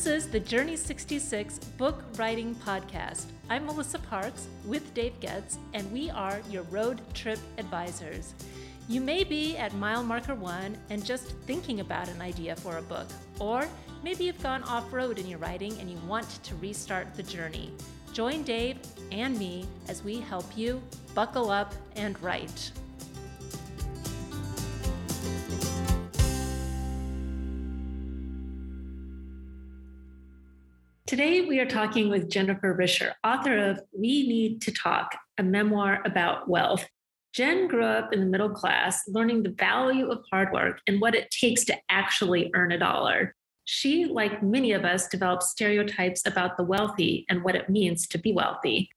This 0.00 0.24
is 0.24 0.32
the 0.32 0.40
Journey 0.40 0.76
66 0.76 1.58
Book 1.76 2.02
Writing 2.16 2.54
Podcast. 2.54 3.26
I'm 3.50 3.66
Melissa 3.66 3.98
Parks 3.98 4.46
with 4.64 4.94
Dave 4.94 5.20
Getz, 5.20 5.58
and 5.74 5.92
we 5.92 6.08
are 6.08 6.40
your 6.48 6.62
road 6.70 7.02
trip 7.12 7.38
advisors. 7.58 8.32
You 8.88 9.02
may 9.02 9.24
be 9.24 9.58
at 9.58 9.74
mile 9.74 10.02
marker 10.02 10.34
one 10.34 10.78
and 10.88 11.04
just 11.04 11.26
thinking 11.42 11.80
about 11.80 12.08
an 12.08 12.22
idea 12.22 12.56
for 12.56 12.78
a 12.78 12.82
book, 12.82 13.08
or 13.38 13.68
maybe 14.02 14.24
you've 14.24 14.42
gone 14.42 14.62
off 14.62 14.90
road 14.90 15.18
in 15.18 15.26
your 15.26 15.38
writing 15.38 15.78
and 15.80 15.90
you 15.90 15.98
want 16.08 16.42
to 16.44 16.54
restart 16.54 17.14
the 17.14 17.22
journey. 17.22 17.70
Join 18.14 18.42
Dave 18.42 18.78
and 19.12 19.38
me 19.38 19.66
as 19.86 20.02
we 20.02 20.18
help 20.18 20.46
you 20.56 20.80
buckle 21.14 21.50
up 21.50 21.74
and 21.96 22.18
write. 22.22 22.72
Today, 31.10 31.40
we 31.40 31.58
are 31.58 31.66
talking 31.66 32.08
with 32.08 32.30
Jennifer 32.30 32.72
Risher, 32.72 33.14
author 33.24 33.58
of 33.58 33.80
We 33.90 34.28
Need 34.28 34.62
to 34.62 34.70
Talk, 34.70 35.08
a 35.38 35.42
memoir 35.42 36.00
about 36.04 36.48
wealth. 36.48 36.86
Jen 37.34 37.66
grew 37.66 37.84
up 37.84 38.12
in 38.12 38.20
the 38.20 38.26
middle 38.26 38.50
class, 38.50 39.02
learning 39.08 39.42
the 39.42 39.50
value 39.58 40.08
of 40.08 40.24
hard 40.30 40.52
work 40.52 40.80
and 40.86 41.00
what 41.00 41.16
it 41.16 41.28
takes 41.32 41.64
to 41.64 41.76
actually 41.88 42.52
earn 42.54 42.70
a 42.70 42.78
dollar. 42.78 43.34
She, 43.64 44.04
like 44.04 44.40
many 44.40 44.70
of 44.70 44.84
us, 44.84 45.08
developed 45.08 45.42
stereotypes 45.42 46.22
about 46.26 46.56
the 46.56 46.62
wealthy 46.62 47.26
and 47.28 47.42
what 47.42 47.56
it 47.56 47.68
means 47.68 48.06
to 48.06 48.16
be 48.16 48.32
wealthy. 48.32 48.88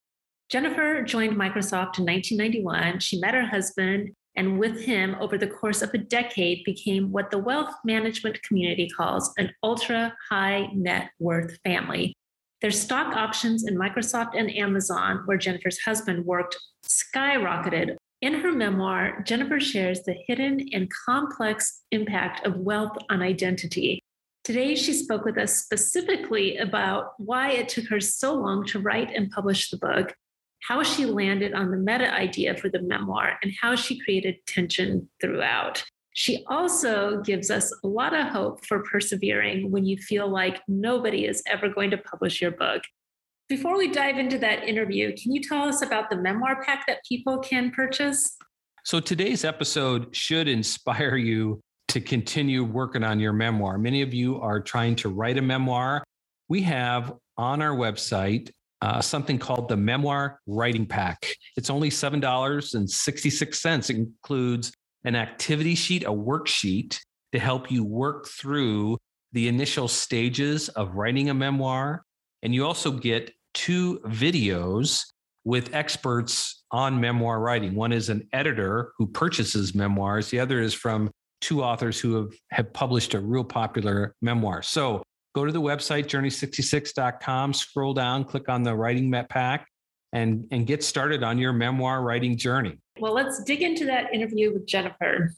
Jennifer 0.50 1.02
joined 1.02 1.36
Microsoft 1.36 1.98
in 1.98 2.06
1991. 2.06 3.00
She 3.00 3.20
met 3.20 3.34
her 3.34 3.48
husband 3.48 4.12
and 4.36 4.60
with 4.60 4.82
him 4.82 5.16
over 5.20 5.38
the 5.38 5.48
course 5.48 5.82
of 5.82 5.94
a 5.94 5.98
decade 5.98 6.64
became 6.64 7.12
what 7.12 7.30
the 7.32 7.38
wealth 7.38 7.74
management 7.86 8.42
community 8.44 8.90
calls 8.90 9.32
an 9.38 9.52
ultra 9.64 10.16
high 10.30 10.68
net 10.74 11.12
worth 11.20 11.58
family. 11.64 12.14
Their 12.62 12.72
stock 12.72 13.16
options 13.16 13.68
in 13.68 13.78
Microsoft 13.78 14.38
and 14.38 14.50
Amazon, 14.56 15.24
where 15.26 15.38
Jennifer's 15.38 15.80
husband 15.80 16.26
worked, 16.26 16.58
skyrocketed. 16.88 17.98
In 18.22 18.36
her 18.36 18.54
memoir, 18.54 19.22
Jennifer 19.26 19.60
shares 19.60 20.04
the 20.04 20.16
hidden 20.28 20.70
and 20.72 20.90
complex 21.06 21.82
impact 21.92 22.46
of 22.46 22.56
wealth 22.56 22.98
on 23.10 23.22
identity. 23.22 24.00
Today, 24.46 24.76
she 24.76 24.94
spoke 24.94 25.26
with 25.26 25.38
us 25.38 25.58
specifically 25.58 26.58
about 26.58 27.14
why 27.18 27.52
it 27.52 27.68
took 27.68 27.88
her 27.90 28.00
so 28.00 28.34
long 28.34 28.66
to 28.68 28.80
write 28.80 29.14
and 29.14 29.30
publish 29.30 29.70
the 29.70 29.78
book, 29.78 30.14
how 30.68 30.82
she 30.82 31.06
landed 31.06 31.54
on 31.54 31.72
the 31.72 31.78
meta 31.78 32.14
idea 32.14 32.56
for 32.56 32.70
the 32.70 32.82
memoir, 32.82 33.38
and 33.44 33.54
how 33.62 33.76
she 33.76 34.00
created 34.00 34.36
tension 34.48 35.10
throughout. 35.20 35.84
She 36.14 36.46
also 36.48 37.22
gives 37.22 37.50
us 37.50 37.74
a 37.84 37.88
lot 37.88 38.16
of 38.16 38.28
hope 38.28 38.66
for 38.66 38.84
persevering 38.84 39.72
when 39.72 39.84
you 39.84 39.98
feel 39.98 40.30
like 40.30 40.62
nobody 40.68 41.26
is 41.26 41.42
ever 41.48 41.70
going 41.70 41.90
to 41.92 41.98
publish 41.98 42.42
your 42.42 42.52
book. 42.52 42.84
Before 43.50 43.78
we 43.78 43.92
dive 43.92 44.18
into 44.18 44.38
that 44.40 44.64
interview, 44.64 45.16
can 45.18 45.34
you 45.34 45.42
tell 45.42 45.64
us 45.64 45.82
about 45.82 46.10
the 46.10 46.16
memoir 46.16 46.64
pack 46.64 46.86
that 46.88 47.00
people 47.08 47.40
can 47.40 47.72
purchase? 47.72 48.38
So, 48.86 49.00
today's 49.00 49.44
episode 49.44 50.16
should 50.16 50.48
inspire 50.48 51.16
you 51.16 51.60
to 51.90 52.00
continue 52.00 52.64
working 52.64 53.04
on 53.04 53.20
your 53.20 53.34
memoir. 53.34 53.78
Many 53.78 54.02
of 54.02 54.14
you 54.14 54.40
are 54.40 54.62
trying 54.62 54.96
to 54.98 55.10
write 55.10 55.38
a 55.38 55.42
memoir. 55.42 56.04
We 56.48 56.62
have 56.64 57.14
on 57.38 57.62
our 57.62 57.76
website 57.76 58.50
uh, 58.84 59.00
something 59.00 59.40
called 59.40 59.70
the 59.70 59.78
Memoir 59.78 60.42
Writing 60.46 60.86
Pack. 60.86 61.26
It's 61.56 61.70
only 61.70 61.90
$7.66. 61.90 63.90
It 63.90 63.96
includes 63.96 64.74
an 65.06 65.16
activity 65.16 65.74
sheet, 65.74 66.04
a 66.04 66.12
worksheet 66.12 67.00
to 67.32 67.40
help 67.40 67.72
you 67.72 67.86
work 67.86 68.28
through 68.28 68.98
the 69.32 69.48
initial 69.48 69.88
stages 69.88 70.68
of 70.70 70.96
writing 70.96 71.30
a 71.30 71.34
memoir. 71.34 72.04
And 72.42 72.54
you 72.54 72.66
also 72.66 72.92
get 72.92 73.32
two 73.54 74.02
videos 74.06 75.04
with 75.46 75.74
experts 75.74 76.66
on 76.70 77.00
memoir 77.00 77.40
writing. 77.40 77.76
One 77.76 77.94
is 77.94 78.10
an 78.10 78.28
editor 78.34 78.92
who 78.98 79.08
purchases 79.08 79.74
memoirs, 79.74 80.30
the 80.30 80.42
other 80.42 80.60
is 80.60 80.74
from 80.74 81.10
two 81.40 81.64
authors 81.64 82.02
who 82.02 82.16
have, 82.16 82.34
have 82.52 82.74
published 82.74 83.14
a 83.14 83.22
real 83.22 83.46
popular 83.46 84.14
memoir. 84.22 84.62
So 84.62 85.04
go 85.34 85.46
to 85.46 85.52
the 85.52 85.62
website, 85.62 86.06
journey66.com, 86.06 87.54
scroll 87.54 87.94
down, 87.94 88.24
click 88.24 88.50
on 88.50 88.64
the 88.64 88.74
writing 88.74 89.10
met 89.10 89.30
pack, 89.30 89.68
and, 90.14 90.46
and 90.52 90.68
get 90.68 90.84
started 90.84 91.24
on 91.24 91.38
your 91.38 91.54
memoir 91.54 92.02
writing 92.04 92.38
journey. 92.38 92.78
Well, 93.00 93.14
let's 93.14 93.44
dig 93.44 93.62
into 93.62 93.86
that 93.86 94.14
interview 94.14 94.54
with 94.54 94.68
Jennifer. 94.68 95.34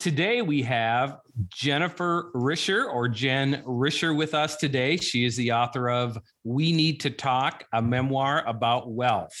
Today 0.00 0.42
we 0.42 0.62
have 0.62 1.18
Jennifer 1.48 2.30
Risher 2.34 2.86
or 2.86 3.08
Jen 3.08 3.62
Risher 3.64 4.16
with 4.16 4.34
us 4.34 4.56
today. 4.56 4.96
She 4.96 5.24
is 5.24 5.36
the 5.36 5.52
author 5.52 5.88
of 5.88 6.18
We 6.44 6.72
Need 6.72 7.00
to 7.00 7.10
Talk, 7.10 7.64
a 7.72 7.82
memoir 7.82 8.44
about 8.46 8.90
wealth. 8.90 9.36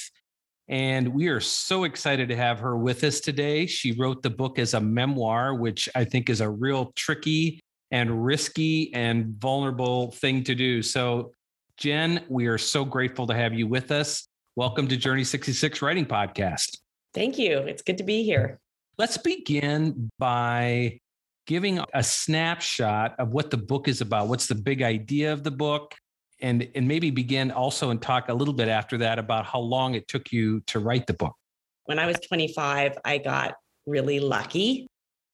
And 0.68 1.08
we 1.14 1.28
are 1.28 1.40
so 1.40 1.84
excited 1.84 2.28
to 2.28 2.36
have 2.36 2.58
her 2.58 2.76
with 2.76 3.02
us 3.04 3.20
today. 3.20 3.66
She 3.66 3.92
wrote 3.92 4.22
the 4.22 4.30
book 4.30 4.58
as 4.58 4.74
a 4.74 4.80
memoir, 4.80 5.54
which 5.54 5.88
I 5.94 6.04
think 6.04 6.28
is 6.28 6.40
a 6.40 6.50
real 6.50 6.92
tricky 6.94 7.60
and 7.90 8.24
risky 8.24 8.92
and 8.94 9.26
vulnerable 9.38 10.10
thing 10.12 10.44
to 10.44 10.54
do. 10.54 10.82
So, 10.82 11.32
Jen, 11.76 12.24
we 12.28 12.46
are 12.46 12.58
so 12.58 12.84
grateful 12.84 13.26
to 13.26 13.34
have 13.34 13.54
you 13.54 13.66
with 13.66 13.90
us. 13.90 14.28
Welcome 14.56 14.88
to 14.88 14.96
Journey 14.96 15.24
66 15.24 15.80
Writing 15.80 16.04
Podcast. 16.04 16.76
Thank 17.14 17.38
you. 17.38 17.58
It's 17.58 17.82
good 17.82 17.98
to 17.98 18.04
be 18.04 18.24
here. 18.24 18.58
Let's 18.98 19.16
begin 19.16 20.10
by 20.18 20.98
giving 21.46 21.80
a 21.94 22.02
snapshot 22.02 23.14
of 23.18 23.30
what 23.30 23.50
the 23.50 23.56
book 23.56 23.88
is 23.88 24.00
about. 24.00 24.28
What's 24.28 24.46
the 24.46 24.54
big 24.54 24.82
idea 24.82 25.32
of 25.32 25.44
the 25.44 25.50
book? 25.50 25.94
And, 26.40 26.68
and 26.74 26.86
maybe 26.86 27.10
begin 27.10 27.50
also 27.50 27.90
and 27.90 28.02
talk 28.02 28.28
a 28.28 28.34
little 28.34 28.54
bit 28.54 28.68
after 28.68 28.98
that 28.98 29.18
about 29.18 29.46
how 29.46 29.60
long 29.60 29.94
it 29.94 30.08
took 30.08 30.30
you 30.30 30.60
to 30.66 30.78
write 30.78 31.06
the 31.06 31.14
book. 31.14 31.34
When 31.84 31.98
I 31.98 32.06
was 32.06 32.16
25, 32.28 32.98
I 33.04 33.18
got 33.18 33.54
really 33.86 34.20
lucky. 34.20 34.86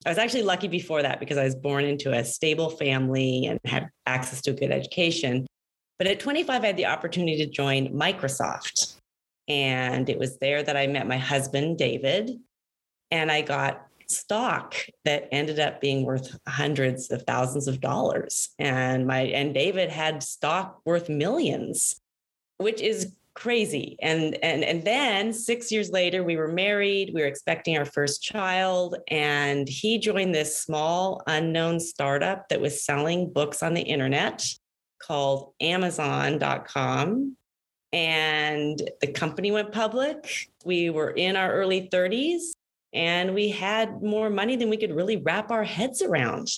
I 0.05 0.11
was 0.11 0.19
actually 0.19 0.43
lucky 0.43 0.69
before 0.69 1.03
that 1.03 1.19
because 1.19 1.39
I 1.39 1.45
was 1.45 1.55
born 1.55 1.85
into 1.85 2.13
a 2.13 2.25
stable 2.25 2.71
family 2.71 3.47
and 3.47 3.59
had 3.65 3.89
access 4.07 4.43
to 4.43 4.51
a 4.51 4.55
good 4.55 4.71
education. 4.71 5.47
But 5.99 6.09
at 6.09 6.21
25, 6.21 6.63
I 6.63 6.67
had 6.67 6.77
the 6.77 6.87
opportunity 6.87 7.39
to 7.39 7.51
join 7.51 7.89
Microsoft. 7.89 8.97
And 9.49 10.09
it 10.09 10.19
was 10.19 10.39
there 10.39 10.63
that 10.63 10.77
I 10.77 10.87
met 10.87 11.07
my 11.07 11.17
husband, 11.17 11.79
David. 11.79 12.39
And 13.11 13.31
I 13.31 13.43
got 13.43 13.87
stock 14.07 14.75
that 15.05 15.29
ended 15.33 15.59
up 15.59 15.81
being 15.81 16.05
worth 16.05 16.37
hundreds 16.47 17.11
of 17.11 17.23
thousands 17.23 17.69
of 17.69 17.81
dollars. 17.81 18.51
And 18.59 19.07
my 19.07 19.21
and 19.21 19.55
David 19.55 19.91
had 19.91 20.23
stock 20.23 20.81
worth 20.85 21.09
millions, 21.09 22.01
which 22.59 22.81
is 22.81 23.13
crazy. 23.35 23.97
And 24.01 24.37
and 24.43 24.65
and 24.65 24.85
then 24.85 25.33
6 25.33 25.73
years 25.73 25.91
later 25.91 26.23
we 26.23 26.37
were 26.37 26.49
married, 26.49 27.13
we 27.13 27.21
were 27.21 27.27
expecting 27.27 27.77
our 27.77 27.85
first 27.85 28.23
child 28.23 28.97
and 29.09 29.69
he 29.69 29.99
joined 29.99 30.35
this 30.35 30.61
small 30.61 31.23
unknown 31.27 31.81
startup 31.81 32.49
that 32.49 32.61
was 32.61 32.85
selling 32.85 33.33
books 33.33 33.63
on 33.63 33.75
the 33.75 33.83
internet 33.83 34.47
called 35.03 35.53
amazon.com 35.61 37.37
and 37.93 38.91
the 39.01 39.07
company 39.13 39.53
went 39.53 39.73
public. 39.73 40.51
We 40.65 40.91
were 40.91 41.11
in 41.11 41.37
our 41.37 41.53
early 41.53 41.89
30s 41.93 42.43
and 42.93 43.35
we 43.35 43.51
had 43.51 44.03
more 44.03 44.31
money 44.31 44.57
than 44.57 44.71
we 44.71 44.77
could 44.77 44.95
really 44.95 45.17
wrap 45.17 45.51
our 45.51 45.65
heads 45.65 46.03
around. 46.03 46.49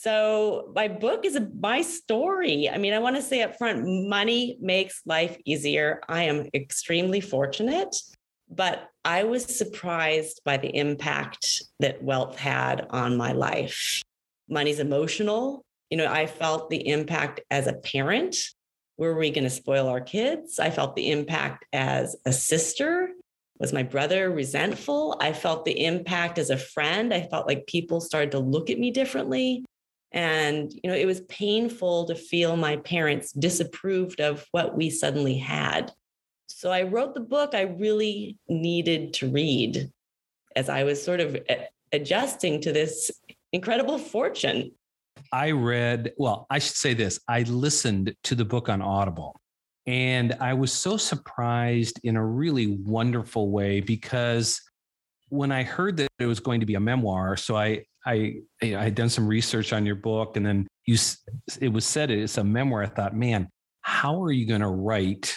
So 0.00 0.70
my 0.76 0.86
book 0.86 1.24
is 1.24 1.34
a, 1.34 1.48
my 1.58 1.82
story. 1.82 2.70
I 2.70 2.78
mean, 2.78 2.92
I 2.92 3.00
want 3.00 3.16
to 3.16 3.22
say 3.22 3.42
up 3.42 3.58
front, 3.58 3.84
money 3.84 4.56
makes 4.60 5.02
life 5.06 5.36
easier. 5.44 6.00
I 6.08 6.22
am 6.22 6.48
extremely 6.54 7.20
fortunate, 7.20 7.96
but 8.48 8.90
I 9.04 9.24
was 9.24 9.44
surprised 9.44 10.40
by 10.44 10.56
the 10.56 10.68
impact 10.68 11.64
that 11.80 12.00
wealth 12.00 12.38
had 12.38 12.86
on 12.90 13.16
my 13.16 13.32
life. 13.32 14.00
Money's 14.48 14.78
emotional. 14.78 15.64
You 15.90 15.98
know, 15.98 16.06
I 16.06 16.26
felt 16.26 16.70
the 16.70 16.88
impact 16.88 17.40
as 17.50 17.66
a 17.66 17.72
parent. 17.72 18.36
Were 18.98 19.18
we 19.18 19.32
going 19.32 19.42
to 19.42 19.50
spoil 19.50 19.88
our 19.88 20.00
kids? 20.00 20.60
I 20.60 20.70
felt 20.70 20.94
the 20.94 21.10
impact 21.10 21.64
as 21.72 22.14
a 22.24 22.32
sister. 22.32 23.08
Was 23.58 23.72
my 23.72 23.82
brother 23.82 24.30
resentful? 24.30 25.16
I 25.20 25.32
felt 25.32 25.64
the 25.64 25.84
impact 25.84 26.38
as 26.38 26.50
a 26.50 26.56
friend. 26.56 27.12
I 27.12 27.22
felt 27.22 27.48
like 27.48 27.66
people 27.66 28.00
started 28.00 28.30
to 28.30 28.38
look 28.38 28.70
at 28.70 28.78
me 28.78 28.92
differently. 28.92 29.64
And, 30.12 30.72
you 30.72 30.90
know, 30.90 30.96
it 30.96 31.06
was 31.06 31.20
painful 31.22 32.06
to 32.06 32.14
feel 32.14 32.56
my 32.56 32.76
parents 32.78 33.32
disapproved 33.32 34.20
of 34.20 34.46
what 34.52 34.76
we 34.76 34.88
suddenly 34.90 35.36
had. 35.36 35.92
So 36.46 36.70
I 36.70 36.82
wrote 36.82 37.14
the 37.14 37.20
book 37.20 37.54
I 37.54 37.62
really 37.62 38.38
needed 38.48 39.12
to 39.14 39.30
read 39.30 39.90
as 40.56 40.68
I 40.68 40.84
was 40.84 41.02
sort 41.02 41.20
of 41.20 41.36
adjusting 41.92 42.60
to 42.62 42.72
this 42.72 43.10
incredible 43.52 43.98
fortune. 43.98 44.72
I 45.32 45.50
read, 45.50 46.12
well, 46.16 46.46
I 46.50 46.58
should 46.58 46.76
say 46.76 46.94
this 46.94 47.20
I 47.28 47.42
listened 47.42 48.14
to 48.24 48.34
the 48.34 48.44
book 48.44 48.68
on 48.68 48.80
Audible. 48.80 49.38
And 49.86 50.34
I 50.40 50.54
was 50.54 50.72
so 50.72 50.96
surprised 50.96 52.00
in 52.02 52.16
a 52.16 52.24
really 52.24 52.66
wonderful 52.66 53.50
way 53.50 53.80
because 53.80 54.60
when 55.30 55.52
I 55.52 55.62
heard 55.62 55.96
that 55.98 56.08
it 56.18 56.26
was 56.26 56.40
going 56.40 56.60
to 56.60 56.66
be 56.66 56.74
a 56.74 56.80
memoir, 56.80 57.36
so 57.36 57.56
I 57.56 57.84
I, 58.06 58.36
I 58.62 58.66
had 58.66 58.94
done 58.94 59.08
some 59.08 59.26
research 59.26 59.72
on 59.72 59.84
your 59.84 59.96
book 59.96 60.36
and 60.36 60.46
then 60.46 60.66
you 60.86 60.96
it 61.60 61.68
was 61.68 61.84
said 61.84 62.10
it's 62.10 62.38
a 62.38 62.44
memoir. 62.44 62.82
I 62.82 62.86
thought, 62.86 63.14
man, 63.14 63.48
how 63.82 64.22
are 64.22 64.32
you 64.32 64.46
going 64.46 64.60
to 64.60 64.68
write 64.68 65.36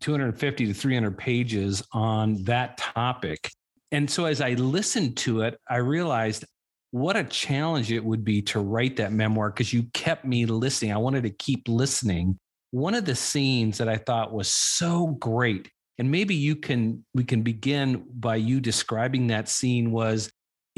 250 0.00 0.66
to 0.66 0.74
300 0.74 1.16
pages 1.16 1.82
on 1.92 2.42
that 2.44 2.78
topic? 2.78 3.50
And 3.92 4.10
so 4.10 4.26
as 4.26 4.40
I 4.40 4.50
listened 4.54 5.16
to 5.18 5.42
it, 5.42 5.58
I 5.68 5.76
realized 5.76 6.44
what 6.90 7.16
a 7.16 7.24
challenge 7.24 7.92
it 7.92 8.04
would 8.04 8.24
be 8.24 8.42
to 8.42 8.60
write 8.60 8.96
that 8.96 9.12
memoir 9.12 9.50
because 9.50 9.72
you 9.72 9.84
kept 9.94 10.24
me 10.24 10.46
listening. 10.46 10.92
I 10.92 10.98
wanted 10.98 11.22
to 11.24 11.30
keep 11.30 11.68
listening. 11.68 12.38
One 12.70 12.94
of 12.94 13.04
the 13.04 13.14
scenes 13.14 13.78
that 13.78 13.88
I 13.88 13.96
thought 13.96 14.32
was 14.32 14.48
so 14.48 15.08
great, 15.18 15.70
and 15.98 16.10
maybe 16.10 16.34
you 16.34 16.56
can 16.56 17.04
we 17.14 17.24
can 17.24 17.42
begin 17.42 18.04
by 18.14 18.36
you 18.36 18.60
describing 18.60 19.26
that 19.28 19.48
scene 19.48 19.90
was 19.90 20.30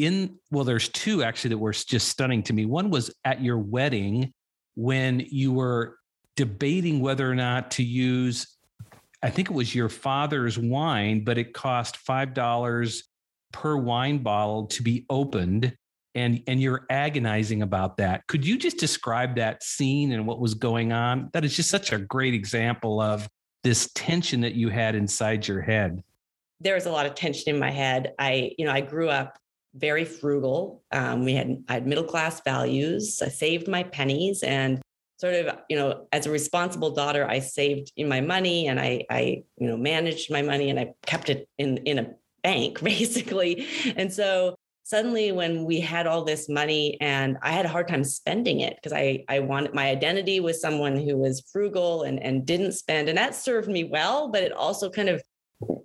in 0.05 0.38
well, 0.50 0.64
there's 0.64 0.88
two 0.88 1.23
actually 1.23 1.50
that 1.50 1.58
were 1.58 1.73
just 1.73 2.08
stunning 2.08 2.43
to 2.44 2.52
me. 2.52 2.67
One 2.67 2.91
was 2.91 3.12
at 3.25 3.43
your 3.43 3.58
wedding 3.58 4.32
when 4.75 5.20
you 5.31 5.52
were 5.52 5.97
debating 6.37 7.00
whether 7.00 7.31
or 7.31 7.35
not 7.35 7.73
to 7.73 7.82
use 7.82 8.56
I 9.23 9.29
think 9.29 9.50
it 9.50 9.55
was 9.55 9.75
your 9.75 9.91
father's 9.91 10.58
wine, 10.58 11.25
but 11.25 11.37
it 11.37 11.52
cost 11.52 11.99
five 11.99 12.32
dollars 12.32 13.05
per 13.52 13.76
wine 13.76 14.19
bottle 14.19 14.67
to 14.69 14.82
be 14.82 15.05
opened 15.11 15.76
and 16.14 16.43
and 16.46 16.61
you're 16.61 16.87
agonizing 16.91 17.62
about 17.62 17.99
that. 17.99 18.26
Could 18.26 18.46
you 18.46 18.58
just 18.58 18.79
describe 18.79 19.37
that 19.37 19.62
scene 19.62 20.12
and 20.12 20.26
what 20.26 20.41
was 20.41 20.55
going 20.55 20.93
on? 20.93 21.31
That 21.32 21.44
is 21.44 21.55
just 21.55 21.70
such 21.70 21.93
a 21.93 21.99
great 21.99 22.35
example 22.35 23.00
of 23.00 23.29
this 23.62 23.91
tension 23.94 24.41
that 24.41 24.55
you 24.55 24.69
had 24.70 24.94
inside 24.94 25.46
your 25.46 25.61
head. 25.61 26.03
There 26.61 26.75
was 26.75 26.87
a 26.87 26.91
lot 26.91 27.06
of 27.06 27.14
tension 27.14 27.55
in 27.55 27.61
my 27.61 27.70
head. 27.70 28.14
I 28.19 28.53
you 28.58 28.64
know 28.64 28.73
i 28.73 28.81
grew 28.81 29.08
up 29.08 29.37
very 29.75 30.05
frugal. 30.05 30.82
Um, 30.93 31.25
we 31.25 31.34
had 31.34 31.62
i 31.69 31.75
had 31.75 31.87
middle 31.87 32.05
class 32.05 32.40
values. 32.43 33.22
I 33.22 33.28
saved 33.28 33.69
my 33.69 33.82
pennies 33.82 34.43
and 34.43 34.81
sort 35.20 35.34
of 35.34 35.58
you 35.69 35.76
know 35.76 36.06
as 36.12 36.25
a 36.25 36.31
responsible 36.31 36.93
daughter 36.93 37.28
i 37.28 37.40
saved 37.40 37.93
in 37.94 38.08
my 38.08 38.22
money 38.22 38.69
and 38.69 38.81
i 38.81 39.05
i 39.11 39.43
you 39.58 39.67
know 39.67 39.76
managed 39.76 40.32
my 40.32 40.40
money 40.40 40.70
and 40.70 40.81
i 40.81 40.94
kept 41.05 41.28
it 41.28 41.46
in 41.58 41.76
in 41.78 41.99
a 41.99 42.06
bank 42.43 42.81
basically. 42.82 43.67
And 43.96 44.12
so 44.12 44.55
suddenly 44.82 45.31
when 45.31 45.64
we 45.64 45.78
had 45.78 46.06
all 46.06 46.25
this 46.25 46.49
money 46.49 46.96
and 47.00 47.37
i 47.43 47.52
had 47.52 47.64
a 47.64 47.69
hard 47.69 47.87
time 47.87 48.02
spending 48.02 48.61
it 48.61 48.75
because 48.76 48.93
i 48.93 49.22
i 49.28 49.38
wanted 49.38 49.72
my 49.72 49.88
identity 49.88 50.40
was 50.40 50.61
someone 50.61 50.96
who 50.96 51.17
was 51.17 51.44
frugal 51.52 52.02
and 52.02 52.20
and 52.20 52.44
didn't 52.44 52.72
spend 52.72 53.08
and 53.08 53.17
that 53.17 53.34
served 53.34 53.69
me 53.69 53.84
well 53.84 54.28
but 54.28 54.43
it 54.43 54.52
also 54.52 54.90
kind 54.90 55.08
of 55.08 55.22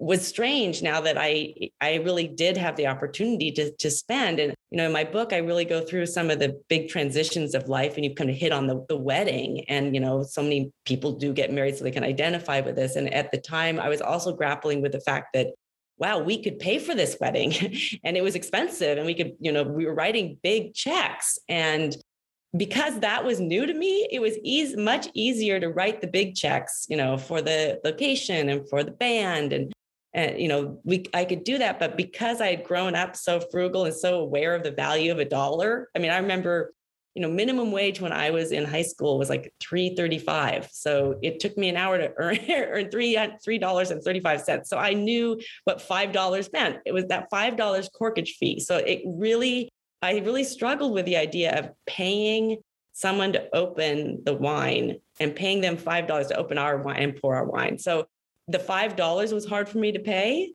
was 0.05 0.25
strange 0.25 0.83
now 0.83 1.01
that 1.01 1.17
i 1.17 1.51
i 1.81 1.95
really 1.95 2.27
did 2.27 2.55
have 2.55 2.75
the 2.75 2.85
opportunity 2.85 3.51
to 3.51 3.71
to 3.77 3.89
spend 3.89 4.39
and 4.39 4.53
you 4.69 4.77
know 4.77 4.85
in 4.85 4.91
my 4.91 5.03
book 5.03 5.33
i 5.33 5.37
really 5.37 5.65
go 5.65 5.81
through 5.81 6.05
some 6.05 6.29
of 6.29 6.37
the 6.37 6.55
big 6.69 6.87
transitions 6.87 7.55
of 7.55 7.67
life 7.67 7.95
and 7.95 8.05
you 8.05 8.13
kind 8.13 8.29
of 8.29 8.35
hit 8.35 8.51
on 8.51 8.67
the, 8.67 8.85
the 8.87 8.95
wedding 8.95 9.65
and 9.67 9.95
you 9.95 9.99
know 9.99 10.21
so 10.21 10.43
many 10.43 10.71
people 10.85 11.11
do 11.13 11.33
get 11.33 11.51
married 11.51 11.75
so 11.75 11.83
they 11.83 11.89
can 11.89 12.03
identify 12.03 12.61
with 12.61 12.75
this 12.75 12.95
and 12.95 13.11
at 13.15 13.31
the 13.31 13.39
time 13.39 13.79
i 13.79 13.89
was 13.89 13.99
also 13.99 14.31
grappling 14.31 14.79
with 14.79 14.91
the 14.91 15.01
fact 15.01 15.33
that 15.33 15.47
wow, 15.97 16.19
we 16.19 16.43
could 16.43 16.59
pay 16.59 16.77
for 16.77 16.93
this 16.93 17.15
wedding 17.21 17.53
and 18.03 18.17
it 18.17 18.21
was 18.21 18.35
expensive 18.35 18.97
and 18.97 19.05
we 19.05 19.13
could, 19.13 19.31
you 19.39 19.49
know, 19.49 19.63
we 19.63 19.85
were 19.85 19.93
writing 19.93 20.37
big 20.43 20.73
checks. 20.73 21.39
And 21.47 21.95
because 22.57 22.99
that 22.99 23.23
was 23.23 23.39
new 23.39 23.65
to 23.65 23.73
me, 23.73 24.07
it 24.11 24.19
was 24.19 24.37
easy, 24.43 24.75
much 24.75 25.07
easier 25.13 25.59
to 25.59 25.69
write 25.69 26.01
the 26.01 26.07
big 26.07 26.35
checks, 26.35 26.85
you 26.89 26.97
know, 26.97 27.17
for 27.17 27.41
the 27.41 27.79
location 27.85 28.49
and 28.49 28.67
for 28.69 28.83
the 28.83 28.91
band. 28.91 29.53
And, 29.53 29.73
and 30.15 30.39
you 30.39 30.47
know, 30.47 30.79
we 30.83 31.05
I 31.13 31.25
could 31.25 31.43
do 31.43 31.59
that. 31.59 31.77
But 31.77 31.97
because 31.97 32.41
I 32.41 32.47
had 32.47 32.63
grown 32.63 32.95
up 32.95 33.15
so 33.15 33.39
frugal 33.39 33.85
and 33.85 33.93
so 33.93 34.21
aware 34.21 34.55
of 34.55 34.63
the 34.63 34.71
value 34.71 35.11
of 35.11 35.19
a 35.19 35.25
dollar, 35.25 35.89
I 35.95 35.99
mean, 35.99 36.09
I 36.09 36.17
remember 36.17 36.73
you 37.15 37.21
know, 37.21 37.29
minimum 37.29 37.71
wage 37.71 38.01
when 38.01 38.11
I 38.11 38.29
was 38.29 38.51
in 38.51 38.65
high 38.65 38.81
school 38.81 39.17
was 39.17 39.29
like 39.29 39.53
three 39.61 39.95
thirty-five. 39.95 40.67
So 40.71 41.17
it 41.21 41.39
took 41.39 41.57
me 41.57 41.69
an 41.69 41.77
hour 41.77 41.97
to 41.97 42.11
earn, 42.17 42.37
earn 42.49 42.91
three 42.91 43.15
uh, 43.15 43.29
three 43.43 43.57
dollars 43.57 43.91
and 43.91 44.01
thirty-five 44.01 44.41
cents. 44.41 44.69
So 44.69 44.77
I 44.77 44.93
knew 44.93 45.39
what 45.63 45.81
five 45.81 46.11
dollars 46.11 46.51
meant. 46.51 46.79
It 46.85 46.93
was 46.93 47.05
that 47.05 47.29
five 47.29 47.55
dollars 47.55 47.89
corkage 47.89 48.31
fee. 48.31 48.59
So 48.59 48.77
it 48.77 49.01
really, 49.05 49.69
I 50.01 50.19
really 50.19 50.43
struggled 50.43 50.93
with 50.93 51.05
the 51.05 51.17
idea 51.17 51.57
of 51.57 51.71
paying 51.87 52.57
someone 52.91 53.33
to 53.33 53.53
open 53.55 54.23
the 54.23 54.33
wine 54.33 54.97
and 55.19 55.35
paying 55.35 55.61
them 55.61 55.77
five 55.77 56.07
dollars 56.07 56.27
to 56.27 56.37
open 56.37 56.57
our 56.57 56.77
wine 56.77 57.01
and 57.01 57.15
pour 57.15 57.35
our 57.35 57.45
wine. 57.45 57.79
So 57.79 58.07
the 58.47 58.59
five 58.59 58.95
dollars 58.95 59.33
was 59.33 59.45
hard 59.45 59.67
for 59.67 59.77
me 59.77 59.91
to 59.91 59.99
pay. 59.99 60.53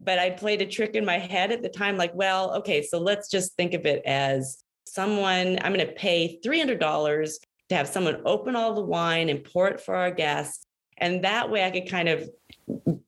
But 0.00 0.18
I 0.18 0.30
played 0.30 0.62
a 0.62 0.66
trick 0.66 0.94
in 0.94 1.04
my 1.04 1.18
head 1.18 1.52
at 1.52 1.62
the 1.62 1.68
time, 1.68 1.96
like, 1.96 2.12
well, 2.14 2.56
okay, 2.56 2.82
so 2.82 2.98
let's 2.98 3.30
just 3.30 3.54
think 3.56 3.72
of 3.72 3.86
it 3.86 4.02
as 4.04 4.62
someone, 4.84 5.58
I'm 5.62 5.72
going 5.72 5.86
to 5.86 5.92
pay 5.92 6.40
$300 6.44 7.32
to 7.68 7.74
have 7.74 7.86
someone 7.86 8.20
open 8.24 8.56
all 8.56 8.74
the 8.74 8.82
wine 8.82 9.28
and 9.28 9.44
pour 9.44 9.68
it 9.68 9.80
for 9.80 9.94
our 9.94 10.10
guests. 10.10 10.66
And 10.98 11.24
that 11.24 11.50
way 11.50 11.64
I 11.64 11.70
could 11.70 11.88
kind 11.88 12.08
of 12.08 12.28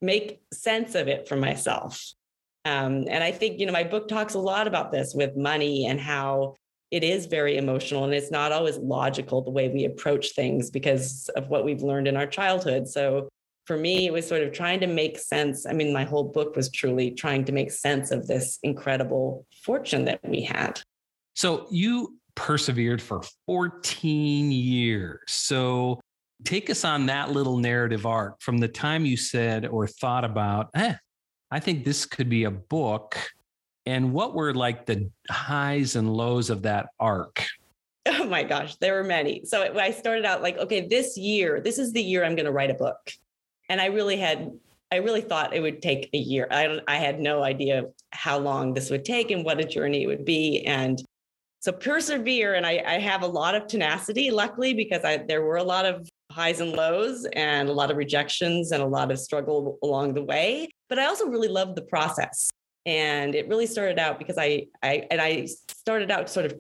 make 0.01 0.41
sense 0.53 0.95
of 0.95 1.09
it 1.09 1.29
for 1.29 1.37
myself. 1.37 2.13
Um, 2.65 3.05
and 3.09 3.23
I 3.23 3.31
think, 3.33 3.61
you 3.61 3.67
know, 3.67 3.73
my 3.73 3.85
book 3.85 4.09
talks 4.09 4.35
a 4.35 4.39
lot 4.39 4.67
about 4.67 4.91
this 4.91 5.15
with 5.15 5.37
money 5.37 5.87
and 5.87 6.01
how 6.01 6.55
it 6.91 7.03
is 7.03 7.27
very 7.27 7.57
emotional 7.57 8.05
and 8.05 8.15
it's 8.15 8.31
not 8.31 8.53
always 8.53 8.77
logical 8.79 9.43
the 9.43 9.51
way 9.51 9.69
we 9.69 9.85
approach 9.85 10.31
things 10.31 10.71
because 10.71 11.29
of 11.35 11.49
what 11.49 11.65
we've 11.65 11.83
learned 11.83 12.07
in 12.07 12.17
our 12.17 12.27
childhood. 12.27 12.89
So 12.89 13.29
for 13.66 13.76
me, 13.76 14.06
it 14.06 14.12
was 14.12 14.26
sort 14.26 14.43
of 14.43 14.52
trying 14.52 14.81
to 14.81 14.87
make 14.87 15.19
sense. 15.19 15.66
I 15.66 15.72
mean, 15.72 15.93
my 15.93 16.05
whole 16.05 16.25
book 16.25 16.55
was 16.56 16.70
truly 16.70 17.11
trying 17.11 17.44
to 17.46 17.52
make 17.52 17.70
sense 17.70 18.11
of 18.11 18.26
this 18.26 18.58
incredible 18.62 19.46
fortune 19.62 20.05
that 20.05 20.20
we 20.22 20.43
had. 20.43 20.81
So 21.34 21.66
you 21.70 22.19
persevered 22.34 23.00
for 23.00 23.22
14 23.46 24.50
years. 24.50 25.20
So 25.26 26.00
take 26.44 26.69
us 26.69 26.84
on 26.84 27.06
that 27.06 27.31
little 27.31 27.58
narrative 27.58 28.06
arc 28.06 28.40
from 28.40 28.58
the 28.58 28.69
time 28.69 29.05
you 29.06 29.16
said 29.16 29.66
or 29.66 29.87
thought 29.87 30.25
about, 30.25 30.70
eh, 30.75 30.94
I 31.50 31.61
think 31.61 31.84
this 31.84 32.05
could 32.05 32.28
be 32.28 32.44
a 32.44 32.50
book. 32.50 33.16
And 33.87 34.12
what 34.12 34.34
were 34.34 34.52
like 34.55 34.87
the 34.87 35.11
highs 35.31 35.96
and 35.96 36.12
lows 36.12 36.50
of 36.50 36.62
that 36.62 36.88
arc? 36.99 37.44
Oh 38.06 38.26
my 38.26 38.43
gosh, 38.43 38.76
there 38.76 38.94
were 38.94 39.05
many. 39.05 39.46
So 39.46 39.75
I 39.78 39.90
started 39.90 40.26
out 40.26 40.43
like, 40.43 40.58
okay, 40.58 40.87
this 40.87 41.16
year, 41.16 41.62
this 41.62 41.78
is 41.78 41.93
the 41.94 42.02
year 42.02 42.22
I'm 42.22 42.37
going 42.37 42.44
to 42.44 42.52
write 42.52 42.70
a 42.70 42.75
book. 42.75 42.99
And 43.69 43.81
I 43.81 43.87
really 43.87 44.16
had, 44.16 44.50
I 44.93 44.96
really 44.96 45.20
thought 45.20 45.55
it 45.55 45.61
would 45.61 45.82
take 45.82 46.11
a 46.12 46.19
year. 46.19 46.46
I, 46.50 46.81
I 46.87 46.96
had 46.96 47.20
no 47.20 47.43
idea 47.43 47.84
how 48.12 48.38
long 48.38 48.75
this 48.75 48.90
would 48.90 49.05
take 49.05 49.31
and 49.31 49.44
what 49.44 49.61
a 49.61 49.64
journey 49.64 50.04
it 50.04 50.06
would 50.06 50.25
be. 50.25 50.64
And 50.66 51.02
so 51.64 51.73
persevere 51.73 52.54
and 52.54 52.66
I, 52.66 52.83
I, 52.87 52.99
have 52.99 53.23
a 53.23 53.26
lot 53.26 53.54
of 53.54 53.66
tenacity 53.66 54.30
luckily 54.30 54.75
because 54.75 55.02
I, 55.02 55.16
there 55.16 55.40
were 55.40 55.56
a 55.56 55.62
lot 55.62 55.87
of 55.87 56.06
highs 56.30 56.61
and 56.61 56.73
lows 56.73 57.26
and 57.33 57.71
a 57.71 57.73
lot 57.73 57.90
of 57.90 57.97
rejections 57.97 58.71
and 58.71 58.83
a 58.83 58.87
lot 58.87 59.11
of 59.11 59.18
struggle 59.18 59.78
along 59.83 60.14
the 60.14 60.23
way 60.23 60.68
but 60.88 60.99
i 60.99 61.06
also 61.06 61.26
really 61.26 61.49
loved 61.49 61.76
the 61.76 61.83
process 61.83 62.50
and 62.87 63.35
it 63.35 63.49
really 63.49 63.66
started 63.66 63.99
out 63.99 64.18
because 64.18 64.37
i, 64.37 64.66
I 64.83 65.06
and 65.11 65.21
i 65.21 65.47
started 65.68 66.11
out 66.11 66.28
sort 66.28 66.47
of 66.47 66.54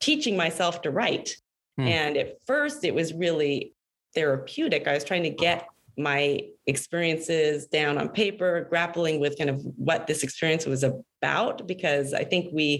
teaching 0.00 0.36
myself 0.36 0.82
to 0.82 0.90
write 0.90 1.36
hmm. 1.76 1.86
and 1.86 2.16
at 2.16 2.38
first 2.46 2.84
it 2.84 2.94
was 2.94 3.12
really 3.12 3.74
therapeutic 4.14 4.88
i 4.88 4.94
was 4.94 5.04
trying 5.04 5.24
to 5.24 5.30
get 5.30 5.68
my 5.98 6.40
experiences 6.66 7.66
down 7.66 7.98
on 7.98 8.08
paper 8.08 8.66
grappling 8.68 9.20
with 9.20 9.36
kind 9.36 9.50
of 9.50 9.62
what 9.76 10.06
this 10.06 10.22
experience 10.22 10.66
was 10.66 10.84
about 10.84 11.66
because 11.66 12.14
i 12.14 12.24
think 12.24 12.48
we 12.52 12.78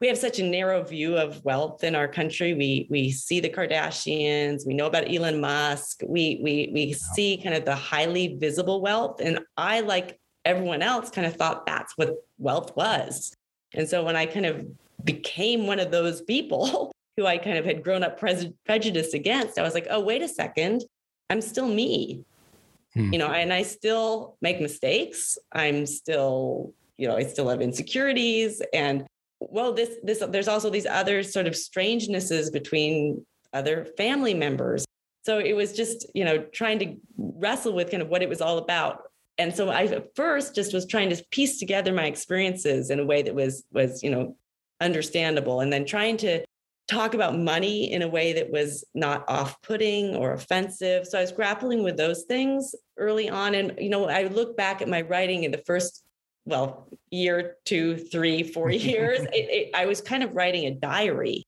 we 0.00 0.08
have 0.08 0.16
such 0.16 0.38
a 0.38 0.44
narrow 0.44 0.82
view 0.82 1.16
of 1.16 1.44
wealth 1.44 1.84
in 1.84 1.94
our 1.94 2.08
country. 2.08 2.54
We 2.54 2.86
we 2.90 3.10
see 3.12 3.38
the 3.40 3.50
Kardashians, 3.50 4.66
we 4.66 4.74
know 4.74 4.86
about 4.86 5.12
Elon 5.14 5.40
Musk, 5.40 6.00
we 6.06 6.40
we 6.42 6.70
we 6.72 6.92
see 6.94 7.36
kind 7.36 7.54
of 7.54 7.64
the 7.64 7.74
highly 7.74 8.36
visible 8.38 8.80
wealth. 8.80 9.20
And 9.20 9.40
I, 9.56 9.80
like 9.80 10.18
everyone 10.44 10.82
else, 10.82 11.10
kind 11.10 11.26
of 11.26 11.36
thought 11.36 11.66
that's 11.66 11.92
what 11.96 12.14
wealth 12.38 12.74
was. 12.76 13.34
And 13.74 13.88
so 13.88 14.02
when 14.02 14.16
I 14.16 14.26
kind 14.26 14.46
of 14.46 14.66
became 15.04 15.66
one 15.66 15.78
of 15.78 15.90
those 15.90 16.22
people 16.22 16.92
who 17.16 17.26
I 17.26 17.36
kind 17.36 17.58
of 17.58 17.66
had 17.66 17.84
grown 17.84 18.02
up 18.02 18.18
pre- 18.18 18.54
prejudiced 18.64 19.12
against, 19.12 19.58
I 19.58 19.62
was 19.62 19.74
like, 19.74 19.86
oh, 19.90 20.00
wait 20.00 20.22
a 20.22 20.28
second, 20.28 20.82
I'm 21.28 21.42
still 21.42 21.68
me. 21.68 22.24
Hmm. 22.94 23.12
You 23.12 23.18
know, 23.18 23.28
and 23.28 23.52
I 23.52 23.62
still 23.62 24.36
make 24.40 24.60
mistakes. 24.60 25.38
I'm 25.52 25.86
still, 25.86 26.74
you 26.96 27.06
know, 27.06 27.16
I 27.16 27.24
still 27.24 27.48
have 27.48 27.60
insecurities 27.60 28.62
and 28.72 29.06
well 29.40 29.72
this 29.72 29.96
this 30.02 30.22
there's 30.28 30.48
also 30.48 30.70
these 30.70 30.86
other 30.86 31.22
sort 31.22 31.46
of 31.46 31.56
strangenesses 31.56 32.50
between 32.50 33.24
other 33.52 33.86
family 33.96 34.34
members 34.34 34.84
so 35.24 35.38
it 35.38 35.54
was 35.54 35.72
just 35.72 36.06
you 36.14 36.24
know 36.24 36.38
trying 36.52 36.78
to 36.78 36.94
wrestle 37.16 37.72
with 37.72 37.90
kind 37.90 38.02
of 38.02 38.08
what 38.08 38.22
it 38.22 38.28
was 38.28 38.40
all 38.40 38.58
about 38.58 39.02
and 39.38 39.54
so 39.54 39.70
i 39.70 39.84
at 39.84 40.14
first 40.14 40.54
just 40.54 40.72
was 40.74 40.86
trying 40.86 41.08
to 41.08 41.24
piece 41.30 41.58
together 41.58 41.92
my 41.92 42.04
experiences 42.04 42.90
in 42.90 43.00
a 43.00 43.04
way 43.04 43.22
that 43.22 43.34
was 43.34 43.64
was 43.72 44.02
you 44.02 44.10
know 44.10 44.36
understandable 44.80 45.60
and 45.60 45.72
then 45.72 45.84
trying 45.84 46.16
to 46.16 46.44
talk 46.90 47.14
about 47.14 47.38
money 47.38 47.92
in 47.92 48.02
a 48.02 48.08
way 48.08 48.32
that 48.32 48.50
was 48.50 48.84
not 48.94 49.24
off-putting 49.28 50.16
or 50.16 50.32
offensive 50.32 51.06
so 51.06 51.18
i 51.18 51.20
was 51.20 51.32
grappling 51.32 51.82
with 51.82 51.96
those 51.96 52.24
things 52.24 52.74
early 52.98 53.28
on 53.30 53.54
and 53.54 53.74
you 53.78 53.88
know 53.88 54.08
i 54.08 54.24
look 54.24 54.56
back 54.56 54.82
at 54.82 54.88
my 54.88 55.00
writing 55.02 55.44
in 55.44 55.50
the 55.50 55.62
first 55.66 56.02
well, 56.50 56.88
year, 57.10 57.56
two, 57.64 57.96
three, 57.96 58.42
four 58.42 58.70
years, 58.70 59.20
it, 59.20 59.30
it, 59.32 59.70
I 59.74 59.86
was 59.86 60.00
kind 60.00 60.22
of 60.22 60.34
writing 60.34 60.66
a 60.66 60.72
diary. 60.72 61.46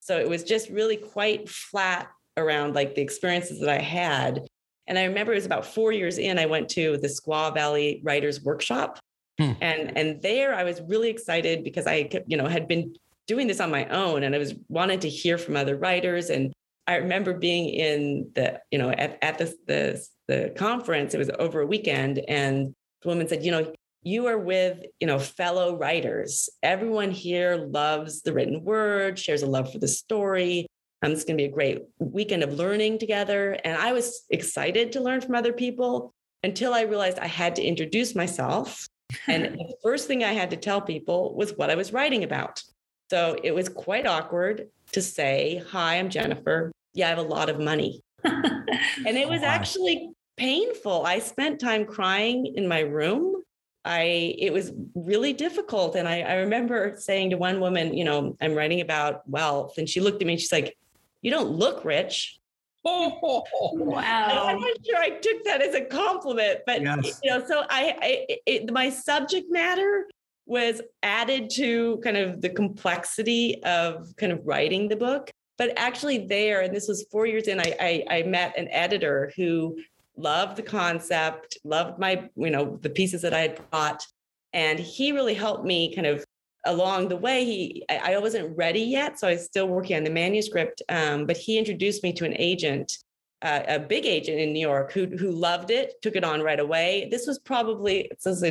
So 0.00 0.18
it 0.18 0.28
was 0.28 0.44
just 0.44 0.68
really 0.68 0.96
quite 0.96 1.48
flat 1.48 2.08
around 2.36 2.74
like 2.74 2.94
the 2.94 3.02
experiences 3.02 3.60
that 3.60 3.68
I 3.68 3.80
had. 3.80 4.46
And 4.86 4.98
I 4.98 5.04
remember 5.04 5.32
it 5.32 5.36
was 5.36 5.46
about 5.46 5.64
four 5.64 5.92
years 5.92 6.18
in, 6.18 6.38
I 6.38 6.46
went 6.46 6.68
to 6.70 6.98
the 6.98 7.08
Squaw 7.08 7.54
Valley 7.54 8.02
Writers 8.04 8.42
Workshop. 8.42 8.98
Hmm. 9.38 9.52
And 9.60 9.98
and 9.98 10.22
there 10.22 10.54
I 10.54 10.62
was 10.62 10.80
really 10.82 11.08
excited 11.08 11.64
because 11.64 11.88
I 11.88 12.08
you 12.28 12.36
know 12.36 12.46
had 12.46 12.68
been 12.68 12.94
doing 13.26 13.46
this 13.46 13.60
on 13.60 13.70
my 13.70 13.86
own 13.88 14.22
and 14.22 14.34
I 14.34 14.38
was 14.38 14.54
wanted 14.68 15.00
to 15.02 15.08
hear 15.08 15.38
from 15.38 15.56
other 15.56 15.76
writers. 15.76 16.30
And 16.30 16.52
I 16.86 16.96
remember 16.96 17.34
being 17.34 17.68
in 17.70 18.30
the, 18.34 18.60
you 18.70 18.78
know, 18.78 18.90
at, 18.90 19.18
at 19.22 19.38
the, 19.38 19.54
the 19.66 20.06
the 20.28 20.52
conference, 20.56 21.14
it 21.14 21.18
was 21.18 21.30
over 21.38 21.60
a 21.60 21.66
weekend, 21.66 22.20
and 22.28 22.74
the 23.02 23.08
woman 23.08 23.28
said, 23.28 23.44
you 23.44 23.50
know, 23.50 23.72
you 24.02 24.26
are 24.26 24.38
with, 24.38 24.84
you 25.00 25.06
know, 25.06 25.18
fellow 25.18 25.76
writers. 25.78 26.48
Everyone 26.62 27.10
here 27.10 27.56
loves 27.56 28.22
the 28.22 28.32
written 28.32 28.62
word, 28.62 29.18
shares 29.18 29.42
a 29.42 29.46
love 29.46 29.72
for 29.72 29.78
the 29.78 29.88
story. 29.88 30.66
Um, 31.02 31.12
it's 31.12 31.24
going 31.24 31.38
to 31.38 31.42
be 31.42 31.48
a 31.48 31.52
great 31.52 31.82
weekend 31.98 32.42
of 32.42 32.54
learning 32.54 32.98
together. 32.98 33.58
And 33.64 33.76
I 33.78 33.92
was 33.92 34.24
excited 34.30 34.92
to 34.92 35.00
learn 35.00 35.20
from 35.20 35.34
other 35.34 35.52
people 35.52 36.12
until 36.42 36.74
I 36.74 36.82
realized 36.82 37.18
I 37.18 37.26
had 37.26 37.56
to 37.56 37.62
introduce 37.62 38.14
myself. 38.14 38.86
And 39.26 39.44
the 39.58 39.74
first 39.82 40.06
thing 40.06 40.22
I 40.22 40.32
had 40.32 40.50
to 40.50 40.56
tell 40.56 40.82
people 40.82 41.34
was 41.34 41.52
what 41.56 41.70
I 41.70 41.74
was 41.74 41.92
writing 41.92 42.24
about. 42.24 42.62
So 43.10 43.36
it 43.42 43.54
was 43.54 43.68
quite 43.68 44.06
awkward 44.06 44.68
to 44.92 45.02
say, 45.02 45.62
Hi, 45.70 45.96
I'm 45.98 46.08
Jennifer. 46.08 46.72
Yeah, 46.94 47.06
I 47.06 47.10
have 47.10 47.18
a 47.18 47.22
lot 47.22 47.48
of 47.48 47.60
money. 47.60 48.02
and 48.24 49.16
it 49.16 49.28
was 49.28 49.42
wow. 49.42 49.48
actually 49.48 50.10
painful. 50.36 51.04
I 51.04 51.18
spent 51.18 51.60
time 51.60 51.84
crying 51.84 52.54
in 52.56 52.66
my 52.66 52.80
room. 52.80 53.42
I 53.84 54.34
it 54.38 54.52
was 54.52 54.72
really 54.94 55.32
difficult. 55.32 55.96
And 55.96 56.08
I, 56.08 56.20
I 56.20 56.34
remember 56.36 56.94
saying 56.96 57.30
to 57.30 57.36
one 57.36 57.60
woman, 57.60 57.94
you 57.94 58.04
know, 58.04 58.36
I'm 58.40 58.54
writing 58.54 58.80
about 58.80 59.28
wealth. 59.28 59.76
And 59.76 59.88
she 59.88 60.00
looked 60.00 60.22
at 60.22 60.26
me 60.26 60.34
and 60.34 60.40
she's 60.40 60.52
like, 60.52 60.76
You 61.20 61.30
don't 61.30 61.50
look 61.50 61.84
rich. 61.84 62.38
Oh, 62.86 63.44
wow. 63.74 64.46
I'm 64.46 64.60
not 64.60 64.76
sure 64.84 64.98
I 64.98 65.10
took 65.10 65.44
that 65.44 65.62
as 65.62 65.74
a 65.74 65.82
compliment, 65.82 66.60
but 66.66 66.82
yes. 66.82 67.20
you 67.22 67.30
know, 67.30 67.44
so 67.46 67.64
I, 67.70 67.96
I 68.00 68.38
it, 68.46 68.72
my 68.72 68.90
subject 68.90 69.46
matter 69.50 70.06
was 70.46 70.82
added 71.02 71.50
to 71.50 71.98
kind 72.04 72.16
of 72.16 72.40
the 72.40 72.50
complexity 72.50 73.62
of 73.64 74.14
kind 74.16 74.32
of 74.32 74.40
writing 74.44 74.88
the 74.88 74.96
book. 74.96 75.30
But 75.56 75.72
actually, 75.76 76.26
there, 76.26 76.62
and 76.62 76.74
this 76.74 76.88
was 76.88 77.06
four 77.10 77.26
years 77.26 77.48
in, 77.48 77.60
I, 77.60 77.76
I, 77.80 78.04
I 78.18 78.22
met 78.24 78.58
an 78.58 78.68
editor 78.70 79.32
who 79.36 79.78
loved 80.16 80.56
the 80.56 80.62
concept, 80.62 81.58
loved 81.64 81.98
my, 81.98 82.28
you 82.36 82.50
know, 82.50 82.78
the 82.82 82.90
pieces 82.90 83.22
that 83.22 83.34
I 83.34 83.40
had 83.40 83.70
brought. 83.70 84.04
And 84.52 84.78
he 84.78 85.12
really 85.12 85.34
helped 85.34 85.64
me 85.64 85.94
kind 85.94 86.06
of 86.06 86.24
along 86.66 87.08
the 87.08 87.16
way. 87.16 87.44
He, 87.44 87.84
I 87.88 88.18
wasn't 88.18 88.56
ready 88.56 88.80
yet, 88.80 89.18
so 89.18 89.28
I 89.28 89.32
was 89.32 89.44
still 89.44 89.68
working 89.68 89.96
on 89.96 90.04
the 90.04 90.10
manuscript. 90.10 90.82
Um, 90.88 91.26
but 91.26 91.36
he 91.36 91.58
introduced 91.58 92.02
me 92.02 92.12
to 92.14 92.24
an 92.24 92.34
agent, 92.38 92.98
uh, 93.42 93.62
a 93.68 93.78
big 93.78 94.06
agent 94.06 94.40
in 94.40 94.52
New 94.52 94.60
York, 94.60 94.92
who 94.92 95.06
who 95.06 95.30
loved 95.30 95.70
it, 95.70 95.94
took 96.02 96.16
it 96.16 96.24
on 96.24 96.40
right 96.40 96.60
away. 96.60 97.08
This 97.10 97.26
was 97.26 97.38
probably 97.38 98.10
this 98.10 98.24
was 98.24 98.42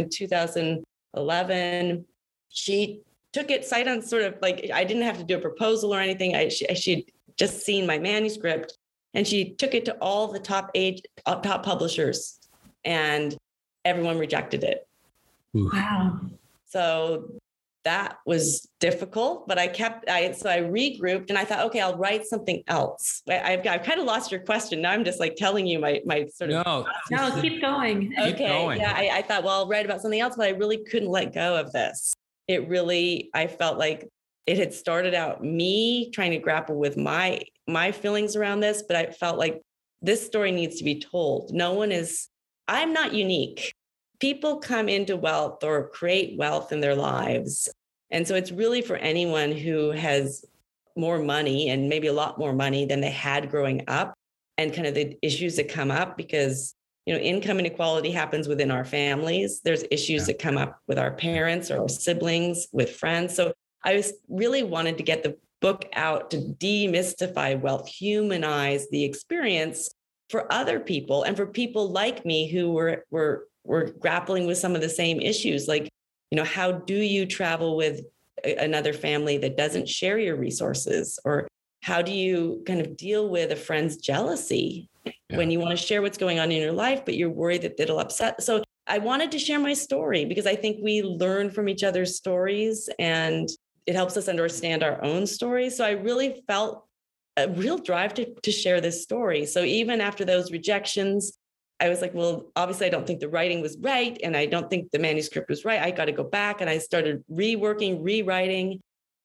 in 0.58 0.84
2011. 1.16 2.06
She 2.50 3.02
took 3.32 3.50
it 3.50 3.66
sight 3.66 3.88
on 3.88 4.02
sort 4.02 4.24
of 4.24 4.36
like 4.42 4.70
I 4.74 4.84
didn't 4.84 5.04
have 5.04 5.18
to 5.18 5.24
do 5.24 5.38
a 5.38 5.42
proposal 5.42 5.94
or 5.94 6.00
anything. 6.00 6.36
I 6.36 6.50
she, 6.50 6.66
she'd 6.76 7.12
just 7.38 7.66
seen 7.66 7.88
my 7.88 7.98
manuscript 7.98 8.78
and 9.14 9.28
she 9.28 9.52
took 9.52 9.74
it 9.74 9.86
to 9.86 9.94
all 9.96 10.28
the 10.28 10.40
top 10.40 10.72
age 10.76 11.02
uh, 11.26 11.36
top 11.36 11.64
publishers 11.64 12.40
and 12.86 13.36
everyone 13.86 14.18
rejected 14.18 14.64
it. 14.64 14.88
Wow. 15.54 16.20
So 16.68 17.32
that 17.84 18.18
was 18.26 18.68
difficult, 18.80 19.48
but 19.48 19.60
I 19.60 19.68
kept 19.68 20.10
I 20.10 20.32
so 20.32 20.50
I 20.50 20.60
regrouped 20.60 21.30
and 21.30 21.38
I 21.38 21.46
thought, 21.46 21.66
okay, 21.68 21.82
I'll 21.82 21.98
write 21.98 22.26
something 22.26 22.64
else. 22.68 23.22
I, 23.30 23.34
have 23.34 23.68
I've 23.68 23.84
kind 23.84 24.00
of 24.00 24.06
lost 24.06 24.32
your 24.32 24.42
question. 24.42 24.82
Now 24.82 24.92
I'm 24.92 25.04
just 25.04 25.20
like 25.20 25.36
telling 25.36 25.68
you 25.68 25.80
my 25.80 26.02
my 26.06 26.26
sort 26.34 26.52
of 26.52 26.66
no, 26.66 26.88
no 27.12 27.42
keep 27.42 27.62
going. 27.62 28.14
Okay, 28.18 28.32
keep 28.32 28.38
going. 28.38 28.80
yeah, 28.80 28.94
I, 28.96 29.18
I 29.18 29.22
thought, 29.22 29.44
well, 29.44 29.60
I'll 29.60 29.68
write 29.68 29.86
about 29.86 30.02
something 30.02 30.20
else, 30.20 30.36
but 30.36 30.48
I 30.48 30.52
really 30.52 30.84
couldn't 30.86 31.10
let 31.10 31.34
go 31.34 31.58
of 31.58 31.72
this. 31.72 32.14
It 32.48 32.68
really, 32.68 33.30
I 33.34 33.48
felt 33.48 33.78
like 33.78 34.08
it 34.46 34.58
had 34.58 34.74
started 34.74 35.14
out 35.14 35.44
me 35.44 36.10
trying 36.12 36.32
to 36.32 36.40
grapple 36.40 36.76
with 36.76 36.98
my 36.98 37.42
my 37.68 37.92
feelings 37.92 38.36
around 38.36 38.62
this, 38.62 38.84
but 38.88 38.96
I 38.96 39.08
felt 39.08 39.38
like 39.38 39.62
this 40.02 40.26
story 40.26 40.52
needs 40.52 40.78
to 40.78 40.84
be 40.84 41.00
told. 41.00 41.54
No 41.54 41.74
one 41.74 41.92
is. 41.92 42.30
I'm 42.68 42.94
not 42.94 43.14
unique 43.14 43.74
people 44.24 44.56
come 44.56 44.88
into 44.88 45.18
wealth 45.18 45.66
or 45.66 45.90
create 45.90 46.38
wealth 46.38 46.72
in 46.72 46.80
their 46.80 46.96
lives. 46.96 47.70
And 48.10 48.26
so 48.26 48.36
it's 48.36 48.54
really 48.54 48.82
for 48.82 48.96
anyone 48.96 49.52
who 49.52 49.92
has 49.92 50.46
more 50.96 51.20
money 51.20 51.70
and 51.70 51.90
maybe 51.90 52.08
a 52.08 52.14
lot 52.14 52.40
more 52.40 52.54
money 52.54 52.86
than 52.86 53.02
they 53.02 53.12
had 53.12 53.52
growing 53.52 53.84
up 53.90 54.14
and 54.58 54.74
kind 54.74 54.88
of 54.88 54.96
the 54.96 55.18
issues 55.22 55.58
that 55.58 55.68
come 55.68 55.92
up 55.92 56.16
because 56.16 56.74
you 57.06 57.14
know 57.14 57.20
income 57.20 57.60
inequality 57.60 58.12
happens 58.12 58.48
within 58.48 58.72
our 58.72 58.86
families 58.86 59.60
there's 59.66 59.84
issues 59.92 60.22
yeah. 60.22 60.28
that 60.28 60.40
come 60.40 60.58
up 60.58 60.80
with 60.88 60.98
our 60.98 61.12
parents 61.12 61.70
or 61.70 61.82
our 61.82 61.90
siblings 61.90 62.68
with 62.72 62.96
friends 62.96 63.36
so 63.36 63.52
i 63.84 63.96
was 63.96 64.14
really 64.30 64.62
wanted 64.62 64.96
to 64.96 65.04
get 65.04 65.24
the 65.24 65.36
book 65.60 65.86
out 65.94 66.30
to 66.30 66.38
demystify 66.38 67.60
wealth 67.60 67.90
humanize 67.90 68.88
the 68.92 69.04
experience 69.04 69.90
for 70.30 70.52
other 70.54 70.80
people 70.80 71.24
and 71.24 71.36
for 71.36 71.48
people 71.48 71.92
like 71.92 72.24
me 72.26 72.48
who 72.48 72.72
were 72.72 73.04
were 73.10 73.48
we're 73.64 73.92
grappling 73.92 74.46
with 74.46 74.58
some 74.58 74.76
of 74.76 74.82
the 74.82 74.90
same 74.90 75.20
issues 75.22 75.68
like 75.68 75.90
you 76.32 76.38
know 76.38 76.44
how 76.44 76.72
do 76.72 76.96
you 76.96 77.26
travel 77.26 77.78
with 77.78 78.02
another 78.44 78.94
family 78.94 79.38
that 79.38 79.58
doesn't 79.58 79.88
share 79.88 80.18
your 80.18 80.36
resources? 80.36 81.20
Or 81.26 81.48
how 81.82 82.02
do 82.02 82.12
you 82.12 82.64
kind 82.66 82.82
of 82.82 82.96
deal 82.98 83.30
with 83.30 83.52
a 83.52 83.56
friend's 83.56 83.98
jealousy 83.98 84.90
yeah. 85.06 85.14
when 85.38 85.52
you 85.52 85.60
want 85.60 85.78
to 85.78 85.86
share 85.86 86.02
what's 86.02 86.18
going 86.18 86.40
on 86.40 86.52
in 86.52 86.62
your 86.62 86.72
life 86.72 87.04
but 87.04 87.16
you're 87.16 87.30
worried 87.30 87.62
that 87.64 87.80
it'll 87.80 88.00
upset? 88.00 88.42
So 88.42 88.64
i 88.88 88.98
wanted 88.98 89.32
to 89.32 89.40
share 89.40 89.60
my 89.60 89.74
story 89.74 90.26
because 90.26 90.46
i 90.46 90.56
think 90.56 90.78
we 90.82 91.02
learn 91.02 91.50
from 91.50 91.70
each 91.70 91.84
other's 91.84 92.18
stories 92.18 92.90
and 93.00 93.48
it 93.86 93.96
helps 93.96 94.18
us 94.18 94.28
understand 94.28 94.84
our 94.84 95.02
own 95.04 95.28
stories. 95.28 95.78
So 95.78 95.86
i 95.86 95.92
really 95.92 96.44
felt 96.48 96.86
a 97.38 97.50
real 97.50 97.78
drive 97.78 98.14
to, 98.14 98.26
to 98.42 98.52
share 98.52 98.80
this 98.80 99.02
story. 99.02 99.46
So 99.46 99.64
even 99.64 100.02
after 100.02 100.24
those 100.24 100.52
rejections 100.52 101.38
I 101.84 101.90
was 101.90 102.02
like, 102.02 102.14
well, 102.14 102.46
obviously, 102.56 102.88
I 102.88 102.90
don't 102.90 103.06
think 103.06 103.20
the 103.20 103.28
writing 103.28 103.62
was 103.62 103.78
right. 103.78 104.18
And 104.24 104.38
I 104.38 104.46
don't 104.46 104.70
think 104.70 104.90
the 104.92 105.00
manuscript 105.00 105.50
was 105.50 105.66
right. 105.66 105.82
I 105.82 105.92
got 105.92 106.06
to 106.06 106.14
go 106.14 106.24
back. 106.24 106.62
And 106.62 106.70
I 106.70 106.78
started 106.78 107.26
reworking, 107.30 107.98
rewriting, 108.02 108.82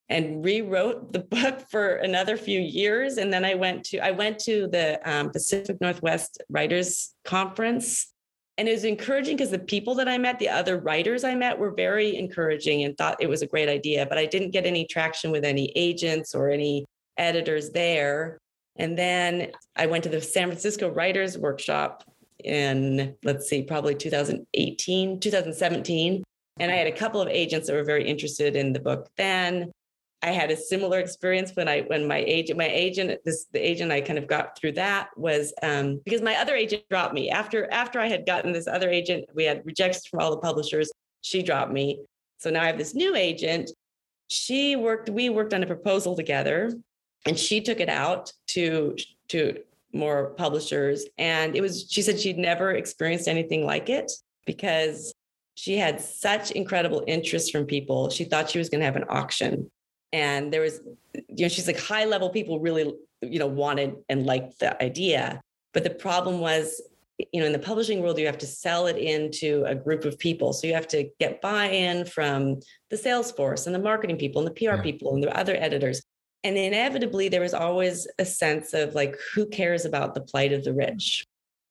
and 0.08 0.44
rewrote 0.44 1.12
the 1.12 1.18
book 1.36 1.60
for 1.70 1.96
another 1.96 2.36
few 2.36 2.58
years. 2.58 3.16
And 3.18 3.32
then 3.32 3.44
I 3.44 3.54
went 3.54 3.84
to 3.84 4.00
I 4.00 4.10
went 4.10 4.40
to 4.40 4.66
the 4.66 4.98
um, 5.08 5.30
Pacific 5.30 5.80
Northwest 5.80 6.42
Writers 6.48 7.14
Conference. 7.24 8.12
And 8.56 8.68
it 8.68 8.72
was 8.72 8.82
encouraging 8.82 9.36
because 9.36 9.52
the 9.52 9.60
people 9.60 9.94
that 9.94 10.08
I 10.08 10.18
met, 10.18 10.40
the 10.40 10.48
other 10.48 10.80
writers 10.80 11.22
I 11.22 11.36
met, 11.36 11.56
were 11.56 11.70
very 11.70 12.16
encouraging 12.16 12.82
and 12.82 12.98
thought 12.98 13.18
it 13.20 13.28
was 13.28 13.42
a 13.42 13.46
great 13.46 13.68
idea. 13.68 14.04
But 14.04 14.18
I 14.18 14.26
didn't 14.26 14.50
get 14.50 14.66
any 14.66 14.84
traction 14.84 15.30
with 15.30 15.44
any 15.44 15.70
agents 15.76 16.34
or 16.34 16.50
any 16.50 16.84
editors 17.16 17.70
there. 17.70 18.38
And 18.74 18.98
then 18.98 19.52
I 19.76 19.86
went 19.86 20.02
to 20.04 20.10
the 20.10 20.20
San 20.20 20.48
Francisco 20.48 20.90
Writers 20.90 21.38
Workshop 21.38 22.02
in, 22.44 23.14
let's 23.24 23.48
see, 23.48 23.62
probably 23.62 23.94
2018, 23.94 25.20
2017. 25.20 26.22
And 26.60 26.72
I 26.72 26.74
had 26.74 26.86
a 26.86 26.92
couple 26.92 27.20
of 27.20 27.28
agents 27.28 27.66
that 27.66 27.74
were 27.74 27.84
very 27.84 28.06
interested 28.06 28.56
in 28.56 28.72
the 28.72 28.80
book 28.80 29.08
then. 29.16 29.72
I 30.22 30.30
had 30.30 30.50
a 30.50 30.56
similar 30.56 30.98
experience 30.98 31.52
when 31.54 31.68
I 31.68 31.82
when 31.82 32.08
my 32.08 32.18
agent 32.18 32.58
my 32.58 32.66
agent 32.66 33.20
this 33.24 33.46
the 33.52 33.60
agent 33.60 33.92
I 33.92 34.00
kind 34.00 34.18
of 34.18 34.26
got 34.26 34.58
through 34.58 34.72
that 34.72 35.10
was 35.16 35.52
um, 35.62 36.00
because 36.04 36.22
my 36.22 36.34
other 36.36 36.56
agent 36.56 36.82
dropped 36.90 37.14
me 37.14 37.30
after 37.30 37.70
after 37.72 38.00
I 38.00 38.08
had 38.08 38.26
gotten 38.26 38.52
this 38.52 38.66
other 38.66 38.90
agent 38.90 39.26
we 39.34 39.44
had 39.44 39.64
rejections 39.64 40.06
from 40.06 40.18
all 40.18 40.32
the 40.32 40.38
publishers 40.38 40.90
she 41.20 41.40
dropped 41.42 41.72
me 41.72 42.00
so 42.38 42.50
now 42.50 42.62
I 42.62 42.66
have 42.66 42.78
this 42.78 42.96
new 42.96 43.14
agent 43.14 43.70
she 44.26 44.74
worked 44.74 45.08
we 45.08 45.28
worked 45.28 45.54
on 45.54 45.62
a 45.62 45.66
proposal 45.66 46.16
together 46.16 46.72
and 47.24 47.38
she 47.38 47.60
took 47.60 47.78
it 47.78 47.88
out 47.88 48.32
to 48.48 48.96
to 49.28 49.62
more 49.92 50.30
publishers. 50.30 51.06
And 51.16 51.56
it 51.56 51.60
was, 51.60 51.86
she 51.88 52.02
said 52.02 52.20
she'd 52.20 52.38
never 52.38 52.72
experienced 52.72 53.28
anything 53.28 53.64
like 53.64 53.88
it 53.88 54.10
because 54.46 55.14
she 55.54 55.76
had 55.76 56.00
such 56.00 56.50
incredible 56.52 57.02
interest 57.06 57.50
from 57.50 57.64
people. 57.64 58.10
She 58.10 58.24
thought 58.24 58.50
she 58.50 58.58
was 58.58 58.68
going 58.68 58.80
to 58.80 58.86
have 58.86 58.96
an 58.96 59.06
auction. 59.08 59.70
And 60.12 60.52
there 60.52 60.60
was, 60.60 60.80
you 61.14 61.44
know, 61.44 61.48
she's 61.48 61.66
like 61.66 61.78
high 61.78 62.04
level 62.04 62.30
people 62.30 62.60
really, 62.60 62.94
you 63.22 63.38
know, 63.38 63.46
wanted 63.46 63.96
and 64.08 64.24
liked 64.24 64.60
the 64.60 64.80
idea. 64.82 65.40
But 65.74 65.84
the 65.84 65.90
problem 65.90 66.40
was, 66.40 66.80
you 67.32 67.40
know, 67.40 67.46
in 67.46 67.52
the 67.52 67.58
publishing 67.58 68.00
world, 68.00 68.18
you 68.18 68.26
have 68.26 68.38
to 68.38 68.46
sell 68.46 68.86
it 68.86 68.96
into 68.96 69.64
a 69.66 69.74
group 69.74 70.04
of 70.04 70.18
people. 70.18 70.52
So 70.52 70.66
you 70.66 70.74
have 70.74 70.88
to 70.88 71.10
get 71.18 71.40
buy 71.40 71.66
in 71.66 72.04
from 72.04 72.60
the 72.90 72.96
sales 72.96 73.32
force 73.32 73.66
and 73.66 73.74
the 73.74 73.80
marketing 73.80 74.16
people 74.16 74.40
and 74.40 74.48
the 74.48 74.54
PR 74.54 74.76
yeah. 74.76 74.82
people 74.82 75.14
and 75.14 75.22
the 75.22 75.36
other 75.36 75.56
editors. 75.56 76.02
And 76.44 76.56
inevitably, 76.56 77.28
there 77.28 77.40
was 77.40 77.54
always 77.54 78.06
a 78.18 78.24
sense 78.24 78.74
of 78.74 78.94
like, 78.94 79.16
who 79.34 79.46
cares 79.46 79.84
about 79.84 80.14
the 80.14 80.20
plight 80.20 80.52
of 80.52 80.64
the 80.64 80.72
rich? 80.72 81.24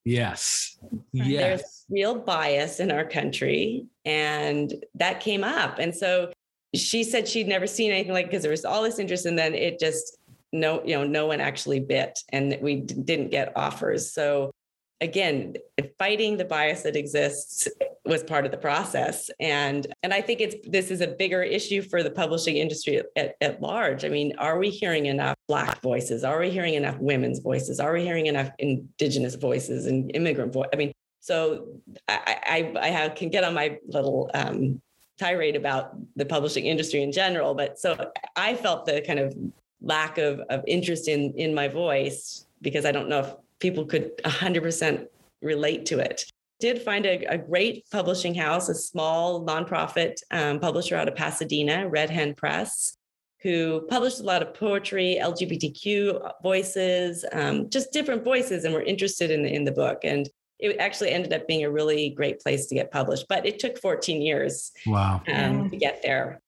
Yes. 0.03 0.77
Yes. 1.11 1.37
There's 1.37 1.85
real 1.89 2.15
bias 2.15 2.79
in 2.79 2.91
our 2.91 3.05
country. 3.05 3.85
And 4.05 4.73
that 4.95 5.19
came 5.19 5.43
up. 5.43 5.79
And 5.79 5.95
so 5.95 6.31
she 6.75 7.03
said 7.03 7.27
she'd 7.27 7.47
never 7.47 7.67
seen 7.67 7.91
anything 7.91 8.13
like 8.13 8.27
because 8.27 8.41
there 8.41 8.51
was 8.51 8.65
all 8.65 8.83
this 8.83 8.99
interest. 8.99 9.25
And 9.25 9.37
then 9.37 9.53
it 9.53 9.79
just 9.79 10.17
no, 10.53 10.81
you 10.83 10.95
know, 10.95 11.03
no 11.03 11.25
one 11.27 11.41
actually 11.41 11.79
bit 11.79 12.19
and 12.29 12.57
we 12.61 12.75
didn't 12.77 13.29
get 13.29 13.51
offers. 13.55 14.11
So 14.11 14.51
again, 15.01 15.55
fighting 15.99 16.37
the 16.37 16.45
bias 16.45 16.83
that 16.83 16.95
exists 16.95 17.67
was 18.05 18.23
part 18.23 18.45
of 18.45 18.51
the 18.51 18.57
process. 18.57 19.29
And 19.39 19.87
and 20.03 20.13
I 20.13 20.21
think 20.21 20.41
it's 20.41 20.55
this 20.67 20.89
is 20.91 21.01
a 21.01 21.07
bigger 21.07 21.43
issue 21.43 21.81
for 21.81 22.03
the 22.03 22.09
publishing 22.09 22.57
industry 22.57 23.01
at, 23.15 23.35
at 23.41 23.61
large. 23.61 24.05
I 24.05 24.09
mean, 24.09 24.33
are 24.37 24.57
we 24.57 24.69
hearing 24.69 25.07
enough 25.07 25.35
black 25.47 25.81
voices? 25.81 26.23
Are 26.23 26.39
we 26.39 26.49
hearing 26.49 26.75
enough 26.75 26.97
women's 26.99 27.39
voices? 27.39 27.79
Are 27.79 27.93
we 27.93 28.03
hearing 28.03 28.27
enough 28.27 28.49
indigenous 28.59 29.35
voices 29.35 29.85
and 29.85 30.11
immigrant 30.15 30.53
voice? 30.53 30.69
I 30.73 30.77
mean, 30.77 30.93
so 31.19 31.67
I 32.07 32.71
I, 32.75 32.79
I 32.81 32.87
have, 32.87 33.15
can 33.15 33.29
get 33.29 33.43
on 33.43 33.53
my 33.53 33.77
little 33.87 34.31
um, 34.33 34.81
tirade 35.19 35.55
about 35.55 35.95
the 36.15 36.25
publishing 36.25 36.65
industry 36.65 37.03
in 37.03 37.11
general, 37.11 37.53
but 37.53 37.79
so 37.79 38.11
I 38.35 38.55
felt 38.55 38.85
the 38.85 39.01
kind 39.01 39.19
of 39.19 39.35
lack 39.81 40.17
of, 40.17 40.39
of 40.49 40.63
interest 40.65 41.07
in 41.07 41.33
in 41.33 41.53
my 41.53 41.67
voice 41.67 42.45
because 42.61 42.85
I 42.85 42.91
don't 42.91 43.09
know 43.09 43.19
if 43.19 43.33
people 43.59 43.85
could 43.85 44.17
100% 44.19 45.07
relate 45.41 45.85
to 45.87 45.99
it. 45.99 46.25
Did 46.59 46.81
find 46.81 47.05
a, 47.05 47.23
a 47.25 47.37
great 47.37 47.85
publishing 47.91 48.33
house, 48.33 48.67
a 48.69 48.75
small 48.75 49.45
nonprofit 49.45 50.15
um, 50.31 50.59
publisher 50.59 50.95
out 50.95 51.07
of 51.07 51.15
Pasadena, 51.15 51.87
Red 51.87 52.09
Hen 52.09 52.33
Press, 52.33 52.97
who 53.43 53.85
published 53.89 54.19
a 54.19 54.23
lot 54.23 54.41
of 54.41 54.53
poetry, 54.55 55.19
LGBTQ 55.21 56.31
voices, 56.41 57.23
um, 57.31 57.69
just 57.69 57.91
different 57.91 58.23
voices, 58.23 58.65
and 58.65 58.73
were 58.73 58.81
interested 58.81 59.29
in, 59.29 59.45
in 59.45 59.63
the 59.63 59.71
book. 59.71 59.99
And 60.03 60.27
it 60.59 60.77
actually 60.79 61.11
ended 61.11 61.33
up 61.33 61.47
being 61.47 61.63
a 61.63 61.69
really 61.69 62.09
great 62.09 62.39
place 62.39 62.65
to 62.67 62.75
get 62.75 62.91
published, 62.91 63.25
but 63.29 63.45
it 63.45 63.59
took 63.59 63.77
14 63.77 64.21
years 64.21 64.71
wow. 64.87 65.21
Um, 65.27 65.69
to 65.69 65.77
get 65.77 66.01
there. 66.01 66.41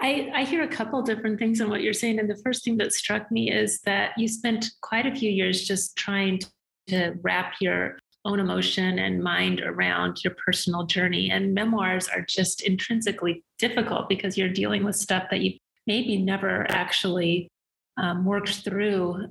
I, 0.00 0.30
I 0.34 0.44
hear 0.44 0.62
a 0.62 0.68
couple 0.68 1.00
different 1.02 1.38
things 1.38 1.60
in 1.60 1.70
what 1.70 1.80
you're 1.80 1.92
saying. 1.92 2.18
And 2.18 2.28
the 2.28 2.36
first 2.36 2.64
thing 2.64 2.76
that 2.78 2.92
struck 2.92 3.30
me 3.30 3.50
is 3.50 3.80
that 3.82 4.10
you 4.18 4.28
spent 4.28 4.66
quite 4.82 5.06
a 5.06 5.14
few 5.14 5.30
years 5.30 5.66
just 5.66 5.96
trying 5.96 6.40
to 6.88 7.14
wrap 7.22 7.54
your 7.60 7.98
own 8.24 8.40
emotion 8.40 8.98
and 8.98 9.22
mind 9.22 9.60
around 9.60 10.24
your 10.24 10.34
personal 10.46 10.84
journey. 10.84 11.30
And 11.30 11.54
memoirs 11.54 12.08
are 12.08 12.24
just 12.26 12.62
intrinsically 12.62 13.44
difficult 13.58 14.08
because 14.08 14.38
you're 14.38 14.48
dealing 14.48 14.84
with 14.84 14.96
stuff 14.96 15.24
that 15.30 15.40
you 15.40 15.58
maybe 15.86 16.16
never 16.16 16.66
actually 16.70 17.48
um, 17.96 18.24
worked 18.24 18.64
through 18.64 19.26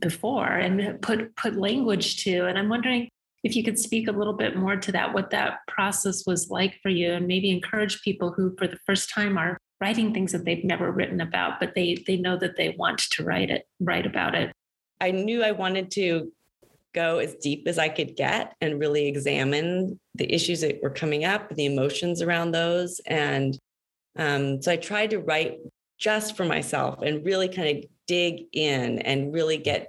before 0.00 0.48
and 0.48 1.00
put 1.00 1.34
put 1.36 1.56
language 1.56 2.24
to. 2.24 2.46
And 2.46 2.58
I'm 2.58 2.68
wondering 2.68 3.08
if 3.44 3.54
you 3.54 3.62
could 3.62 3.78
speak 3.78 4.08
a 4.08 4.12
little 4.12 4.32
bit 4.32 4.56
more 4.56 4.76
to 4.76 4.92
that, 4.92 5.14
what 5.14 5.30
that 5.30 5.58
process 5.68 6.24
was 6.26 6.50
like 6.50 6.80
for 6.82 6.88
you, 6.88 7.12
and 7.12 7.26
maybe 7.26 7.50
encourage 7.50 8.02
people 8.02 8.32
who, 8.32 8.54
for 8.58 8.66
the 8.66 8.78
first 8.86 9.10
time, 9.14 9.38
are 9.38 9.58
writing 9.80 10.12
things 10.12 10.32
that 10.32 10.44
they've 10.44 10.64
never 10.64 10.90
written 10.90 11.20
about, 11.20 11.60
but 11.60 11.74
they 11.74 12.02
they 12.06 12.16
know 12.16 12.36
that 12.36 12.56
they 12.56 12.74
want 12.78 12.98
to 12.98 13.22
write 13.22 13.50
it, 13.50 13.66
write 13.80 14.06
about 14.06 14.34
it. 14.34 14.50
I 15.00 15.10
knew 15.10 15.42
I 15.42 15.52
wanted 15.52 15.90
to 15.92 16.32
go 16.94 17.18
as 17.18 17.34
deep 17.34 17.66
as 17.66 17.78
I 17.78 17.88
could 17.88 18.16
get 18.16 18.54
and 18.60 18.80
really 18.80 19.06
examine 19.08 19.98
the 20.14 20.32
issues 20.32 20.60
that 20.60 20.80
were 20.82 20.90
coming 20.90 21.24
up, 21.24 21.54
the 21.54 21.66
emotions 21.66 22.22
around 22.22 22.52
those. 22.52 23.00
And 23.06 23.58
um, 24.16 24.62
so 24.62 24.72
I 24.72 24.76
tried 24.76 25.10
to 25.10 25.18
write 25.18 25.58
just 25.98 26.36
for 26.36 26.44
myself 26.44 27.02
and 27.02 27.24
really 27.24 27.48
kind 27.48 27.78
of 27.78 27.84
dig 28.06 28.44
in 28.52 29.00
and 29.00 29.32
really 29.32 29.56
get 29.56 29.88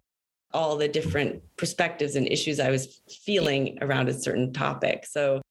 all 0.53 0.77
the 0.77 0.87
different 0.87 1.43
perspectives 1.57 2.15
and 2.15 2.27
issues 2.27 2.59
I 2.59 2.71
was 2.71 3.01
feeling 3.25 3.77
around 3.81 4.09
a 4.09 4.13
certain 4.13 4.53
topic. 4.53 5.05
So 5.05 5.41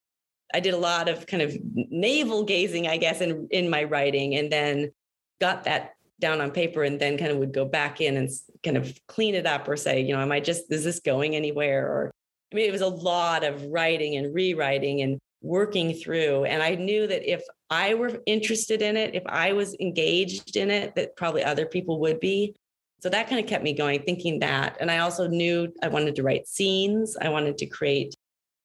I 0.52 0.61
did 0.61 0.75
a 0.75 0.78
lot 0.78 1.08
of 1.08 1.26
kind 1.26 1.42
of 1.42 1.56
navel 1.75 2.44
gazing, 2.44 2.88
I 2.88 2.96
guess, 2.96 3.20
in, 3.20 3.49
in 3.50 3.68
my 3.68 3.84
writing, 3.84 4.37
and 4.37 4.50
then 4.50 4.92
got 5.40 5.64
that 5.64 5.94
down 6.21 6.40
on 6.40 6.50
paper 6.50 6.85
and 6.85 7.00
then 7.00 7.18
kind 7.18 7.30
of 7.30 7.38
would 7.38 7.52
go 7.52 7.64
back 7.64 8.00
in 8.00 8.16
and 8.16 8.31
kind 8.62 8.77
of 8.77 8.96
clean 9.09 9.35
it 9.35 9.46
up 9.46 9.68
or 9.68 9.77
say, 9.77 10.00
you 10.00 10.14
know, 10.14 10.20
am 10.20 10.33
I 10.33 10.40
just, 10.40 10.70
is 10.70 10.85
this 10.85 11.00
going 11.00 11.35
anywhere? 11.35 11.87
Or, 11.87 12.11
I 12.53 12.57
mean, 12.57 12.68
it 12.68 12.72
was 12.72 12.81
a 12.81 12.88
lot 12.88 13.44
of 13.44 13.64
writing 13.66 14.16
and 14.16 14.35
rewriting 14.35 15.03
and 15.03 15.18
working 15.42 15.92
through. 15.92 16.44
And 16.44 16.62
I 16.62 16.74
knew 16.77 17.07
that 17.07 17.31
if 17.31 17.42
I 17.68 17.94
were 17.94 18.20
interested 18.27 18.81
in 18.81 18.96
it, 18.96 19.14
if 19.14 19.24
I 19.27 19.53
was 19.53 19.74
engaged 19.81 20.57
in 20.57 20.70
it, 20.70 20.94
that 20.94 21.16
probably 21.16 21.44
other 21.44 21.66
people 21.66 22.00
would 22.00 22.20
be. 22.20 22.55
So 23.00 23.11
that 23.11 23.29
kind 23.29 23.42
of 23.42 23.46
kept 23.46 23.64
me 23.64 23.74
going, 23.74 24.03
thinking 24.03 24.38
that. 24.38 24.79
And 24.81 24.90
I 24.90 24.98
also 24.98 25.27
knew 25.27 25.70
I 25.83 25.88
wanted 25.88 26.14
to 26.16 26.22
write 26.22 26.48
scenes. 26.48 27.16
I 27.20 27.29
wanted 27.29 27.59
to 27.59 27.66
create, 27.66 28.14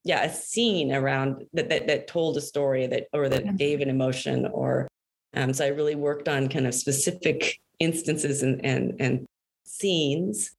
yeah, 0.06 0.24
a 0.24 0.34
scene 0.34 0.94
around 0.94 1.44
that 1.54 1.68
that, 1.70 1.88
that 1.88 2.08
told 2.08 2.38
a 2.38 2.42
story 2.42 2.88
that 2.88 3.08
or 3.12 3.28
that 3.28 3.44
mm-hmm. 3.44 3.56
gave 3.58 3.82
an 3.82 3.90
emotion 3.90 4.46
or 4.46 4.88
um, 5.34 5.54
so 5.54 5.66
I 5.66 5.70
really 5.70 5.96
worked 5.96 6.28
on 6.28 6.50
kind 6.50 6.68
of 6.68 6.74
specific 6.74 7.60
instances 7.80 8.44
and 8.44 8.64
and, 8.66 8.96
and 9.00 9.26
scenes. 9.66 10.52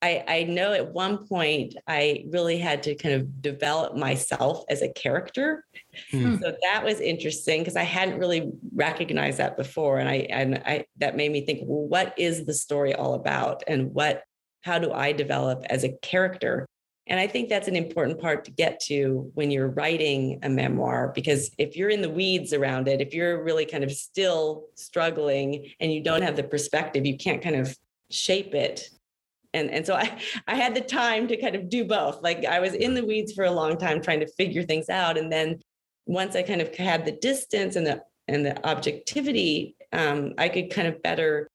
I, 0.00 0.24
I 0.28 0.42
know 0.44 0.72
at 0.72 0.92
one 0.92 1.26
point 1.26 1.74
I 1.88 2.24
really 2.30 2.56
had 2.56 2.84
to 2.84 2.94
kind 2.94 3.16
of 3.16 3.42
develop 3.42 3.96
myself 3.96 4.62
as 4.70 4.80
a 4.80 4.92
character. 4.92 5.64
Hmm. 6.12 6.36
So 6.36 6.54
that 6.62 6.84
was 6.84 7.00
interesting 7.00 7.62
because 7.62 7.74
I 7.74 7.82
hadn't 7.82 8.20
really 8.20 8.52
recognized 8.72 9.38
that 9.38 9.56
before. 9.56 9.98
And 9.98 10.08
I 10.08 10.26
and 10.30 10.62
I 10.64 10.84
that 10.98 11.16
made 11.16 11.32
me 11.32 11.44
think, 11.44 11.60
well, 11.64 11.88
what 11.88 12.14
is 12.16 12.44
the 12.44 12.54
story 12.54 12.94
all 12.94 13.14
about? 13.14 13.64
And 13.66 13.92
what 13.92 14.22
how 14.62 14.78
do 14.78 14.92
I 14.92 15.12
develop 15.12 15.64
as 15.68 15.82
a 15.82 15.96
character? 16.00 16.68
And 17.08 17.18
I 17.18 17.26
think 17.26 17.48
that's 17.48 17.68
an 17.68 17.76
important 17.76 18.20
part 18.20 18.44
to 18.44 18.50
get 18.50 18.80
to 18.80 19.30
when 19.34 19.50
you're 19.50 19.68
writing 19.68 20.38
a 20.42 20.48
memoir, 20.48 21.10
because 21.14 21.50
if 21.56 21.76
you're 21.76 21.88
in 21.88 22.02
the 22.02 22.10
weeds 22.10 22.52
around 22.52 22.86
it, 22.86 23.00
if 23.00 23.14
you're 23.14 23.42
really 23.42 23.64
kind 23.64 23.82
of 23.82 23.90
still 23.90 24.66
struggling 24.74 25.72
and 25.80 25.92
you 25.92 26.02
don't 26.02 26.22
have 26.22 26.36
the 26.36 26.42
perspective, 26.42 27.06
you 27.06 27.16
can't 27.16 27.42
kind 27.42 27.56
of 27.56 27.74
shape 28.10 28.54
it. 28.54 28.90
And, 29.54 29.70
and 29.70 29.86
so 29.86 29.94
I, 29.94 30.18
I 30.46 30.54
had 30.54 30.74
the 30.74 30.82
time 30.82 31.26
to 31.28 31.36
kind 31.38 31.56
of 31.56 31.70
do 31.70 31.84
both. 31.84 32.22
Like 32.22 32.44
I 32.44 32.60
was 32.60 32.74
in 32.74 32.92
the 32.92 33.04
weeds 33.04 33.32
for 33.32 33.44
a 33.44 33.50
long 33.50 33.78
time 33.78 34.02
trying 34.02 34.20
to 34.20 34.26
figure 34.26 34.62
things 34.62 34.90
out. 34.90 35.16
And 35.16 35.32
then 35.32 35.60
once 36.06 36.36
I 36.36 36.42
kind 36.42 36.60
of 36.60 36.74
had 36.74 37.06
the 37.06 37.12
distance 37.12 37.76
and 37.76 37.86
the 37.86 38.02
and 38.30 38.44
the 38.44 38.68
objectivity, 38.68 39.74
um, 39.94 40.34
I 40.36 40.50
could 40.50 40.70
kind 40.70 40.86
of 40.86 41.02
better 41.02 41.48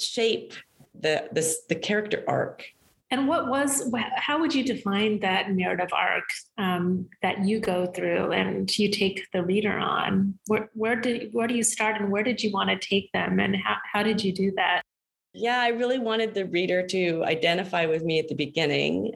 shape 0.00 0.54
the 0.98 1.28
the, 1.32 1.54
the 1.68 1.76
character 1.76 2.24
arc 2.26 2.64
and 3.10 3.28
what 3.28 3.48
was, 3.48 3.92
how 4.16 4.40
would 4.40 4.52
you 4.54 4.64
define 4.64 5.20
that 5.20 5.50
narrative 5.50 5.90
arc 5.92 6.24
um, 6.58 7.08
that 7.22 7.44
you 7.44 7.60
go 7.60 7.86
through 7.86 8.32
and 8.32 8.76
you 8.76 8.90
take 8.90 9.26
the 9.32 9.44
reader 9.44 9.78
on? 9.78 10.38
Where, 10.48 10.68
where, 10.74 10.96
did, 10.96 11.32
where 11.32 11.46
do 11.46 11.54
you 11.54 11.62
start 11.62 12.00
and 12.00 12.10
where 12.10 12.24
did 12.24 12.42
you 12.42 12.50
want 12.50 12.70
to 12.70 12.78
take 12.78 13.12
them? 13.12 13.38
And 13.38 13.54
how, 13.56 13.76
how 13.92 14.02
did 14.02 14.24
you 14.24 14.32
do 14.32 14.52
that? 14.56 14.82
Yeah, 15.32 15.60
I 15.60 15.68
really 15.68 15.98
wanted 15.98 16.34
the 16.34 16.46
reader 16.46 16.84
to 16.86 17.22
identify 17.24 17.86
with 17.86 18.02
me 18.02 18.18
at 18.18 18.28
the 18.28 18.34
beginning. 18.34 19.14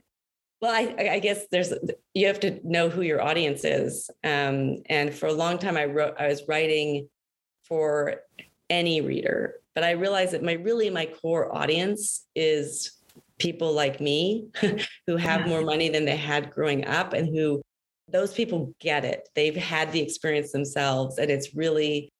Well, 0.61 0.73
I, 0.73 1.13
I 1.13 1.19
guess 1.19 1.47
there's 1.51 1.73
you 2.13 2.27
have 2.27 2.41
to 2.41 2.61
know 2.63 2.91
who 2.91 3.01
your 3.01 3.23
audience 3.23 3.65
is, 3.65 4.11
um, 4.23 4.83
and 4.91 5.15
for 5.15 5.29
a 5.29 5.33
long 5.33 5.57
time 5.57 5.79
I 5.79 5.87
wrote 5.87 6.17
I 6.19 6.27
was 6.27 6.43
writing 6.47 7.09
for 7.63 8.17
any 8.69 9.01
reader, 9.01 9.55
but 9.75 9.83
I 9.83 9.93
realized 9.93 10.33
that 10.33 10.43
my 10.43 10.53
really 10.53 10.91
my 10.91 11.07
core 11.07 11.55
audience 11.57 12.27
is 12.35 13.00
people 13.41 13.73
like 13.73 14.01
me 14.01 14.47
who 15.07 15.17
have 15.17 15.49
more 15.49 15.63
money 15.63 15.89
than 15.89 16.05
they 16.05 16.17
had 16.17 16.51
growing 16.51 16.87
up 16.87 17.13
and 17.13 17.29
who 17.29 17.61
those 18.09 18.33
people 18.33 18.75
get 18.81 19.05
it. 19.05 19.29
They've 19.35 19.57
had 19.57 19.93
the 19.93 20.01
experience 20.01 20.53
themselves, 20.53 21.19
and 21.19 21.31
it's 21.31 21.55
really 21.55 22.11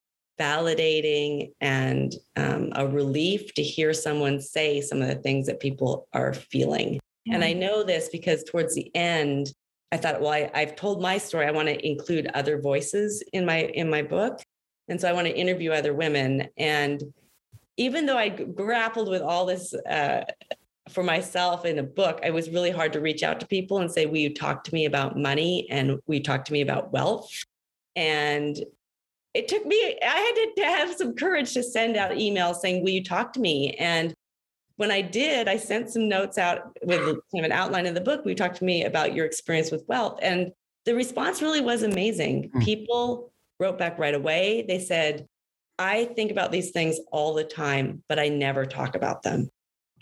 validating 0.41 1.53
and 1.61 2.15
um, 2.37 2.71
a 2.75 2.87
relief 2.87 3.53
to 3.55 3.63
hear 3.63 3.93
someone 3.93 4.41
say 4.41 4.81
some 4.81 5.03
of 5.03 5.09
the 5.09 5.17
things 5.17 5.47
that 5.47 5.61
people 5.61 6.09
are 6.13 6.33
feeling. 6.33 6.99
Yeah. 7.27 7.35
And 7.35 7.45
I 7.45 7.53
know 7.53 7.83
this 7.83 8.09
because 8.09 8.43
towards 8.45 8.75
the 8.75 8.91
end, 8.95 9.53
I 9.93 9.99
thought, 9.99 10.21
well, 10.21 10.31
I, 10.31 10.51
I've 10.55 10.77
told 10.77 11.03
my 11.03 11.19
story. 11.19 11.47
I 11.47 11.51
want 11.51 11.69
to 11.69 11.87
include 11.87 12.31
other 12.33 12.61
voices 12.61 13.23
in 13.33 13.45
my 13.45 13.65
in 13.65 13.91
my 13.91 14.03
book, 14.03 14.41
and 14.89 15.01
so 15.01 15.09
I 15.09 15.13
want 15.13 15.27
to 15.27 15.37
interview 15.37 15.73
other 15.73 15.93
women. 15.93 16.49
And 16.57 17.03
even 17.77 18.07
though 18.07 18.17
I 18.17 18.29
grappled 18.29 19.09
with 19.09 19.23
all 19.23 19.47
this 19.47 19.75
uh, 19.75 20.25
for 20.91 21.03
myself 21.03 21.65
in 21.65 21.79
a 21.79 21.83
book, 21.83 22.21
it 22.23 22.33
was 22.33 22.51
really 22.51 22.71
hard 22.71 22.93
to 22.93 23.01
reach 23.01 23.23
out 23.23 23.41
to 23.41 23.47
people 23.47 23.79
and 23.79 23.91
say, 23.91 24.07
Will 24.07 24.19
you 24.19 24.35
talk 24.35 24.65
to 24.65 24.75
me 24.75 24.85
about 24.85 25.17
money? 25.17 25.67
And 25.71 25.99
will 26.07 26.17
you 26.17 26.23
talk 26.23 26.45
to 26.47 26.53
me 26.53 26.61
about 26.61 26.93
wealth? 26.93 27.31
And 27.97 28.59
it 29.35 29.49
took 29.49 29.65
me, 29.65 29.99
I 30.03 30.07
had 30.57 30.63
to 30.63 30.69
have 30.69 30.97
some 30.97 31.15
courage 31.15 31.55
to 31.55 31.63
send 31.63 31.97
out 31.97 32.13
emails 32.13 32.57
saying, 32.57 32.83
Will 32.83 32.91
you 32.91 33.05
talk 33.05 33.33
to 33.35 33.41
me? 33.41 33.75
And 33.75 34.15
when 34.77 34.91
I 34.91 35.03
did, 35.03 35.47
I 35.47 35.59
sent 35.59 35.91
some 35.91 36.09
notes 36.09 36.39
out 36.39 36.77
with 36.83 37.01
kind 37.01 37.19
of 37.35 37.45
an 37.45 37.53
outline 37.53 37.87
of 37.87 37.95
the 37.95 38.01
book. 38.01 38.25
We 38.25 38.35
talked 38.35 38.57
to 38.57 38.65
me 38.65 38.85
about 38.85 39.15
your 39.15 39.27
experience 39.27 39.71
with 39.71 39.85
wealth. 39.89 40.19
And 40.23 40.53
the 40.87 40.95
response 40.95 41.43
really 41.43 41.61
was 41.61 41.83
amazing. 41.83 42.51
Mm. 42.55 42.65
People 42.65 43.31
wrote 43.59 43.79
back 43.79 43.99
right 43.99 44.15
away. 44.15 44.65
They 44.67 44.79
said, 44.79 45.27
I 45.79 46.07
think 46.07 46.31
about 46.31 46.51
these 46.51 46.71
things 46.71 46.99
all 47.13 47.35
the 47.35 47.45
time, 47.45 48.03
but 48.09 48.19
I 48.19 48.29
never 48.29 48.65
talk 48.65 48.97
about 48.97 49.23
them. 49.23 49.51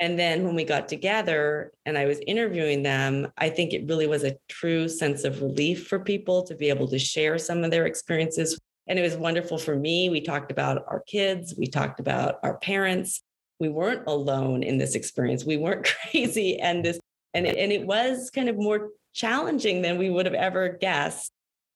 And 0.01 0.19
then 0.19 0.45
when 0.45 0.55
we 0.55 0.65
got 0.65 0.89
together 0.89 1.73
and 1.85 1.99
I 1.99 2.07
was 2.07 2.21
interviewing 2.27 2.83
them, 2.83 3.33
I 3.37 3.49
think 3.49 3.73
it 3.73 3.89
really 3.89 4.07
was 4.07 4.25
a 4.25 4.37
true 4.49 4.89
sense 4.89 5.25
of 5.25 5.43
relief 5.43 5.89
for 5.89 5.99
people 5.99 6.45
to 6.45 6.55
be 6.55 6.69
able 6.69 6.87
to 6.89 6.99
share 6.99 7.37
some 7.39 7.65
of 7.65 7.71
their 7.71 7.87
experiences. 7.87 8.59
And 8.87 8.99
it 8.99 9.03
was 9.03 9.17
wonderful 9.17 9.59
for 9.59 9.77
me. 9.77 10.09
We 10.09 10.21
talked 10.21 10.53
about 10.53 10.85
our 10.87 11.01
kids, 11.01 11.55
we 11.59 11.67
talked 11.67 12.01
about 12.01 12.37
our 12.43 12.59
parents. 12.59 13.23
we 13.61 13.69
weren't 13.69 14.07
alone 14.07 14.63
in 14.63 14.79
this 14.79 14.95
experience. 14.95 15.45
We 15.45 15.57
weren't 15.57 15.85
crazy. 16.13 16.59
And 16.61 16.85
this, 16.85 17.01
and 17.35 17.45
it, 17.45 17.57
and 17.57 17.73
it 17.73 17.85
was 17.85 18.31
kind 18.31 18.49
of 18.49 18.57
more 18.57 18.91
challenging 19.15 19.83
than 19.83 19.99
we 19.99 20.11
would 20.11 20.27
have 20.27 20.35
ever 20.35 20.69
guessed, 20.69 21.33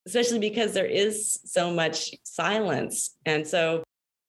especially 0.06 0.38
because 0.38 0.74
there 0.74 0.86
is 0.86 1.40
so 1.44 1.72
much 1.72 2.14
silence. 2.22 3.16
And 3.26 3.46
so, 3.46 3.82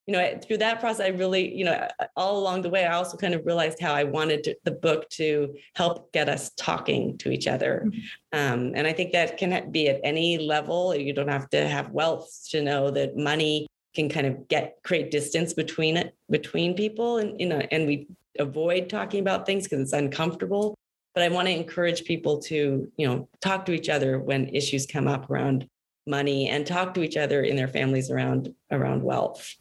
you 0.05 0.11
know, 0.11 0.39
through 0.43 0.57
that 0.57 0.81
process, 0.81 1.05
I 1.05 1.09
really, 1.09 1.55
you 1.55 1.63
know, 1.63 1.87
all 2.17 2.37
along 2.37 2.63
the 2.63 2.69
way, 2.69 2.85
I 2.85 2.95
also 2.95 3.15
kind 3.15 3.33
of 3.33 3.45
realized 3.45 3.79
how 3.79 3.93
I 3.93 4.03
wanted 4.03 4.43
to, 4.43 4.55
the 4.65 4.71
book 4.71 5.09
to 5.11 5.55
help 5.75 6.11
get 6.11 6.27
us 6.27 6.51
talking 6.57 7.17
to 7.19 7.31
each 7.31 7.47
other. 7.47 7.85
Mm-hmm. 7.85 7.99
Um, 8.37 8.73
and 8.75 8.85
I 8.85 8.91
think 8.91 9.13
that 9.13 9.37
can 9.37 9.71
be 9.71 9.87
at 9.87 10.01
any 10.03 10.37
level. 10.37 10.93
You 10.93 11.13
don't 11.13 11.29
have 11.29 11.49
to 11.51 11.67
have 11.67 11.91
wealth 11.91 12.29
to 12.49 12.61
know 12.61 12.91
that 12.91 13.15
money 13.15 13.67
can 13.95 14.09
kind 14.09 14.27
of 14.27 14.47
get 14.47 14.77
create 14.83 15.11
distance 15.11 15.53
between 15.53 15.97
it 15.97 16.15
between 16.29 16.75
people 16.75 17.17
and 17.17 17.39
you 17.39 17.47
know 17.47 17.61
and 17.71 17.85
we 17.85 18.07
avoid 18.39 18.89
talking 18.89 19.19
about 19.19 19.45
things 19.45 19.63
because 19.63 19.79
it's 19.79 19.93
uncomfortable 19.93 20.75
but 21.13 21.23
i 21.23 21.29
want 21.29 21.47
to 21.47 21.53
encourage 21.53 22.03
people 22.03 22.39
to 22.39 22.91
you 22.97 23.07
know 23.07 23.27
talk 23.39 23.65
to 23.65 23.71
each 23.71 23.89
other 23.89 24.19
when 24.19 24.49
issues 24.49 24.85
come 24.87 25.07
up 25.07 25.29
around 25.29 25.67
money 26.07 26.49
and 26.49 26.65
talk 26.65 26.93
to 26.93 27.03
each 27.03 27.17
other 27.17 27.43
in 27.43 27.55
their 27.55 27.67
families 27.67 28.09
around 28.09 28.53
around 28.71 29.03
wealth 29.03 29.55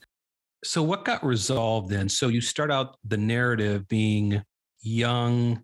so 0.64 0.82
what 0.82 1.04
got 1.04 1.24
resolved 1.24 1.90
then 1.90 2.08
so 2.08 2.28
you 2.28 2.40
start 2.40 2.70
out 2.70 2.96
the 3.04 3.16
narrative 3.16 3.86
being 3.88 4.42
young 4.80 5.62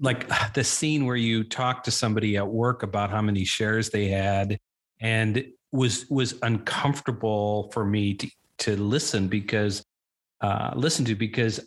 like 0.00 0.28
the 0.54 0.64
scene 0.64 1.06
where 1.06 1.16
you 1.16 1.44
talk 1.44 1.82
to 1.84 1.90
somebody 1.90 2.36
at 2.36 2.46
work 2.46 2.82
about 2.82 3.10
how 3.10 3.22
many 3.22 3.44
shares 3.44 3.90
they 3.90 4.08
had 4.08 4.58
and 5.00 5.44
was 5.72 6.06
was 6.10 6.34
uncomfortable 6.42 7.70
for 7.72 7.84
me 7.84 8.14
to 8.14 8.28
to 8.58 8.76
listen 8.76 9.28
because 9.28 9.84
uh, 10.40 10.70
listen 10.74 11.04
to 11.04 11.14
because 11.14 11.60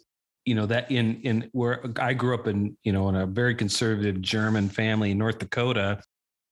you 0.46 0.56
know 0.56 0.66
that 0.66 0.92
in 0.92 1.22
in 1.22 1.50
where 1.52 1.84
I 2.00 2.14
grew 2.14 2.36
up 2.36 2.48
in 2.48 2.78
you 2.84 2.92
know 2.92 3.10
in 3.10 3.16
a 3.16 3.26
very 3.26 3.56
conservative 3.56 4.22
German 4.22 4.70
family 4.70 5.12
in 5.12 5.18
North 5.18 5.40
Dakota, 5.40 6.02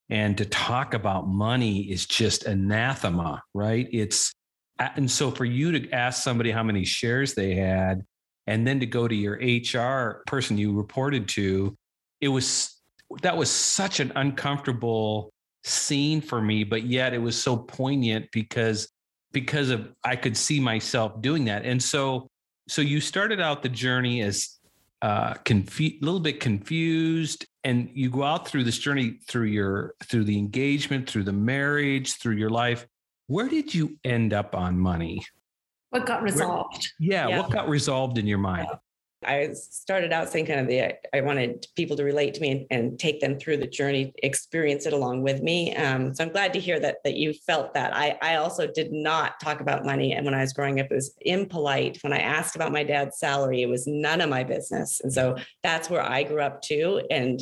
and 0.10 0.38
to 0.38 0.46
talk 0.46 0.94
about 0.94 1.28
money 1.28 1.82
is 1.92 2.06
just 2.06 2.46
anathema, 2.46 3.44
right? 3.54 3.88
It's 3.92 4.34
and 4.80 5.10
so 5.10 5.32
for 5.32 5.46
you 5.46 5.72
to 5.80 5.92
ask 5.92 6.24
somebody 6.24 6.52
how 6.52 6.64
many 6.64 6.86
shares 6.86 7.34
they 7.34 7.56
had, 7.56 8.04
and 8.48 8.66
then 8.66 8.80
to 8.80 8.86
go 8.86 9.08
to 9.08 9.16
your 9.16 9.36
HR 9.36 10.24
person 10.26 10.58
you 10.58 10.74
reported 10.74 11.28
to, 11.30 11.76
it 12.20 12.28
was 12.30 12.82
that 13.22 13.38
was 13.38 13.50
such 13.50 14.00
an 14.00 14.12
uncomfortable 14.16 15.32
scene 15.64 16.22
for 16.22 16.42
me, 16.42 16.64
but 16.64 16.84
yet 16.84 17.14
it 17.14 17.20
was 17.20 17.42
so 17.42 17.58
poignant 17.58 18.30
because 18.32 18.90
because 19.32 19.70
of 19.70 19.94
I 20.04 20.16
could 20.16 20.36
see 20.36 20.60
myself 20.60 21.22
doing 21.22 21.46
that. 21.46 21.66
And 21.66 21.82
so 21.82 22.28
so 22.68 22.82
you 22.82 23.02
started 23.02 23.40
out 23.40 23.64
the 23.64 23.70
journey 23.70 24.22
as 24.22 24.58
uh 25.02 25.36
a 25.48 25.98
little 26.02 26.20
bit 26.20 26.40
confused 26.40 27.46
and 27.64 27.90
you 27.94 28.10
go 28.10 28.24
out 28.24 28.48
through 28.48 28.64
this 28.64 28.78
journey 28.78 29.20
through 29.28 29.48
your 29.48 29.94
through 30.06 30.24
the 30.24 30.38
engagement, 30.38 31.10
through 31.10 31.24
the 31.24 31.34
marriage, 31.34 32.18
through 32.18 32.36
your 32.36 32.50
life. 32.50 32.86
Where 33.32 33.48
did 33.48 33.74
you 33.74 33.98
end 34.04 34.34
up 34.34 34.56
on 34.56 34.78
money? 34.78 35.26
What 35.92 36.06
got 36.06 36.22
resolved? 36.22 36.92
Where, 37.00 37.12
yeah, 37.12 37.28
yeah, 37.30 37.40
what 37.40 37.50
got 37.50 37.70
resolved 37.70 38.18
in 38.18 38.28
your 38.28 38.38
mind? 38.38 38.68
I 39.26 39.54
started 39.54 40.12
out 40.12 40.28
saying 40.28 40.48
kind 40.48 40.60
of 40.60 40.68
the 40.68 40.96
I 41.16 41.22
wanted 41.22 41.66
people 41.78 41.96
to 41.96 42.04
relate 42.04 42.34
to 42.34 42.42
me 42.42 42.52
and, 42.52 42.68
and 42.72 43.00
take 43.00 43.22
them 43.22 43.40
through 43.40 43.58
the 43.58 43.68
journey, 43.68 44.12
experience 44.22 44.86
it 44.86 44.92
along 44.92 45.22
with 45.22 45.42
me. 45.42 45.74
Um, 45.78 46.14
so 46.14 46.26
I'm 46.26 46.32
glad 46.32 46.52
to 46.54 46.60
hear 46.60 46.78
that 46.82 46.98
that 47.06 47.16
you 47.16 47.32
felt 47.32 47.74
that. 47.74 47.96
I 47.96 48.18
I 48.22 48.36
also 48.36 48.68
did 48.68 48.92
not 48.92 49.40
talk 49.40 49.62
about 49.62 49.86
money, 49.86 50.12
and 50.12 50.26
when 50.26 50.34
I 50.34 50.42
was 50.42 50.52
growing 50.52 50.82
up, 50.82 50.88
it 50.92 50.96
was 50.96 51.16
impolite. 51.22 52.00
When 52.04 52.12
I 52.12 52.20
asked 52.20 52.58
about 52.58 52.74
my 52.74 52.84
dad's 52.84 53.18
salary, 53.18 53.62
it 53.62 53.70
was 53.70 53.88
none 53.88 54.20
of 54.20 54.30
my 54.30 54.44
business, 54.44 55.00
and 55.00 55.14
so 55.14 55.38
that's 55.64 55.90
where 55.90 56.04
I 56.04 56.24
grew 56.24 56.42
up 56.42 56.62
too. 56.62 57.02
And 57.10 57.42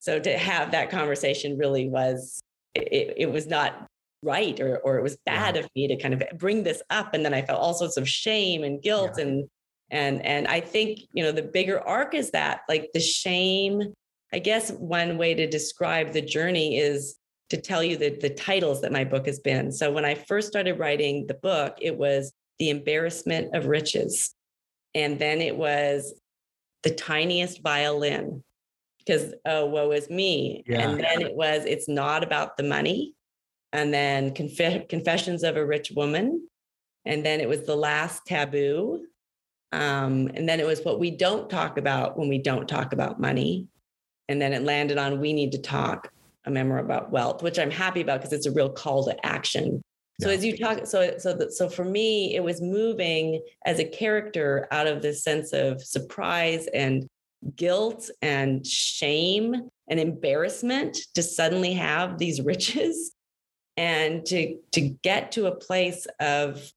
so 0.00 0.20
to 0.20 0.36
have 0.36 0.72
that 0.72 0.90
conversation 0.90 1.56
really 1.56 1.88
was 1.88 2.42
it, 2.74 3.14
it 3.16 3.32
was 3.32 3.46
not 3.46 3.86
right 4.22 4.60
or 4.60 4.78
or 4.78 4.98
it 4.98 5.02
was 5.02 5.16
bad 5.24 5.54
yeah. 5.54 5.62
of 5.62 5.68
me 5.74 5.88
to 5.88 5.96
kind 5.96 6.14
of 6.14 6.22
bring 6.38 6.62
this 6.62 6.82
up 6.90 7.14
and 7.14 7.24
then 7.24 7.34
i 7.34 7.42
felt 7.42 7.60
all 7.60 7.74
sorts 7.74 7.96
of 7.96 8.08
shame 8.08 8.64
and 8.64 8.82
guilt 8.82 9.12
yeah. 9.16 9.24
and 9.24 9.48
and 9.90 10.24
and 10.24 10.46
i 10.46 10.60
think 10.60 11.00
you 11.12 11.22
know 11.22 11.32
the 11.32 11.42
bigger 11.42 11.80
arc 11.80 12.14
is 12.14 12.30
that 12.30 12.60
like 12.68 12.90
the 12.92 13.00
shame 13.00 13.82
i 14.32 14.38
guess 14.38 14.70
one 14.72 15.16
way 15.16 15.34
to 15.34 15.46
describe 15.46 16.12
the 16.12 16.20
journey 16.20 16.78
is 16.78 17.16
to 17.48 17.60
tell 17.60 17.82
you 17.82 17.96
the, 17.96 18.10
the 18.20 18.30
titles 18.30 18.80
that 18.80 18.92
my 18.92 19.04
book 19.04 19.26
has 19.26 19.40
been 19.40 19.72
so 19.72 19.90
when 19.90 20.04
i 20.04 20.14
first 20.14 20.48
started 20.48 20.78
writing 20.78 21.26
the 21.26 21.34
book 21.34 21.76
it 21.80 21.96
was 21.96 22.32
the 22.58 22.70
embarrassment 22.70 23.54
of 23.54 23.66
riches 23.66 24.34
and 24.94 25.18
then 25.18 25.40
it 25.40 25.56
was 25.56 26.14
the 26.82 26.90
tiniest 26.90 27.62
violin 27.62 28.42
because 28.98 29.32
oh 29.46 29.64
woe 29.64 29.90
is 29.92 30.10
me 30.10 30.62
yeah. 30.66 30.80
and 30.80 31.00
then 31.00 31.22
it 31.22 31.34
was 31.34 31.64
it's 31.64 31.88
not 31.88 32.22
about 32.22 32.58
the 32.58 32.62
money 32.62 33.14
and 33.72 33.92
then 33.92 34.34
Conf- 34.34 34.88
confessions 34.88 35.42
of 35.42 35.56
a 35.56 35.64
rich 35.64 35.90
woman 35.90 36.46
and 37.04 37.24
then 37.24 37.40
it 37.40 37.48
was 37.48 37.62
the 37.62 37.76
last 37.76 38.26
taboo 38.26 39.06
um, 39.72 40.30
and 40.34 40.48
then 40.48 40.60
it 40.60 40.66
was 40.66 40.82
what 40.82 40.98
we 40.98 41.10
don't 41.10 41.48
talk 41.48 41.78
about 41.78 42.18
when 42.18 42.28
we 42.28 42.38
don't 42.38 42.68
talk 42.68 42.92
about 42.92 43.20
money. 43.20 43.68
And 44.28 44.40
then 44.40 44.52
it 44.52 44.62
landed 44.62 44.98
on 44.98 45.20
we 45.20 45.32
need 45.32 45.52
to 45.52 45.58
talk 45.58 46.10
a 46.44 46.50
memoir 46.50 46.78
about 46.78 47.10
wealth, 47.10 47.42
which 47.42 47.58
I'm 47.58 47.70
happy 47.70 48.00
about 48.00 48.20
because 48.20 48.32
it's 48.32 48.46
a 48.46 48.52
real 48.52 48.70
call 48.70 49.04
to 49.04 49.26
action. 49.26 49.80
So 50.20 50.28
yeah. 50.28 50.36
as 50.36 50.44
you 50.44 50.56
talk, 50.56 50.86
so 50.86 51.14
so 51.18 51.34
that 51.34 51.52
so 51.52 51.68
for 51.68 51.84
me, 51.84 52.34
it 52.34 52.42
was 52.42 52.60
moving 52.60 53.42
as 53.64 53.78
a 53.78 53.84
character 53.84 54.66
out 54.70 54.86
of 54.86 55.02
this 55.02 55.22
sense 55.22 55.52
of 55.52 55.82
surprise 55.82 56.66
and 56.74 57.06
guilt 57.56 58.10
and 58.20 58.66
shame 58.66 59.70
and 59.88 60.00
embarrassment 60.00 60.98
to 61.14 61.22
suddenly 61.22 61.72
have 61.74 62.18
these 62.18 62.40
riches 62.40 63.12
and 63.76 64.24
to 64.26 64.58
to 64.72 64.80
get 64.80 65.32
to 65.32 65.46
a 65.46 65.54
place 65.54 66.06
of 66.20 66.70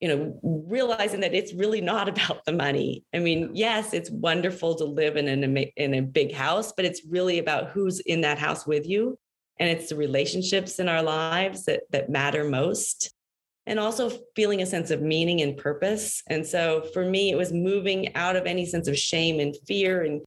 you 0.00 0.08
know 0.08 0.38
realizing 0.42 1.20
that 1.20 1.34
it's 1.34 1.54
really 1.54 1.80
not 1.80 2.08
about 2.08 2.44
the 2.44 2.52
money. 2.52 3.04
I 3.14 3.18
mean 3.18 3.50
yes 3.54 3.92
it's 3.92 4.10
wonderful 4.10 4.74
to 4.76 4.84
live 4.84 5.16
in 5.16 5.28
an 5.28 5.56
in 5.76 5.94
a 5.94 6.02
big 6.02 6.32
house 6.32 6.72
but 6.72 6.84
it's 6.84 7.02
really 7.08 7.38
about 7.38 7.70
who's 7.70 8.00
in 8.00 8.22
that 8.22 8.38
house 8.38 8.66
with 8.66 8.86
you 8.86 9.18
and 9.58 9.70
it's 9.70 9.88
the 9.88 9.96
relationships 9.96 10.78
in 10.78 10.88
our 10.88 11.02
lives 11.02 11.64
that 11.64 11.82
that 11.90 12.10
matter 12.10 12.44
most 12.44 13.12
and 13.66 13.80
also 13.80 14.10
feeling 14.34 14.62
a 14.62 14.66
sense 14.66 14.90
of 14.90 15.02
meaning 15.02 15.40
and 15.42 15.56
purpose. 15.56 16.22
And 16.28 16.46
so 16.46 16.82
for 16.92 17.04
me 17.04 17.30
it 17.30 17.36
was 17.36 17.52
moving 17.52 18.14
out 18.14 18.36
of 18.36 18.46
any 18.46 18.64
sense 18.64 18.88
of 18.88 18.96
shame 18.96 19.40
and 19.40 19.56
fear 19.66 20.02
and 20.02 20.22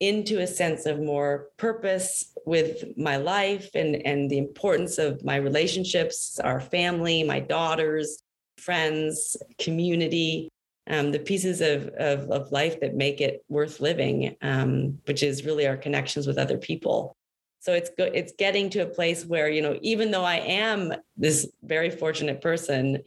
into 0.00 0.40
a 0.40 0.46
sense 0.46 0.84
of 0.86 1.00
more 1.00 1.48
purpose 1.56 2.32
with 2.44 2.84
my 2.96 3.16
life 3.16 3.70
and 3.74 3.96
and 4.06 4.30
the 4.30 4.38
importance 4.38 4.98
of 4.98 5.24
my 5.24 5.36
relationships 5.36 6.38
our 6.44 6.60
family 6.60 7.22
my 7.22 7.40
daughters 7.40 8.22
friends, 8.58 9.36
community, 9.58 10.48
um, 10.88 11.12
the 11.12 11.18
pieces 11.18 11.60
of, 11.60 11.88
of, 11.98 12.30
of, 12.30 12.52
life 12.52 12.80
that 12.80 12.94
make 12.94 13.20
it 13.20 13.44
worth 13.48 13.80
living, 13.80 14.36
um, 14.42 14.98
which 15.06 15.22
is 15.22 15.44
really 15.44 15.66
our 15.66 15.76
connections 15.76 16.26
with 16.26 16.38
other 16.38 16.58
people. 16.58 17.16
So 17.60 17.72
it's 17.72 17.90
go- 17.98 18.04
it's 18.04 18.32
getting 18.38 18.70
to 18.70 18.80
a 18.80 18.86
place 18.86 19.24
where 19.24 19.48
you 19.48 19.60
know 19.60 19.76
even 19.82 20.12
though 20.12 20.24
I 20.24 20.36
am 20.36 20.92
this 21.16 21.50
very 21.62 21.90
fortunate 21.90 22.40
person, 22.40 23.02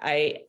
I 0.00 0.42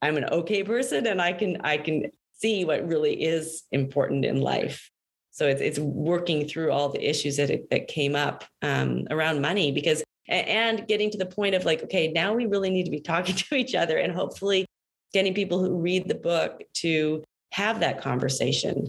I'm 0.00 0.16
an 0.16 0.26
okay 0.26 0.62
person 0.62 1.08
and 1.08 1.20
I 1.20 1.32
can 1.32 1.60
I 1.62 1.78
can 1.78 2.12
see 2.34 2.64
what 2.64 2.86
really 2.86 3.20
is 3.20 3.64
important 3.72 4.24
in 4.24 4.40
life. 4.40 4.91
So 5.32 5.48
it's 5.48 5.60
it's 5.60 5.78
working 5.78 6.46
through 6.46 6.70
all 6.70 6.90
the 6.90 7.08
issues 7.08 7.36
that 7.38 7.50
that 7.70 7.88
came 7.88 8.14
up 8.14 8.44
um, 8.60 9.06
around 9.10 9.40
money 9.40 9.72
because 9.72 10.04
and 10.28 10.86
getting 10.86 11.10
to 11.10 11.18
the 11.18 11.26
point 11.26 11.54
of 11.54 11.64
like, 11.64 11.82
okay, 11.82 12.12
now 12.12 12.32
we 12.32 12.46
really 12.46 12.70
need 12.70 12.84
to 12.84 12.90
be 12.90 13.00
talking 13.12 13.34
to 13.34 13.54
each 13.54 13.74
other 13.74 13.98
and 13.98 14.12
hopefully 14.12 14.66
getting 15.12 15.34
people 15.34 15.58
who 15.58 15.80
read 15.80 16.08
the 16.08 16.14
book 16.14 16.62
to 16.74 17.24
have 17.52 17.80
that 17.80 18.00
conversation. 18.00 18.88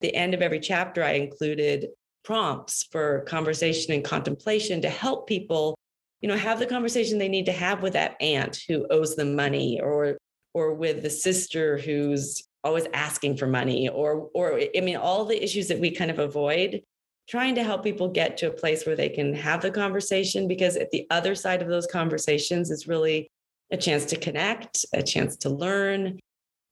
The 0.00 0.14
end 0.14 0.32
of 0.32 0.42
every 0.42 0.60
chapter, 0.60 1.04
I 1.04 1.12
included 1.12 1.88
prompts 2.24 2.86
for 2.90 3.20
conversation 3.22 3.92
and 3.92 4.04
contemplation 4.04 4.82
to 4.82 4.90
help 4.90 5.26
people, 5.26 5.76
you 6.20 6.28
know, 6.28 6.36
have 6.36 6.58
the 6.58 6.66
conversation 6.66 7.18
they 7.18 7.28
need 7.28 7.46
to 7.46 7.52
have 7.52 7.82
with 7.82 7.92
that 7.94 8.16
aunt 8.20 8.60
who 8.68 8.86
owes 8.90 9.16
them 9.16 9.34
money 9.34 9.80
or 9.80 10.18
or 10.52 10.74
with 10.74 11.02
the 11.02 11.10
sister 11.10 11.78
who's 11.78 12.42
always 12.64 12.86
asking 12.92 13.36
for 13.36 13.46
money 13.46 13.88
or 13.88 14.28
or 14.34 14.60
I 14.76 14.80
mean 14.80 14.96
all 14.96 15.24
the 15.24 15.42
issues 15.42 15.68
that 15.68 15.78
we 15.78 15.90
kind 15.90 16.10
of 16.10 16.18
avoid 16.18 16.82
trying 17.28 17.54
to 17.54 17.62
help 17.62 17.84
people 17.84 18.08
get 18.08 18.36
to 18.36 18.48
a 18.48 18.52
place 18.52 18.84
where 18.84 18.96
they 18.96 19.08
can 19.08 19.32
have 19.32 19.62
the 19.62 19.70
conversation 19.70 20.48
because 20.48 20.76
at 20.76 20.90
the 20.90 21.06
other 21.10 21.34
side 21.34 21.62
of 21.62 21.68
those 21.68 21.86
conversations 21.86 22.70
is 22.70 22.88
really 22.88 23.30
a 23.70 23.76
chance 23.76 24.04
to 24.04 24.16
connect, 24.16 24.84
a 24.92 25.02
chance 25.02 25.36
to 25.36 25.48
learn. 25.48 26.18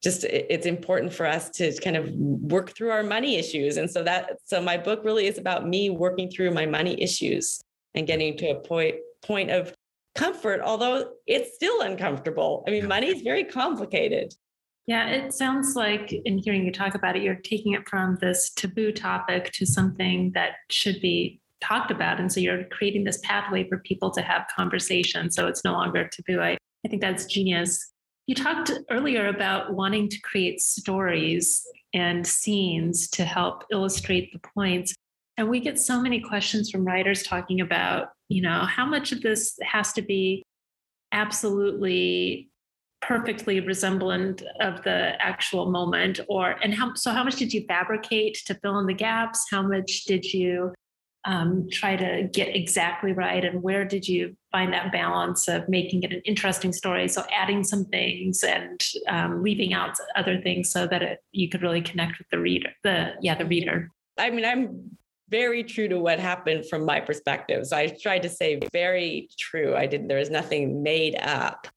Just 0.02 0.24
it's 0.24 0.66
important 0.66 1.12
for 1.12 1.26
us 1.26 1.50
to 1.50 1.72
kind 1.80 1.96
of 1.96 2.10
work 2.12 2.74
through 2.74 2.90
our 2.90 3.02
money 3.04 3.36
issues. 3.36 3.76
And 3.76 3.90
so 3.90 4.02
that 4.02 4.36
so 4.44 4.60
my 4.60 4.76
book 4.76 5.04
really 5.04 5.26
is 5.26 5.38
about 5.38 5.66
me 5.66 5.90
working 5.90 6.30
through 6.30 6.50
my 6.50 6.66
money 6.66 7.00
issues 7.00 7.60
and 7.94 8.06
getting 8.06 8.36
to 8.38 8.50
a 8.50 8.60
point 8.60 8.96
point 9.22 9.50
of 9.50 9.72
comfort, 10.14 10.60
although 10.60 11.12
it's 11.26 11.54
still 11.54 11.80
uncomfortable. 11.82 12.64
I 12.66 12.72
mean, 12.72 12.88
money 12.88 13.08
is 13.08 13.22
very 13.22 13.44
complicated. 13.44 14.34
Yeah, 14.88 15.06
it 15.08 15.34
sounds 15.34 15.76
like 15.76 16.14
in 16.24 16.38
hearing 16.38 16.64
you 16.64 16.72
talk 16.72 16.94
about 16.94 17.14
it, 17.14 17.22
you're 17.22 17.34
taking 17.34 17.74
it 17.74 17.86
from 17.86 18.16
this 18.22 18.48
taboo 18.48 18.90
topic 18.90 19.52
to 19.52 19.66
something 19.66 20.32
that 20.32 20.52
should 20.70 20.98
be 21.02 21.42
talked 21.60 21.90
about. 21.90 22.18
And 22.18 22.32
so 22.32 22.40
you're 22.40 22.64
creating 22.64 23.04
this 23.04 23.20
pathway 23.22 23.68
for 23.68 23.80
people 23.80 24.10
to 24.12 24.22
have 24.22 24.46
conversation. 24.56 25.30
So 25.30 25.46
it's 25.46 25.62
no 25.62 25.72
longer 25.72 26.08
taboo. 26.08 26.40
I, 26.40 26.56
I 26.86 26.88
think 26.88 27.02
that's 27.02 27.26
genius. 27.26 27.92
You 28.26 28.34
talked 28.34 28.72
earlier 28.90 29.26
about 29.26 29.74
wanting 29.74 30.08
to 30.08 30.18
create 30.22 30.62
stories 30.62 31.66
and 31.92 32.26
scenes 32.26 33.10
to 33.10 33.26
help 33.26 33.64
illustrate 33.70 34.32
the 34.32 34.40
points. 34.54 34.94
And 35.36 35.50
we 35.50 35.60
get 35.60 35.78
so 35.78 36.00
many 36.00 36.18
questions 36.18 36.70
from 36.70 36.86
writers 36.86 37.24
talking 37.24 37.60
about, 37.60 38.08
you 38.30 38.40
know, 38.40 38.60
how 38.60 38.86
much 38.86 39.12
of 39.12 39.20
this 39.20 39.58
has 39.62 39.92
to 39.92 40.02
be 40.02 40.42
absolutely 41.12 42.48
perfectly 43.00 43.60
resemblant 43.60 44.42
of 44.60 44.82
the 44.82 45.12
actual 45.20 45.70
moment 45.70 46.20
or 46.28 46.56
and 46.62 46.74
how 46.74 46.94
so 46.94 47.10
how 47.12 47.22
much 47.22 47.36
did 47.36 47.52
you 47.52 47.64
fabricate 47.66 48.38
to 48.46 48.54
fill 48.54 48.78
in 48.78 48.86
the 48.86 48.94
gaps? 48.94 49.46
How 49.50 49.62
much 49.62 50.04
did 50.04 50.24
you 50.24 50.74
um, 51.24 51.68
try 51.70 51.96
to 51.96 52.28
get 52.32 52.54
exactly 52.54 53.12
right? 53.12 53.44
And 53.44 53.62
where 53.62 53.84
did 53.84 54.08
you 54.08 54.36
find 54.50 54.72
that 54.72 54.92
balance 54.92 55.48
of 55.48 55.68
making 55.68 56.02
it 56.02 56.12
an 56.12 56.22
interesting 56.24 56.72
story? 56.72 57.08
So 57.08 57.24
adding 57.32 57.64
some 57.64 57.84
things 57.86 58.42
and 58.42 58.80
um, 59.08 59.42
leaving 59.42 59.74
out 59.74 59.96
other 60.16 60.40
things 60.40 60.70
so 60.70 60.86
that 60.86 61.02
it, 61.02 61.18
you 61.32 61.48
could 61.48 61.62
really 61.62 61.82
connect 61.82 62.18
with 62.18 62.28
the 62.30 62.38
reader 62.38 62.70
the 62.82 63.14
yeah 63.20 63.34
the 63.34 63.46
reader. 63.46 63.90
I 64.16 64.30
mean 64.30 64.44
i'm 64.44 64.96
very 65.30 65.62
true 65.62 65.88
to 65.88 65.98
what 65.98 66.18
happened 66.18 66.66
from 66.70 66.86
my 66.86 66.98
perspective 67.00 67.66
so 67.66 67.76
i 67.76 67.86
tried 67.86 68.22
to 68.22 68.30
say 68.30 68.58
very 68.72 69.28
true. 69.38 69.76
I 69.76 69.86
didn't 69.86 70.08
there 70.08 70.18
was 70.18 70.30
nothing 70.30 70.82
made 70.82 71.16
up 71.20 71.68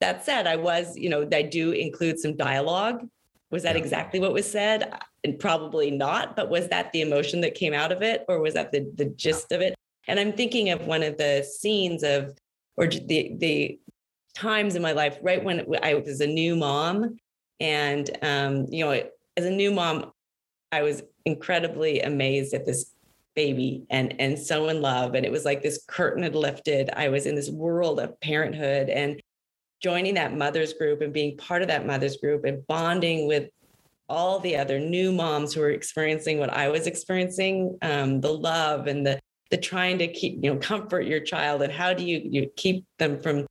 that 0.00 0.24
said, 0.24 0.46
I 0.46 0.56
was, 0.56 0.96
you 0.96 1.08
know, 1.08 1.28
I 1.32 1.42
do 1.42 1.72
include 1.72 2.18
some 2.18 2.36
dialogue. 2.36 3.06
Was 3.50 3.62
that 3.64 3.76
yeah. 3.76 3.82
exactly 3.82 4.20
what 4.20 4.32
was 4.32 4.50
said? 4.50 4.92
And 5.24 5.38
probably 5.38 5.90
not, 5.90 6.36
but 6.36 6.48
was 6.48 6.68
that 6.68 6.92
the 6.92 7.02
emotion 7.02 7.40
that 7.42 7.54
came 7.54 7.74
out 7.74 7.92
of 7.92 8.02
it 8.02 8.24
or 8.28 8.40
was 8.40 8.54
that 8.54 8.72
the, 8.72 8.90
the 8.94 9.06
gist 9.06 9.52
of 9.52 9.60
it? 9.60 9.74
And 10.08 10.18
I'm 10.18 10.32
thinking 10.32 10.70
of 10.70 10.86
one 10.86 11.02
of 11.02 11.18
the 11.18 11.42
scenes 11.42 12.02
of, 12.02 12.36
or 12.76 12.86
the, 12.86 13.36
the 13.38 13.78
times 14.34 14.76
in 14.76 14.82
my 14.82 14.92
life, 14.92 15.18
right 15.20 15.42
when 15.42 15.66
I 15.82 15.94
was 15.94 16.20
a 16.20 16.26
new 16.26 16.56
mom. 16.56 17.18
And, 17.58 18.10
um, 18.22 18.66
you 18.70 18.84
know, 18.84 19.02
as 19.36 19.44
a 19.44 19.50
new 19.50 19.70
mom, 19.70 20.12
I 20.72 20.82
was 20.82 21.02
incredibly 21.26 22.00
amazed 22.00 22.54
at 22.54 22.64
this 22.64 22.92
baby 23.36 23.84
and 23.90 24.14
and 24.18 24.36
so 24.36 24.68
in 24.68 24.82
love 24.82 25.14
and 25.14 25.24
it 25.24 25.30
was 25.30 25.44
like 25.44 25.62
this 25.62 25.84
curtain 25.86 26.24
had 26.24 26.34
lifted 26.34 26.90
i 26.96 27.08
was 27.08 27.26
in 27.26 27.36
this 27.36 27.48
world 27.48 28.00
of 28.00 28.18
parenthood 28.20 28.88
and 28.88 29.20
joining 29.80 30.14
that 30.14 30.36
mothers 30.36 30.72
group 30.72 31.00
and 31.00 31.12
being 31.12 31.36
part 31.36 31.62
of 31.62 31.68
that 31.68 31.86
mothers 31.86 32.16
group 32.18 32.44
and 32.44 32.66
bonding 32.66 33.26
with 33.26 33.48
all 34.08 34.40
the 34.40 34.56
other 34.56 34.78
new 34.78 35.12
moms 35.12 35.54
who 35.54 35.60
were 35.60 35.70
experiencing 35.70 36.38
what 36.38 36.52
I 36.52 36.68
was 36.68 36.86
experiencing, 36.86 37.78
um, 37.82 38.20
the 38.20 38.32
love 38.32 38.86
and 38.86 39.06
the 39.06 39.20
the 39.50 39.56
trying 39.56 39.98
to 39.98 40.06
keep 40.06 40.42
you 40.42 40.52
know 40.52 40.60
comfort 40.60 41.02
your 41.02 41.20
child 41.20 41.62
and 41.62 41.72
how 41.72 41.92
do 41.92 42.04
you 42.04 42.20
you 42.24 42.50
keep 42.56 42.84
them 42.98 43.20
from 43.20 43.46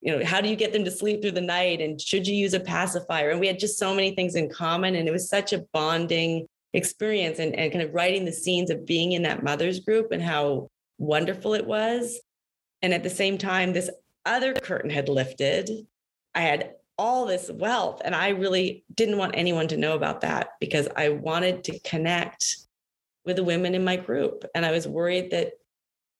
you 0.00 0.16
know 0.16 0.24
how 0.24 0.40
do 0.40 0.48
you 0.48 0.56
get 0.56 0.72
them 0.72 0.84
to 0.84 0.90
sleep 0.90 1.22
through 1.22 1.30
the 1.32 1.40
night 1.40 1.80
and 1.80 2.00
should 2.00 2.26
you 2.26 2.34
use 2.34 2.54
a 2.54 2.60
pacifier? 2.60 3.30
And 3.30 3.40
we 3.40 3.46
had 3.46 3.58
just 3.58 3.78
so 3.78 3.94
many 3.94 4.14
things 4.14 4.34
in 4.34 4.50
common 4.50 4.96
and 4.96 5.08
it 5.08 5.12
was 5.12 5.28
such 5.28 5.52
a 5.52 5.64
bonding 5.72 6.46
experience 6.74 7.38
and, 7.38 7.54
and 7.54 7.72
kind 7.72 7.84
of 7.84 7.94
writing 7.94 8.24
the 8.24 8.32
scenes 8.32 8.70
of 8.70 8.84
being 8.84 9.12
in 9.12 9.22
that 9.22 9.42
mothers 9.42 9.80
group 9.80 10.10
and 10.12 10.22
how 10.22 10.68
wonderful 10.98 11.54
it 11.54 11.66
was. 11.66 12.20
And 12.82 12.92
at 12.92 13.02
the 13.02 13.10
same 13.10 13.38
time 13.38 13.72
this 13.72 13.90
other 14.24 14.54
curtain 14.54 14.90
had 14.90 15.08
lifted. 15.08 15.70
I 16.34 16.40
had 16.40 16.74
all 16.96 17.26
this 17.26 17.50
wealth, 17.50 18.02
and 18.04 18.14
I 18.14 18.28
really 18.30 18.84
didn't 18.94 19.18
want 19.18 19.36
anyone 19.36 19.68
to 19.68 19.76
know 19.76 19.94
about 19.94 20.20
that 20.20 20.50
because 20.60 20.88
I 20.96 21.08
wanted 21.10 21.64
to 21.64 21.78
connect 21.80 22.56
with 23.24 23.36
the 23.36 23.44
women 23.44 23.74
in 23.74 23.84
my 23.84 23.96
group. 23.96 24.44
And 24.54 24.64
I 24.64 24.70
was 24.70 24.86
worried 24.86 25.30
that, 25.30 25.52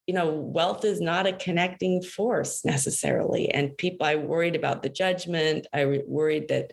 you 0.06 0.14
know, 0.14 0.32
wealth 0.32 0.84
is 0.84 1.00
not 1.00 1.26
a 1.26 1.32
connecting 1.32 2.02
force 2.02 2.64
necessarily. 2.64 3.50
And 3.50 3.76
people, 3.76 4.06
I 4.06 4.16
worried 4.16 4.56
about 4.56 4.82
the 4.82 4.88
judgment. 4.88 5.66
I 5.72 6.02
worried 6.06 6.48
that 6.48 6.72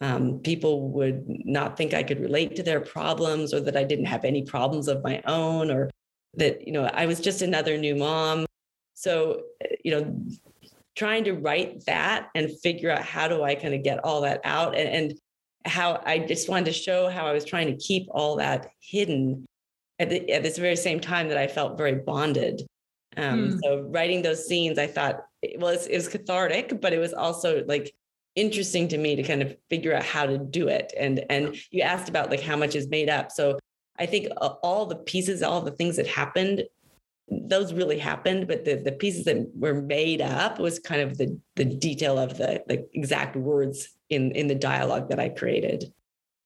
um, 0.00 0.38
people 0.38 0.88
would 0.90 1.24
not 1.26 1.76
think 1.76 1.92
I 1.92 2.02
could 2.02 2.20
relate 2.20 2.56
to 2.56 2.62
their 2.62 2.80
problems 2.80 3.52
or 3.52 3.60
that 3.60 3.76
I 3.76 3.84
didn't 3.84 4.06
have 4.06 4.24
any 4.24 4.42
problems 4.42 4.88
of 4.88 5.04
my 5.04 5.22
own 5.26 5.70
or 5.70 5.90
that, 6.34 6.66
you 6.66 6.72
know, 6.72 6.84
I 6.84 7.06
was 7.06 7.20
just 7.20 7.42
another 7.42 7.76
new 7.76 7.96
mom. 7.96 8.46
So, 8.94 9.42
you 9.84 9.90
know, 9.92 10.22
trying 11.00 11.24
to 11.24 11.32
write 11.32 11.82
that 11.86 12.28
and 12.34 12.50
figure 12.60 12.90
out 12.90 13.00
how 13.00 13.26
do 13.26 13.42
I 13.42 13.54
kind 13.54 13.72
of 13.72 13.82
get 13.82 14.04
all 14.04 14.20
that 14.20 14.42
out 14.44 14.76
and, 14.76 14.86
and 14.86 15.18
how 15.64 16.02
I 16.04 16.18
just 16.18 16.46
wanted 16.46 16.66
to 16.66 16.72
show 16.74 17.08
how 17.08 17.26
I 17.26 17.32
was 17.32 17.46
trying 17.46 17.68
to 17.68 17.76
keep 17.76 18.06
all 18.10 18.36
that 18.36 18.68
hidden 18.82 19.46
at, 19.98 20.10
the, 20.10 20.30
at 20.30 20.42
this 20.42 20.58
very 20.58 20.76
same 20.76 21.00
time 21.00 21.28
that 21.28 21.38
I 21.38 21.46
felt 21.46 21.78
very 21.78 21.94
bonded. 21.94 22.60
Um, 23.16 23.52
mm. 23.52 23.60
So 23.62 23.88
writing 23.88 24.20
those 24.20 24.46
scenes, 24.46 24.78
I 24.78 24.88
thought, 24.88 25.24
well, 25.56 25.70
it 25.70 25.90
was 25.90 26.06
cathartic, 26.06 26.82
but 26.82 26.92
it 26.92 26.98
was 26.98 27.14
also 27.14 27.64
like 27.64 27.94
interesting 28.36 28.86
to 28.88 28.98
me 28.98 29.16
to 29.16 29.22
kind 29.22 29.40
of 29.40 29.56
figure 29.70 29.94
out 29.94 30.04
how 30.04 30.26
to 30.26 30.36
do 30.36 30.68
it. 30.68 30.92
And 30.98 31.24
and 31.30 31.56
you 31.70 31.80
asked 31.80 32.10
about 32.10 32.28
like 32.28 32.42
how 32.42 32.56
much 32.56 32.74
is 32.74 32.88
made 32.88 33.08
up. 33.08 33.32
So 33.32 33.58
I 33.98 34.04
think 34.04 34.28
all 34.38 34.84
the 34.84 34.96
pieces, 34.96 35.42
all 35.42 35.62
the 35.62 35.70
things 35.70 35.96
that 35.96 36.06
happened 36.06 36.64
those 37.30 37.72
really 37.72 37.98
happened, 37.98 38.48
but 38.48 38.64
the, 38.64 38.76
the 38.76 38.92
pieces 38.92 39.24
that 39.24 39.50
were 39.54 39.74
made 39.74 40.20
up 40.20 40.58
was 40.58 40.78
kind 40.78 41.00
of 41.00 41.16
the, 41.16 41.38
the 41.56 41.64
detail 41.64 42.18
of 42.18 42.36
the, 42.36 42.62
the 42.66 42.88
exact 42.92 43.36
words 43.36 43.88
in, 44.08 44.32
in 44.32 44.48
the 44.48 44.54
dialogue 44.54 45.08
that 45.08 45.20
I 45.20 45.28
created. 45.28 45.92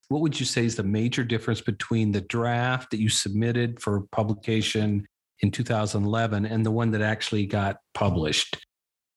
What 0.08 0.20
would 0.20 0.38
you 0.38 0.44
say 0.44 0.64
is 0.64 0.76
the 0.76 0.82
major 0.82 1.24
difference 1.24 1.62
between 1.62 2.12
the 2.12 2.20
draft 2.20 2.90
that 2.90 3.00
you 3.00 3.08
submitted 3.08 3.80
for 3.80 4.02
publication 4.12 5.06
in 5.40 5.50
2011 5.50 6.44
and 6.44 6.64
the 6.64 6.70
one 6.70 6.90
that 6.90 7.00
actually 7.00 7.46
got 7.46 7.78
published? 7.94 8.58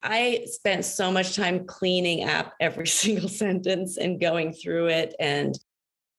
I 0.01 0.45
spent 0.45 0.86
so 0.86 1.12
much 1.12 1.36
time 1.36 1.65
cleaning 1.65 2.27
up 2.30 2.53
every 2.62 2.88
single 3.03 3.30
sentence 3.30 3.97
and 3.97 4.21
going 4.21 4.53
through 4.53 4.88
it. 4.88 5.13
And 5.19 5.58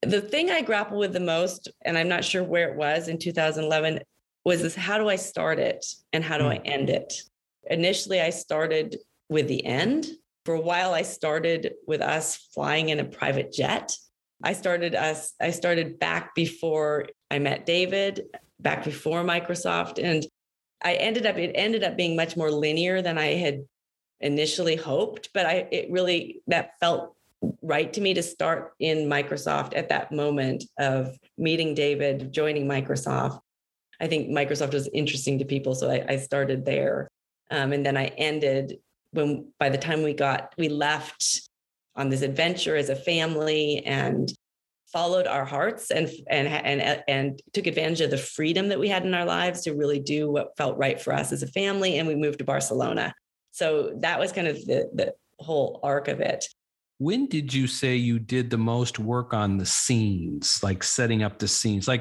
the 0.03 0.21
thing 0.21 0.51
I 0.51 0.61
grapple 0.61 0.99
with 0.99 1.15
the 1.15 1.21
most, 1.21 1.69
and 1.85 1.97
I'm 1.97 2.09
not 2.09 2.25
sure 2.25 2.45
where 2.45 2.71
it 2.71 2.77
was 2.77 3.09
in 3.09 3.19
2011, 3.19 4.01
was 4.49 4.63
this 4.63 4.75
how 4.75 4.97
do 4.97 5.11
I 5.11 5.17
start 5.17 5.59
it 5.59 5.85
and 6.15 6.25
how 6.25 6.39
do 6.39 6.45
mm. 6.45 6.53
I 6.53 6.57
end 6.65 6.89
it? 6.89 7.13
Initially, 7.65 8.21
I 8.21 8.31
started 8.31 8.97
with 9.29 9.47
the 9.47 9.65
end. 9.65 10.07
For 10.47 10.55
a 10.55 10.61
while, 10.61 10.95
I 10.95 11.03
started 11.03 11.75
with 11.87 12.01
us 12.01 12.37
flying 12.55 12.89
in 12.89 12.99
a 12.99 13.05
private 13.05 13.53
jet. 13.53 13.95
I 14.43 14.55
started 14.55 14.95
us, 14.95 15.35
I 15.39 15.51
started 15.51 15.99
back 15.99 16.35
before 16.35 17.09
I 17.31 17.39
met 17.41 17.67
David, 17.67 18.23
back 18.59 18.85
before 18.85 19.23
Microsoft. 19.23 20.03
And 20.03 20.25
I 20.83 20.95
ended 20.95 21.27
up, 21.27 21.37
it 21.37 21.53
ended 21.55 21.85
up 21.85 21.99
being 21.99 22.17
much 22.17 22.35
more 22.35 22.51
linear 22.51 23.03
than 23.03 23.19
I 23.19 23.35
had 23.35 23.67
initially 24.21 24.77
hoped. 24.77 25.29
But 25.35 25.45
I 25.45 25.69
it 25.71 25.91
really 25.91 26.41
that 26.47 26.71
felt 26.81 27.15
right 27.61 27.93
to 27.93 28.01
me 28.01 28.15
to 28.15 28.23
start 28.23 28.73
in 28.81 29.11
Microsoft 29.11 29.77
at 29.77 29.91
that 29.91 30.11
moment 30.11 30.65
of 30.79 31.19
meeting 31.37 31.75
David, 31.75 32.33
joining 32.33 32.67
Microsoft. 32.67 33.41
I 34.01 34.07
think 34.07 34.29
Microsoft 34.29 34.73
was 34.73 34.89
interesting 34.93 35.39
to 35.39 35.45
people. 35.45 35.75
So 35.75 35.91
I, 35.91 36.05
I 36.09 36.17
started 36.17 36.65
there. 36.65 37.09
Um, 37.51 37.73
and 37.73 37.85
then 37.85 37.97
I 37.97 38.07
ended 38.07 38.79
when 39.13 39.51
by 39.59 39.71
the 39.71 39.79
time 39.79 40.03
we 40.03 40.13
got, 40.13 40.55
we 40.59 40.69
left 40.69 41.49
on 41.97 42.11
this 42.11 42.23
adventure 42.23 42.77
as 42.77 42.91
a 42.91 42.97
family 42.97 43.83
and 43.85 44.33
followed 44.93 45.27
our 45.27 45.45
hearts 45.45 45.91
and 45.91 46.09
and 46.31 46.49
and 46.49 47.03
and 47.07 47.43
took 47.53 47.67
advantage 47.67 48.01
of 48.01 48.11
the 48.11 48.17
freedom 48.17 48.69
that 48.69 48.81
we 48.81 48.89
had 48.89 49.05
in 49.05 49.13
our 49.13 49.25
lives 49.25 49.63
to 49.63 49.75
really 49.75 50.01
do 50.01 50.31
what 50.31 50.57
felt 50.57 50.79
right 50.79 50.99
for 50.99 51.13
us 51.13 51.31
as 51.31 51.43
a 51.43 51.47
family 51.49 51.99
and 51.99 52.09
we 52.09 52.15
moved 52.15 52.39
to 52.39 52.45
Barcelona. 52.45 53.13
So 53.51 53.93
that 54.01 54.19
was 54.19 54.33
kind 54.33 54.49
of 54.49 54.57
the 54.65 54.89
the 54.95 55.15
whole 55.41 55.81
arc 55.83 56.09
of 56.09 56.21
it. 56.21 56.47
When 56.99 57.27
did 57.27 57.53
you 57.53 57.67
say 57.67 57.97
you 57.97 58.19
did 58.19 58.51
the 58.51 58.59
most 58.59 58.99
work 58.99 59.35
on 59.35 59.59
the 59.59 59.67
scenes, 59.67 60.61
like 60.63 60.83
setting 60.83 61.23
up 61.23 61.39
the 61.39 61.47
scenes? 61.47 61.87
Like 61.87 62.01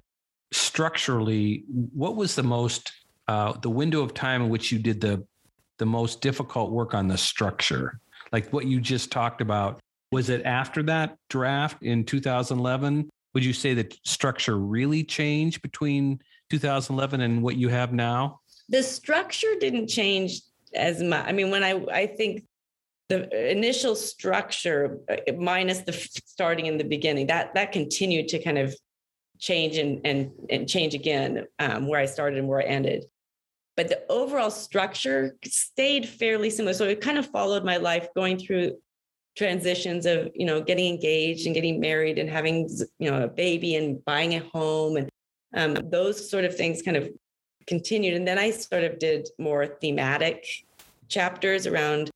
structurally, 0.52 1.64
what 1.94 2.16
was 2.16 2.36
the 2.36 2.44
most 2.44 2.92
uh, 3.28 3.54
the 3.62 3.70
window 3.70 4.02
of 4.02 4.14
time 4.14 4.44
in 4.44 4.50
which 4.50 4.72
you 4.72 4.80
did 4.80 5.02
the 5.02 5.26
the 5.78 5.86
most 5.86 6.22
difficult 6.22 6.72
work 6.72 6.94
on 6.94 7.08
the 7.08 7.18
structure? 7.18 8.00
Like 8.32 8.52
what 8.52 8.66
you 8.66 8.82
just 8.82 9.12
talked 9.12 9.42
about, 9.42 9.80
was 10.12 10.30
it 10.30 10.44
after 10.44 10.84
that 10.84 11.18
draft 11.30 11.84
in 11.84 12.04
2011? 12.04 13.10
Would 13.34 13.46
you 13.46 13.54
say 13.54 13.74
that 13.76 13.98
structure 14.06 14.58
really 14.58 15.04
changed 15.04 15.62
between 15.62 16.20
2011 16.50 17.22
and 17.22 17.44
what 17.44 17.56
you 17.58 17.70
have 17.70 17.94
now? 17.94 18.40
The 18.70 18.84
structure 18.84 19.54
didn't 19.60 19.88
change 19.88 20.42
as 20.74 21.02
much. 21.02 21.26
I 21.28 21.32
mean, 21.32 21.52
when 21.52 21.64
I 21.64 21.86
I 21.92 22.08
think 22.08 22.46
the 23.10 23.52
initial 23.52 23.96
structure 23.96 25.00
uh, 25.10 25.32
minus 25.34 25.80
the 25.80 25.94
starting 25.94 26.66
in 26.66 26.78
the 26.78 26.84
beginning 26.84 27.28
that 27.28 27.54
that 27.54 27.72
continued 27.72 28.28
to 28.30 28.40
kind 28.40 28.58
of 28.58 28.76
change 29.40 29.78
and 29.78 30.02
and 30.06 30.32
and 30.50 30.68
change 30.68 30.94
again 30.94 31.46
um, 31.60 31.88
where 31.88 32.00
I 32.00 32.06
started 32.06 32.40
and 32.40 32.48
where 32.48 32.62
I 32.62 32.66
ended. 32.66 33.06
But 33.76 33.90
the 33.90 34.02
overall 34.10 34.50
structure 34.50 35.38
stayed 35.46 36.08
fairly 36.08 36.50
similar. 36.50 36.74
So 36.74 36.86
it 36.86 37.02
kind 37.02 37.18
of 37.18 37.28
followed 37.28 37.64
my 37.64 37.78
life 37.78 38.08
going 38.16 38.38
through 38.40 38.78
transitions 39.38 40.08
of 40.08 40.30
you 40.34 40.46
know 40.46 40.60
getting 40.60 40.92
engaged 40.92 41.46
and 41.46 41.54
getting 41.54 41.80
married 41.80 42.18
and 42.18 42.28
having 42.28 42.68
you 42.98 43.10
know 43.10 43.24
a 43.24 43.28
baby 43.28 43.76
and 43.76 44.04
buying 44.04 44.34
a 44.34 44.40
home 44.40 44.98
and 44.98 45.10
um, 45.56 45.90
those 45.92 46.28
sort 46.30 46.44
of 46.44 46.58
things 46.58 46.82
kind 46.82 46.98
of 46.98 47.08
continued 47.68 48.16
and 48.16 48.28
then 48.28 48.40
i 48.40 48.50
sort 48.50 48.84
of 48.84 48.98
did 48.98 49.30
more 49.38 49.68
thematic 49.68 50.44
chapters 51.08 51.68
around 51.68 52.10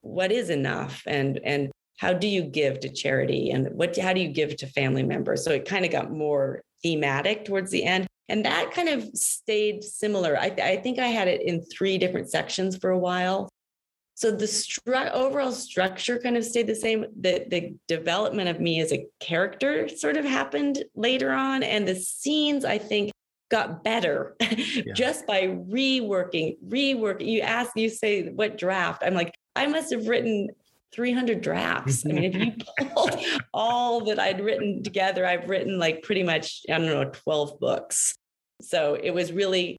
what 0.00 0.32
is 0.32 0.50
enough 0.50 1.00
and 1.06 1.38
and 1.44 1.70
how 1.96 2.12
do 2.12 2.26
you 2.26 2.42
give 2.42 2.80
to 2.80 2.88
charity 2.88 3.50
and 3.50 3.68
what 3.72 3.96
how 3.96 4.12
do 4.12 4.20
you 4.20 4.28
give 4.28 4.56
to 4.56 4.66
family 4.66 5.02
members? 5.02 5.44
So 5.44 5.52
it 5.52 5.66
kind 5.66 5.84
of 5.84 5.90
got 5.90 6.10
more 6.10 6.62
thematic 6.82 7.44
towards 7.44 7.70
the 7.70 7.84
end 7.84 8.06
and 8.28 8.44
that 8.44 8.72
kind 8.72 8.88
of 8.88 9.04
stayed 9.14 9.84
similar. 9.84 10.36
I, 10.38 10.46
I 10.46 10.76
think 10.76 10.98
i 10.98 11.08
had 11.08 11.28
it 11.28 11.42
in 11.42 11.62
three 11.64 11.98
different 11.98 12.30
sections 12.30 12.76
for 12.76 12.90
a 12.90 12.98
while. 12.98 13.48
So 14.16 14.30
the 14.30 14.46
stru- 14.46 15.10
overall 15.10 15.52
structure 15.52 16.18
kind 16.18 16.36
of 16.36 16.44
stayed 16.44 16.68
the 16.68 16.74
same 16.74 17.04
the 17.20 17.46
the 17.48 17.74
development 17.88 18.48
of 18.48 18.60
me 18.60 18.80
as 18.80 18.92
a 18.92 19.06
character 19.20 19.88
sort 19.88 20.16
of 20.16 20.24
happened 20.24 20.84
later 20.94 21.32
on 21.32 21.64
and 21.64 21.86
the 21.86 21.96
scenes 21.96 22.64
i 22.64 22.78
think 22.78 23.10
got 23.50 23.82
better 23.82 24.36
yeah. 24.40 24.92
just 24.94 25.26
by 25.26 25.48
reworking 25.48 26.56
reworking 26.68 27.26
you 27.26 27.40
ask 27.40 27.72
you 27.76 27.90
say 27.90 28.28
what 28.28 28.56
draft? 28.56 29.02
I'm 29.04 29.14
like 29.14 29.34
i 29.56 29.66
must 29.66 29.92
have 29.92 30.06
written 30.06 30.48
300 30.94 31.40
drafts. 31.40 32.04
I 32.06 32.12
mean, 32.12 32.24
if 32.24 32.34
you 32.34 32.52
pulled 32.94 33.18
all 33.52 34.04
that 34.04 34.18
I'd 34.18 34.40
written 34.40 34.82
together, 34.82 35.26
I've 35.26 35.48
written 35.48 35.78
like 35.78 36.02
pretty 36.02 36.22
much, 36.22 36.62
I 36.68 36.78
don't 36.78 36.86
know, 36.86 37.10
12 37.10 37.58
books. 37.58 38.14
So 38.62 38.94
it 39.02 39.10
was 39.10 39.32
really, 39.32 39.76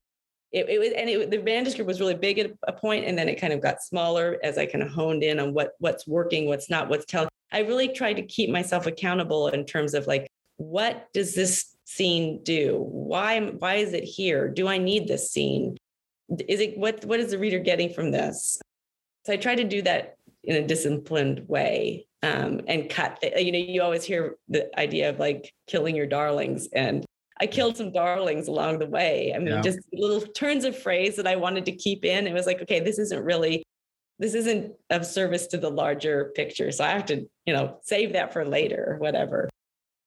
it, 0.52 0.70
it 0.70 0.80
was, 0.80 0.90
and 0.96 1.10
it, 1.10 1.32
the 1.32 1.42
manuscript 1.42 1.88
was 1.88 2.00
really 2.00 2.16
big 2.16 2.40
at 2.40 2.52
a 2.68 2.74
point, 2.74 3.06
and 3.06 3.18
then 3.18 3.30
it 3.30 3.40
kind 3.40 3.54
of 3.54 3.62
got 3.62 3.82
smaller 3.82 4.38
as 4.44 4.58
I 4.58 4.66
kind 4.66 4.84
of 4.84 4.92
honed 4.92 5.24
in 5.24 5.40
on 5.40 5.54
what 5.54 5.72
what's 5.80 6.06
working, 6.06 6.48
what's 6.48 6.70
not, 6.70 6.90
what's 6.90 7.06
telling. 7.06 7.30
I 7.52 7.60
really 7.60 7.88
tried 7.90 8.16
to 8.16 8.22
keep 8.24 8.50
myself 8.50 8.86
accountable 8.86 9.48
in 9.48 9.66
terms 9.66 9.94
of 9.94 10.08
like, 10.08 10.28
what 10.58 11.08
does 11.14 11.36
this 11.36 11.76
scene 11.86 12.44
do? 12.44 12.78
Why, 12.80 13.40
why 13.40 13.76
is 13.76 13.94
it 13.94 14.04
here? 14.04 14.50
Do 14.50 14.68
I 14.68 14.78
need 14.78 15.08
this 15.08 15.32
scene? 15.32 15.78
Is 16.48 16.60
it 16.60 16.78
what 16.78 17.06
what 17.06 17.20
is 17.20 17.32
the 17.32 17.38
reader 17.38 17.60
getting 17.60 17.94
from 17.94 18.12
this? 18.12 18.60
So 19.26 19.34
I 19.34 19.38
try 19.38 19.56
to 19.56 19.64
do 19.64 19.82
that 19.84 20.16
in 20.48 20.56
a 20.64 20.68
disciplined 20.68 21.48
way 21.48 22.08
um, 22.24 22.62
and 22.68 22.90
cut. 22.90 23.20
You 23.38 23.52
know, 23.52 23.60
you 23.60 23.82
always 23.82 24.04
hear 24.04 24.36
the 24.48 24.78
idea 24.80 25.10
of 25.10 25.20
like 25.20 25.54
killing 25.68 25.96
your 25.96 26.08
darlings, 26.08 26.68
and 26.74 27.06
I 27.40 27.48
killed 27.48 27.78
some 27.78 27.92
darlings 27.92 28.48
along 28.48 28.80
the 28.80 28.86
way. 28.88 29.34
I 29.36 29.40
mean, 29.40 29.48
yeah. 29.50 29.62
just 29.62 29.80
little 29.92 30.22
turns 30.22 30.66
of 30.66 30.78
phrase 30.78 31.16
that 31.18 31.28
I 31.28 31.36
wanted 31.36 31.66
to 31.66 31.72
keep 31.74 32.06
in. 32.06 32.28
It 32.28 32.34
was 32.34 32.46
like, 32.46 32.62
okay, 32.62 32.80
this 32.80 32.98
isn't 32.98 33.24
really, 33.24 33.64
this 34.20 34.34
isn't 34.34 34.74
of 34.90 35.06
service 35.06 35.48
to 35.48 35.58
the 35.58 35.70
larger 35.70 36.32
picture, 36.36 36.72
so 36.72 36.84
I 36.84 36.90
have 36.90 37.06
to, 37.08 37.28
you 37.46 37.54
know, 37.54 37.80
save 37.84 38.14
that 38.14 38.34
for 38.34 38.46
later 38.46 38.86
or 38.88 38.98
whatever. 38.98 39.50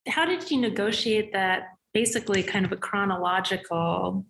How 0.09 0.25
did 0.25 0.51
you 0.51 0.61
negotiate 0.61 1.33
that? 1.33 1.75
Basically, 1.95 2.43
kind 2.43 2.65
of 2.65 2.73
a 2.73 2.77
chronological 2.77 4.25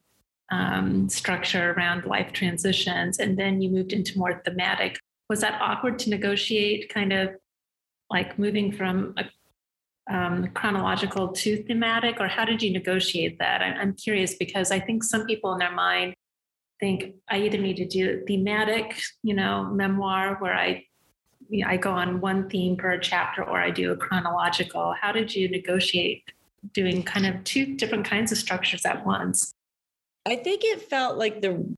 um, 0.51 1.09
structure 1.09 1.73
around 1.73 2.05
life 2.05 2.33
transitions, 2.33 3.19
and 3.19 3.39
then 3.39 3.61
you 3.61 3.71
moved 3.71 3.93
into 3.93 4.19
more 4.19 4.41
thematic 4.45 4.99
was 5.29 5.41
that 5.41 5.61
awkward 5.61 5.99
to 6.01 6.11
negotiate 6.11 6.93
kind 6.93 7.13
of 7.13 7.31
like 8.11 8.39
moving 8.39 8.73
from 8.73 9.15
a 9.17 9.25
um, 10.11 10.49
chronological 10.55 11.29
to 11.33 11.63
thematic 11.65 12.19
or 12.19 12.29
how 12.29 12.47
did 12.47 12.63
you 12.63 12.73
negotiate 12.73 13.39
that 13.41 13.61
I'm, 13.61 13.79
I'm 13.79 13.93
curious 13.93 14.37
because 14.37 14.71
i 14.71 14.81
think 14.81 15.05
some 15.05 15.27
people 15.27 15.53
in 15.53 15.59
their 15.59 15.71
mind 15.71 16.15
think 16.81 17.15
i 17.29 17.37
either 17.37 17.59
need 17.59 17.77
to 17.77 17.87
do 17.87 18.25
thematic 18.27 18.99
you 19.23 19.35
know 19.35 19.65
memoir 19.65 20.37
where 20.37 20.55
i 20.55 20.83
I 21.65 21.77
go 21.77 21.91
on 21.91 22.21
one 22.21 22.49
theme 22.49 22.77
per 22.77 22.99
chapter 22.99 23.43
or 23.43 23.59
I 23.59 23.71
do 23.71 23.93
a 23.93 23.97
chronological. 23.97 24.95
How 25.01 25.13
did 25.13 25.35
you 25.35 25.49
negotiate 25.49 26.25
doing 26.73 27.03
kind 27.03 27.27
of 27.27 27.43
two 27.45 27.77
different 27.77 28.05
kinds 28.05 28.33
of 28.33 28.39
structures 28.39 28.85
at 28.85 29.07
once? 29.07 29.55
I 30.27 30.37
think 30.37 30.63
it 30.65 30.83
felt 30.83 31.17
like 31.17 31.41
the 31.41 31.75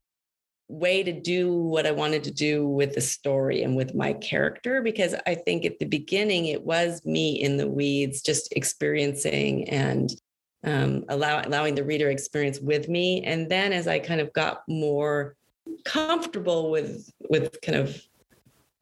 way 0.71 1.03
to 1.03 1.11
do 1.11 1.53
what 1.53 1.85
I 1.85 1.91
wanted 1.91 2.23
to 2.23 2.31
do 2.31 2.65
with 2.67 2.95
the 2.95 3.01
story 3.01 3.61
and 3.61 3.75
with 3.75 3.93
my 3.93 4.13
character 4.13 4.81
because 4.81 5.13
I 5.27 5.35
think 5.35 5.65
at 5.65 5.79
the 5.79 5.85
beginning 5.85 6.45
it 6.45 6.63
was 6.63 7.05
me 7.05 7.41
in 7.41 7.57
the 7.57 7.67
weeds, 7.67 8.21
just 8.21 8.53
experiencing 8.53 9.67
and 9.67 10.09
um, 10.63 11.03
allow, 11.09 11.41
allowing 11.41 11.75
the 11.75 11.83
reader 11.83 12.09
experience 12.09 12.59
with 12.59 12.87
me. 12.87 13.23
And 13.23 13.49
then 13.49 13.73
as 13.73 13.87
I 13.87 13.99
kind 13.99 14.21
of 14.21 14.31
got 14.31 14.63
more 14.67 15.35
comfortable 15.83 16.71
with 16.71 17.11
with 17.29 17.61
kind 17.61 17.77
of 17.77 18.01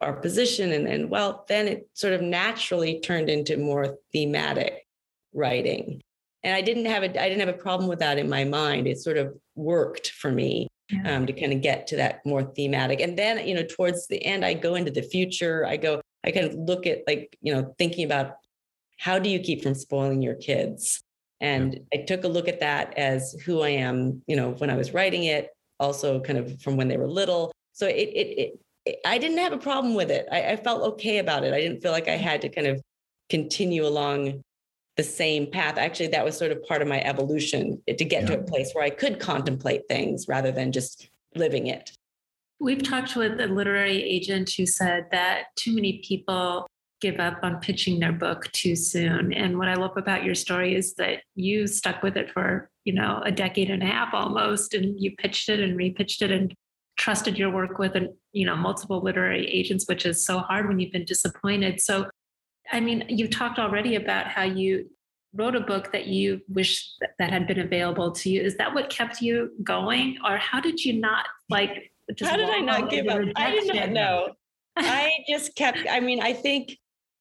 our 0.02 0.14
position 0.14 0.72
and, 0.72 0.88
and 0.88 1.10
well, 1.10 1.46
then 1.50 1.68
it 1.68 1.90
sort 1.94 2.14
of 2.14 2.22
naturally 2.22 3.00
turned 3.00 3.30
into 3.30 3.58
more 3.58 3.98
thematic 4.14 4.88
writing. 5.34 6.02
And 6.44 6.56
I 6.56 6.62
didn't 6.62 6.86
have 6.86 7.04
a 7.04 7.22
I 7.22 7.30
didn't 7.30 7.46
have 7.46 7.56
a 7.56 7.62
problem 7.62 7.90
with 7.90 8.00
that 8.00 8.18
in 8.18 8.30
my 8.30 8.44
mind. 8.44 8.88
It 8.88 9.00
sort 9.00 9.18
of 9.18 9.36
worked 9.56 10.12
for 10.12 10.32
me 10.32 10.70
yeah. 10.90 11.16
um, 11.16 11.26
to 11.26 11.34
kind 11.34 11.54
of 11.54 11.62
get 11.62 11.88
to 11.88 11.96
that 11.98 12.26
more 12.26 12.44
thematic. 12.44 13.00
And 13.02 13.18
then, 13.18 13.46
you 13.48 13.56
know, 13.56 13.64
towards 13.64 14.08
the 14.08 14.24
end, 14.26 14.44
I 14.44 14.54
go 14.54 14.76
into 14.76 14.92
the 14.92 15.02
future. 15.02 15.66
I 15.66 15.78
go, 15.78 16.02
I 16.24 16.32
kind 16.32 16.46
of 16.46 16.56
look 16.56 16.88
at 16.88 17.04
like, 17.08 17.38
you 17.42 17.54
know, 17.54 17.74
thinking 17.78 18.06
about 18.06 18.34
how 18.98 19.20
do 19.20 19.30
you 19.30 19.40
keep 19.40 19.64
from 19.64 19.76
spoiling 19.76 20.22
your 20.22 20.36
kids? 20.36 21.02
And 21.42 21.74
yeah. 21.74 22.02
I 22.02 22.06
took 22.06 22.24
a 22.24 22.28
look 22.28 22.48
at 22.48 22.60
that 22.60 22.98
as 22.98 23.34
who 23.46 23.62
I 23.62 23.70
am, 23.70 24.22
you 24.28 24.36
know, 24.36 24.52
when 24.52 24.70
I 24.70 24.76
was 24.76 24.94
writing 24.94 25.24
it, 25.24 25.50
also 25.80 26.20
kind 26.20 26.38
of 26.38 26.62
from 26.62 26.76
when 26.76 26.88
they 26.88 26.98
were 26.98 27.08
little. 27.08 27.52
So 27.72 27.88
it, 27.88 27.94
it, 27.94 28.60
it, 28.86 29.00
I 29.06 29.18
didn't 29.18 29.38
have 29.38 29.54
a 29.54 29.58
problem 29.58 29.94
with 29.94 30.12
it. 30.12 30.28
I, 30.32 30.52
I 30.52 30.56
felt 30.58 30.84
okay 30.94 31.20
about 31.20 31.46
it. 31.46 31.54
I 31.54 31.62
didn't 31.62 31.82
feel 31.82 31.94
like 31.94 32.10
I 32.10 32.18
had 32.18 32.42
to 32.42 32.50
kind 32.50 32.68
of 32.68 32.82
continue 33.30 33.86
along 33.86 34.44
the 35.00 35.04
same 35.04 35.50
path. 35.50 35.78
Actually, 35.78 36.08
that 36.08 36.26
was 36.26 36.38
sort 36.38 36.52
of 36.52 36.62
part 36.66 36.82
of 36.82 36.88
my 36.90 37.02
evolution 37.04 37.82
to 37.88 38.04
get 38.04 38.24
yeah. 38.24 38.28
to 38.28 38.40
a 38.40 38.44
place 38.44 38.74
where 38.74 38.84
I 38.84 38.90
could 38.90 39.18
contemplate 39.18 39.84
things 39.88 40.28
rather 40.28 40.52
than 40.52 40.74
just 40.74 41.10
living 41.36 41.68
it. 41.68 41.92
We've 42.60 42.84
talked 42.84 43.16
with 43.16 43.40
a 43.40 43.48
literary 43.48 44.04
agent 44.04 44.52
who 44.58 44.66
said 44.66 45.06
that 45.12 45.56
too 45.56 45.74
many 45.74 46.04
people 46.06 46.68
give 47.00 47.18
up 47.22 47.40
on 47.44 47.62
pitching 47.62 48.02
their 48.02 48.12
book 48.12 48.52
too 48.52 48.76
soon. 48.76 49.32
And 49.32 49.58
what 49.58 49.70
I 49.70 49.76
love 49.76 49.96
about 49.96 50.26
your 50.26 50.36
story 50.36 50.76
is 50.76 50.96
that 50.96 51.24
you 51.34 51.66
stuck 51.66 52.04
with 52.04 52.18
it 52.18 52.30
for, 52.34 52.70
you 52.84 52.92
know, 52.92 53.22
a 53.24 53.32
decade 53.32 53.70
and 53.70 53.82
a 53.82 53.86
half 53.86 54.14
almost, 54.14 54.74
and 54.74 55.00
you 55.00 55.16
pitched 55.16 55.48
it 55.48 55.62
and 55.62 55.80
repitched 55.80 56.22
it 56.22 56.32
and 56.32 56.54
trusted 56.98 57.38
your 57.38 57.52
work 57.52 57.80
with, 57.80 57.96
and, 57.96 58.10
you 58.34 58.46
know, 58.46 58.58
multiple 58.58 59.02
literary 59.02 59.48
agents, 59.48 59.86
which 59.88 60.06
is 60.06 60.26
so 60.26 60.40
hard 60.40 60.68
when 60.68 60.78
you've 60.78 60.92
been 60.92 61.06
disappointed. 61.06 61.80
So 61.80 62.10
I 62.72 62.80
mean, 62.80 63.06
you've 63.10 63.32
talked 63.32 63.60
already 63.60 63.96
about 63.96 64.28
how 64.28 64.44
you 64.44 64.90
wrote 65.34 65.56
a 65.56 65.60
book 65.60 65.92
that 65.92 66.08
you 66.08 66.42
wish 66.48 66.92
that 67.20 67.30
had 67.30 67.48
been 67.48 67.60
available 67.60 68.12
to 68.12 68.30
you. 68.30 68.42
Is 68.42 68.58
that 68.58 68.74
what 68.74 68.90
kept 68.90 69.22
you 69.22 69.52
going, 69.64 70.18
or 70.26 70.38
how 70.38 70.60
did 70.60 70.84
you 70.84 71.00
not 71.00 71.26
like? 71.50 71.92
how 72.22 72.36
did 72.36 72.50
I 72.50 72.60
not 72.60 72.90
give 72.90 73.08
up? 73.08 73.22
I 73.36 73.52
did 73.52 73.74
not 73.74 73.90
know. 73.90 74.30
I 74.78 75.12
just 75.28 75.56
kept. 75.56 75.80
I 75.90 76.00
mean, 76.00 76.22
I 76.22 76.34
think 76.34 76.78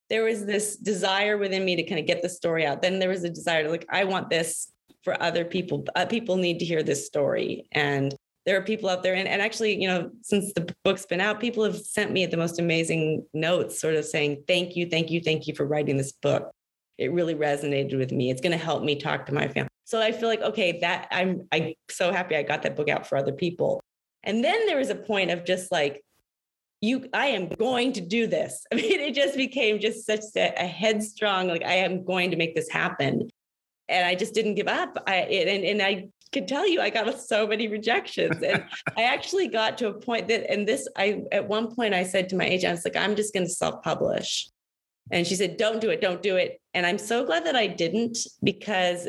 there 0.09 0.25
was 0.25 0.47
this 0.47 0.77
desire 0.77 1.37
within 1.37 1.65
me 1.65 1.77
to 1.77 1.83
kind 1.83 2.01
of 2.01 2.07
get 2.07 2.23
the 2.23 2.29
story 2.29 2.65
out. 2.65 2.81
Then 2.81 2.99
there 2.99 3.11
was 3.11 3.25
a 3.25 3.31
desire 3.31 3.65
to 3.65 3.71
like, 3.71 3.87
I 3.91 4.05
want 4.05 4.31
this 4.31 4.73
for 5.03 5.23
other 5.23 5.45
people. 5.45 5.85
Uh, 5.95 6.07
people 6.07 6.37
need 6.37 6.59
to 6.61 6.65
hear 6.65 6.83
this 6.83 7.07
story, 7.07 7.67
and 7.73 8.15
there 8.49 8.57
are 8.57 8.63
people 8.63 8.89
out 8.89 9.03
there. 9.03 9.13
And, 9.13 9.29
and 9.29 9.43
actually 9.43 9.79
you 9.79 9.87
know 9.87 10.11
since 10.23 10.55
the 10.55 10.75
book's 10.83 11.05
been 11.05 11.21
out 11.21 11.39
people 11.39 11.65
have 11.65 11.77
sent 11.77 12.13
me 12.13 12.25
the 12.25 12.39
most 12.39 12.59
amazing 12.59 13.27
notes 13.35 13.79
sort 13.79 13.95
of 13.95 14.07
saying 14.07 14.43
thank 14.49 14.75
you 14.75 14.87
thank 14.87 15.11
you 15.11 15.21
thank 15.21 15.47
you 15.47 15.55
for 15.55 15.67
writing 15.67 15.99
this 15.99 16.13
book. 16.13 16.51
It 16.97 17.13
really 17.13 17.35
resonated 17.35 17.99
with 17.99 18.11
me. 18.11 18.31
It's 18.31 18.41
going 18.41 18.59
to 18.59 18.65
help 18.65 18.83
me 18.83 18.97
talk 18.97 19.27
to 19.27 19.35
my 19.35 19.49
family. 19.49 19.69
So 19.85 20.01
i 20.01 20.13
feel 20.13 20.31
like 20.31 20.41
okay 20.41 20.79
that 20.81 21.09
I'm, 21.11 21.47
I'm 21.53 21.75
so 21.91 22.11
happy 22.11 22.37
i 22.37 22.43
got 22.43 22.63
that 22.63 22.75
book 22.75 22.89
out 22.89 23.07
for 23.07 23.19
other 23.19 23.33
people. 23.33 23.83
And 24.23 24.43
then 24.43 24.67
there 24.67 24.79
was 24.79 24.89
a 24.89 24.95
point 24.95 25.31
of 25.31 25.45
just 25.45 25.71
like 25.71 26.01
you 26.81 27.07
i 27.13 27.27
am 27.27 27.51
going 27.51 27.93
to 27.95 28.01
do 28.01 28.27
this. 28.27 28.65
I 28.73 28.77
mean 28.77 28.99
it 29.01 29.15
just 29.15 29.37
became 29.37 29.79
just 29.79 30.07
such 30.07 30.25
a, 30.37 30.55
a 30.57 30.67
headstrong 30.67 31.49
like 31.49 31.65
i 31.65 31.75
am 31.75 32.03
going 32.03 32.31
to 32.31 32.39
make 32.39 32.55
this 32.55 32.71
happen. 32.71 33.29
And 33.91 34.07
i 34.07 34.15
just 34.15 34.33
didn't 34.33 34.55
give 34.55 34.69
up. 34.69 34.97
I 35.07 35.17
and, 35.17 35.65
and 35.67 35.83
i 35.83 36.09
can 36.33 36.47
tell 36.47 36.67
you 36.67 36.81
I 36.81 36.91
got 36.91 37.21
so 37.29 37.47
many 37.47 37.69
rejections. 37.69 38.43
And 38.43 38.65
I 38.97 39.03
actually 39.03 39.49
got 39.49 39.79
to 39.79 39.89
a 39.89 39.95
point 39.95 40.29
that, 40.29 40.51
and 40.51 40.67
this, 40.67 40.89
I, 40.97 41.23
at 41.33 41.49
one 41.49 41.75
point 41.75 41.95
I 41.95 42.05
said 42.05 42.29
to 42.31 42.37
my 42.37 42.45
agent, 42.45 42.71
I 42.71 42.75
was 42.75 42.85
like, 42.85 42.97
I'm 42.97 43.17
just 43.17 43.35
going 43.35 43.47
to 43.47 43.53
self 43.53 43.83
publish. 43.83 44.49
And 45.11 45.27
she 45.27 45.37
said, 45.37 45.57
don't 45.57 45.81
do 45.81 45.91
it, 45.91 46.01
don't 46.01 46.23
do 46.23 46.37
it. 46.37 46.61
And 46.75 46.85
I'm 46.85 46.99
so 46.99 47.25
glad 47.25 47.47
that 47.47 47.57
I 47.57 47.67
didn't 47.67 48.19
because 48.43 49.09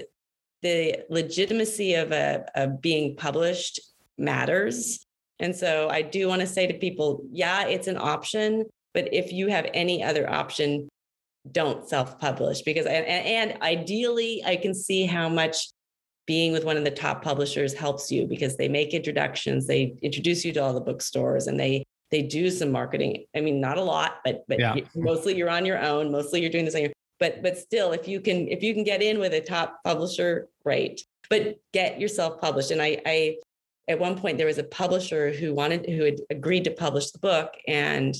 the 0.61 0.99
legitimacy 1.09 1.95
of 1.95 2.11
a, 2.11 2.45
of 2.55 2.81
being 2.81 3.15
published 3.15 3.79
matters. 4.17 5.05
And 5.39 5.55
so 5.55 5.89
I 5.89 6.01
do 6.01 6.27
want 6.27 6.41
to 6.41 6.47
say 6.47 6.67
to 6.67 6.73
people, 6.73 7.23
yeah, 7.31 7.65
it's 7.65 7.87
an 7.87 7.97
option, 7.97 8.65
but 8.93 9.13
if 9.13 9.31
you 9.31 9.47
have 9.47 9.67
any 9.73 10.03
other 10.03 10.29
option, 10.29 10.89
don't 11.51 11.87
self-publish 11.87 12.61
because 12.63 12.85
and, 12.85 13.05
and 13.05 13.61
ideally 13.61 14.43
I 14.45 14.57
can 14.57 14.73
see 14.73 15.05
how 15.05 15.29
much 15.29 15.69
being 16.29 16.51
with 16.51 16.63
one 16.63 16.77
of 16.77 16.83
the 16.83 16.91
top 16.91 17.23
publishers 17.23 17.73
helps 17.73 18.11
you 18.11 18.27
because 18.27 18.55
they 18.55 18.67
make 18.69 18.93
introductions, 18.93 19.65
they 19.65 19.97
introduce 20.03 20.45
you 20.45 20.53
to 20.53 20.59
all 20.59 20.73
the 20.73 20.79
bookstores, 20.79 21.47
and 21.47 21.59
they 21.59 21.83
they 22.11 22.21
do 22.21 22.51
some 22.51 22.71
marketing. 22.71 23.25
I 23.35 23.41
mean, 23.41 23.59
not 23.59 23.79
a 23.79 23.81
lot, 23.81 24.19
but 24.23 24.43
but 24.47 24.59
Yeah. 24.59 24.75
mostly 24.95 25.35
you're 25.35 25.49
on 25.49 25.65
your 25.65 25.79
own. 25.79 26.11
Mostly 26.11 26.39
you're 26.41 26.51
doing 26.51 26.65
this 26.65 26.75
on 26.75 26.81
your. 26.81 26.91
But 27.19 27.41
but 27.41 27.57
still, 27.57 27.93
if 27.93 28.07
you 28.07 28.21
can 28.21 28.47
if 28.47 28.61
you 28.61 28.75
can 28.75 28.83
get 28.83 29.01
in 29.01 29.17
with 29.17 29.33
a 29.33 29.41
top 29.41 29.79
publisher, 29.83 30.47
great. 30.63 31.03
But 31.31 31.57
get 31.73 31.99
yourself 31.99 32.39
published. 32.39 32.69
And 32.69 32.79
I 32.79 33.01
I 33.07 33.37
at 33.87 33.99
one 33.99 34.15
point 34.15 34.37
there 34.37 34.45
was 34.53 34.59
a 34.59 34.63
publisher 34.81 35.33
who 35.33 35.55
wanted 35.55 35.89
who 35.89 36.03
had 36.03 36.19
agreed 36.29 36.65
to 36.65 36.71
publish 36.85 37.09
the 37.09 37.19
book, 37.19 37.49
and 37.67 38.13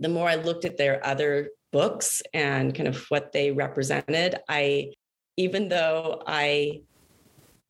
the 0.00 0.08
more 0.08 0.28
I 0.28 0.34
looked 0.34 0.64
at 0.64 0.76
their 0.76 1.06
other 1.06 1.50
books 1.70 2.20
and 2.34 2.74
kind 2.74 2.88
of 2.88 2.96
what 3.10 3.30
they 3.30 3.52
represented, 3.52 4.40
I 4.48 4.92
even 5.36 5.68
though 5.68 6.20
I 6.26 6.82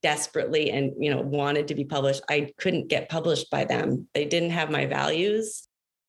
desperately 0.02 0.70
and 0.70 0.92
you 0.98 1.10
know 1.10 1.20
wanted 1.20 1.66
to 1.68 1.74
be 1.74 1.84
published 1.84 2.22
i 2.30 2.50
couldn't 2.58 2.88
get 2.88 3.08
published 3.08 3.50
by 3.50 3.64
them. 3.64 4.06
They 4.14 4.24
didn't 4.24 4.50
have 4.50 4.70
my 4.70 4.86
values. 4.86 5.64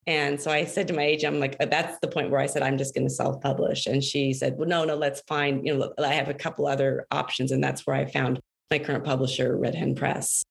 And 0.08 0.40
so 0.40 0.52
i 0.52 0.66
said 0.66 0.88
to 0.88 0.94
my 0.94 1.04
agent 1.04 1.34
i'm 1.34 1.40
like 1.40 1.56
uh, 1.60 1.66
that's 1.66 2.00
the 2.00 2.08
point 2.08 2.30
where 2.30 2.40
i 2.40 2.46
said 2.46 2.62
i'm 2.62 2.78
just 2.78 2.94
going 2.94 3.08
to 3.08 3.14
self-publish. 3.14 3.88
And 3.88 4.04
she 4.04 4.34
said 4.34 4.58
well 4.58 4.68
no 4.68 4.86
no 4.86 4.96
let's 4.96 5.22
find 5.22 5.66
you 5.66 5.76
know 5.76 5.94
i 6.00 6.14
have 6.14 6.30
a 6.30 6.34
couple 6.34 6.68
other 6.68 7.08
options. 7.12 7.52
And 7.52 7.64
that's 7.64 7.86
where 7.88 7.96
i 7.96 8.06
found 8.06 8.40
my 8.72 8.80
current 8.80 9.04
publisher 9.04 9.58
red 9.58 9.76
hen 9.76 9.96
press. 9.96 10.44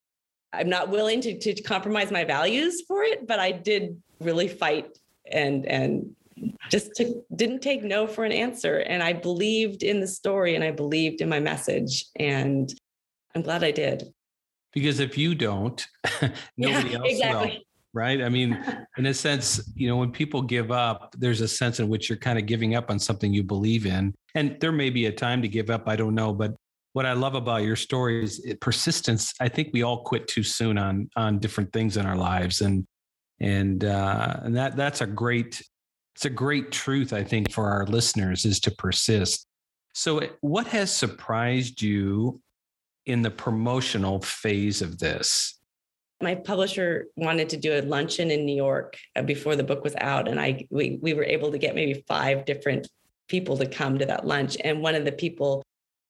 I'm 0.53 0.69
not 0.69 0.89
willing 0.89 1.21
to, 1.21 1.39
to 1.39 1.63
compromise 1.63 2.11
my 2.11 2.25
values 2.25 2.83
for 2.89 3.03
it 3.03 3.27
but 3.27 3.39
i 3.39 3.53
did 3.53 4.03
really 4.21 4.49
fight 4.49 4.99
and 5.31 5.67
and 5.67 6.17
just 6.71 6.95
took, 6.95 7.09
didn't 7.35 7.61
take 7.61 7.83
no 7.83 8.07
for 8.07 8.25
an 8.25 8.33
answer. 8.33 8.79
And 8.79 9.03
i 9.03 9.13
believed 9.13 9.83
in 9.83 10.01
the 10.01 10.09
story 10.09 10.55
and 10.55 10.65
i 10.65 10.71
believed 10.71 11.21
in 11.21 11.29
my 11.29 11.41
message. 11.41 12.05
And 12.17 12.73
i'm 13.35 13.43
glad 13.43 13.63
i 13.65 13.71
did 13.71 14.05
Because 14.75 15.01
if 15.01 15.17
you 15.17 15.35
don't, 15.35 15.87
nobody 16.57 16.91
Yeah, 16.91 17.31
else 17.33 17.47
will. 17.47 17.57
Right. 17.95 18.21
I 18.23 18.29
mean, 18.29 18.53
in 18.99 19.07
a 19.07 19.15
sense, 19.15 19.73
you 19.75 19.89
know, 19.89 19.97
when 19.97 20.13
people 20.13 20.43
give 20.43 20.71
up, 20.71 21.15
there's 21.19 21.41
a 21.41 21.49
sense 21.49 21.81
in 21.81 21.89
which 21.89 22.09
you're 22.09 22.19
kind 22.19 22.39
of 22.39 22.45
giving 22.45 22.75
up 22.75 22.91
on 22.91 22.99
something 22.99 23.33
you 23.33 23.43
believe 23.43 23.87
in. 23.87 24.15
And 24.35 24.61
there 24.61 24.73
may 24.73 24.91
be 24.91 25.07
a 25.07 25.13
time 25.13 25.41
to 25.43 25.49
give 25.49 25.71
up. 25.71 25.89
I 25.89 25.97
don't 25.97 26.15
know. 26.15 26.35
But 26.35 26.55
what 26.93 27.07
I 27.07 27.15
love 27.15 27.35
about 27.35 27.63
your 27.63 27.77
story 27.77 28.23
is 28.23 28.41
it, 28.45 28.61
persistence. 28.61 29.33
I 29.41 29.49
think 29.49 29.71
we 29.73 29.83
all 29.83 30.03
quit 30.05 30.29
too 30.29 30.43
soon 30.43 30.77
on 30.77 31.09
on 31.17 31.39
different 31.39 31.73
things 31.73 31.97
in 31.97 32.05
our 32.05 32.17
lives. 32.17 32.61
And 32.61 32.85
and 33.41 33.83
uh, 33.85 34.41
and 34.45 34.55
that 34.55 34.77
that's 34.77 35.01
a 35.01 35.07
great 35.07 35.63
it's 36.15 36.27
a 36.27 36.31
great 36.31 36.71
truth, 36.73 37.13
I 37.13 37.25
think, 37.25 37.51
for 37.53 37.71
our 37.71 37.87
listeners 37.87 38.45
is 38.45 38.61
to 38.61 38.71
persist. 38.71 39.47
So 39.95 40.21
what 40.43 40.67
has 40.69 40.95
surprised 40.95 41.81
you 41.81 42.41
in 43.09 43.23
the 43.23 43.31
promotional 43.31 44.21
phase 44.21 44.83
of 44.83 44.99
this? 44.99 45.55
my 46.21 46.35
publisher 46.35 47.07
wanted 47.17 47.49
to 47.49 47.57
do 47.57 47.79
a 47.79 47.83
luncheon 47.83 48.31
in 48.31 48.45
New 48.45 48.57
York 48.57 48.97
uh, 49.15 49.23
before 49.23 49.55
the 49.55 49.63
book 49.63 49.85
was 49.85 49.95
out, 50.01 50.27
and 50.29 50.41
I 50.41 50.67
we 50.71 50.99
we 51.01 51.15
were 51.15 51.25
able 51.25 51.53
to 51.53 51.59
get 51.59 51.75
maybe 51.75 52.05
five 52.09 52.45
different 52.45 52.89
people 53.29 53.57
to 53.57 53.67
come 53.67 53.99
to 53.99 54.07
that 54.07 54.27
lunch. 54.27 54.57
And 54.65 54.83
one 54.83 54.95
of 54.95 55.05
the 55.05 55.13
people 55.13 55.63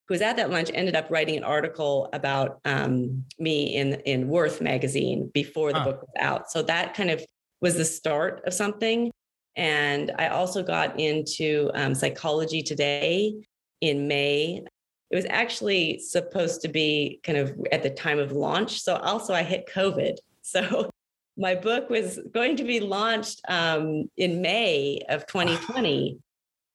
who 0.06 0.14
was 0.14 0.22
at 0.22 0.36
that 0.36 0.50
lunch 0.50 0.70
ended 0.72 0.96
up 0.96 1.10
writing 1.10 1.36
an 1.36 1.44
article 1.44 2.08
about 2.12 2.60
um, 2.64 3.24
me 3.38 3.76
in 3.76 3.94
in 4.06 4.28
Worth 4.28 4.60
magazine 4.60 5.30
before 5.34 5.72
the 5.72 5.80
Huh. 5.80 5.84
book 5.84 6.00
was 6.02 6.14
out. 6.18 6.50
So 6.50 6.62
that 6.62 6.94
kind 6.94 7.10
of 7.10 7.22
was 7.60 7.76
the 7.76 7.84
start 7.84 8.42
of 8.46 8.54
something. 8.54 9.10
And 9.56 10.12
I 10.18 10.28
also 10.28 10.62
got 10.62 10.98
into 10.98 11.70
um, 11.74 11.94
Psychology 11.94 12.62
Today 12.62 13.34
in 13.82 14.08
May 14.08 14.62
it 15.10 15.16
was 15.16 15.26
actually 15.30 15.98
supposed 15.98 16.60
to 16.62 16.68
be 16.68 17.20
kind 17.22 17.38
of 17.38 17.58
at 17.72 17.82
the 17.82 17.90
time 17.90 18.18
of 18.18 18.32
launch. 18.32 18.82
So 18.82 18.96
also 18.96 19.34
I 19.34 19.42
hit 19.42 19.68
COVID. 19.68 20.16
So 20.40 20.88
my 21.36 21.54
book 21.54 21.90
was 21.90 22.18
going 22.32 22.56
to 22.56 22.64
be 22.64 22.80
launched 22.80 23.42
um, 23.48 24.08
in 24.16 24.40
May 24.40 25.02
of 25.10 25.26
2020. 25.26 26.18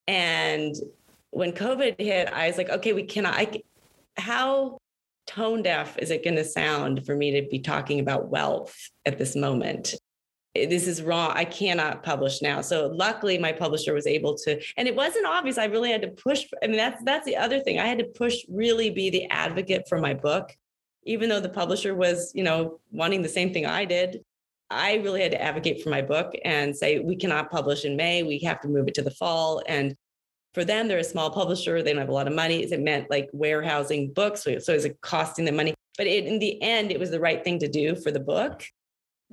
And 0.08 0.76
when 1.32 1.54
COVID 1.54 2.00
hit, 2.00 2.32
I 2.32 2.46
was 2.46 2.58
like, 2.58 2.70
okay, 2.70 2.94
we 2.94 3.02
cannot, 3.02 3.34
I, 3.34 3.64
how 4.16 4.78
tone 5.26 5.64
deaf 5.64 5.98
is 5.98 6.12
it 6.12 6.24
going 6.24 6.36
to 6.36 6.46
sound 6.46 7.04
for 7.04 7.16
me 7.16 7.42
to 7.42 7.50
be 7.50 7.60
talking 7.60 8.00
about 8.00 8.30
wealth 8.30 8.76
at 9.08 9.18
this 9.18 9.36
moment? 9.36 9.96
Eh, 10.56 10.68
This 10.68 10.88
is 10.88 11.02
wrong. 11.02 11.32
I 11.34 11.46
cannot 11.46 12.04
publish 12.04 12.42
now. 12.42 12.62
So 12.62 12.88
luckily 12.88 13.38
my 13.38 13.52
publisher 13.52 13.94
was 13.94 14.08
able 14.08 14.36
to, 14.40 14.62
and 14.78 14.88
it 14.88 14.96
wasn't 14.96 15.26
obvious. 15.26 15.58
I 15.58 15.66
really 15.66 15.92
had 15.92 16.02
to 16.04 16.10
push. 16.10 16.46
I 16.62 16.68
mean, 16.68 16.78
that's 16.78 17.04
that's 17.04 17.26
the 17.26 17.38
other 17.38 17.60
thing. 17.60 17.80
I 17.80 17.88
had 17.88 18.00
to 18.00 18.06
push 18.06 18.38
really 18.50 18.90
be 18.90 19.10
the 19.10 19.26
advocate 19.30 19.88
for 19.90 19.98
my 20.00 20.14
book, 20.14 20.56
even 21.06 21.30
though 21.30 21.40
the 21.40 21.50
publisher 21.50 21.96
was, 21.96 22.32
you 22.34 22.44
know, 22.44 22.80
wanting 22.92 23.22
the 23.22 23.30
same 23.30 23.54
thing 23.54 23.66
I 23.66 23.86
did. 23.86 24.24
I 24.70 24.96
really 24.96 25.22
had 25.22 25.32
to 25.32 25.42
advocate 25.42 25.84
for 25.84 25.90
my 25.90 26.02
book 26.02 26.34
and 26.44 26.76
say 26.76 27.00
we 27.00 27.16
cannot 27.16 27.52
publish 27.52 27.86
in 27.86 27.96
May. 27.96 28.24
We 28.24 28.40
have 28.40 28.60
to 28.62 28.68
move 28.68 28.88
it 28.88 28.96
to 28.96 29.04
the 29.04 29.12
fall. 29.12 29.62
And 29.68 29.96
for 30.56 30.66
them, 30.66 30.88
they're 30.88 30.98
a 30.98 31.04
small 31.04 31.30
publisher. 31.30 31.84
They 31.84 31.92
don't 31.92 32.00
have 32.00 32.10
a 32.10 32.14
lot 32.14 32.28
of 32.28 32.34
money. 32.34 32.64
It 32.64 32.80
meant 32.80 33.10
like 33.10 33.30
warehousing 33.34 34.14
books, 34.14 34.44
so 34.44 34.52
it 34.52 35.02
costing 35.02 35.46
them 35.46 35.58
money. 35.58 35.76
But 35.98 36.08
it, 36.08 36.26
in 36.26 36.40
the 36.40 36.60
end, 36.62 36.92
it 36.92 37.00
was 37.00 37.12
the 37.12 37.20
right 37.20 37.44
thing 37.44 37.60
to 37.60 37.68
do 37.68 37.96
for 37.96 38.10
the 38.10 38.20
book. 38.20 38.64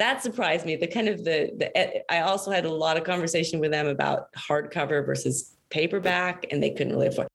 That 0.01 0.23
surprised 0.23 0.65
me. 0.65 0.77
The 0.77 0.87
kind 0.87 1.09
of 1.09 1.25
the 1.25 1.51
the 1.59 2.11
I 2.11 2.21
also 2.21 2.51
had 2.51 2.65
a 2.65 2.73
lot 2.73 2.97
of 2.97 3.05
conversation 3.05 3.61
with 3.61 3.71
them 3.71 3.87
about 3.87 4.33
hardcover 4.33 5.05
versus 5.05 5.57
paperback, 5.69 6.47
and 6.51 6.63
they 6.63 6.71
couldn't 6.71 6.95
really 6.95 7.09
afford. 7.09 7.29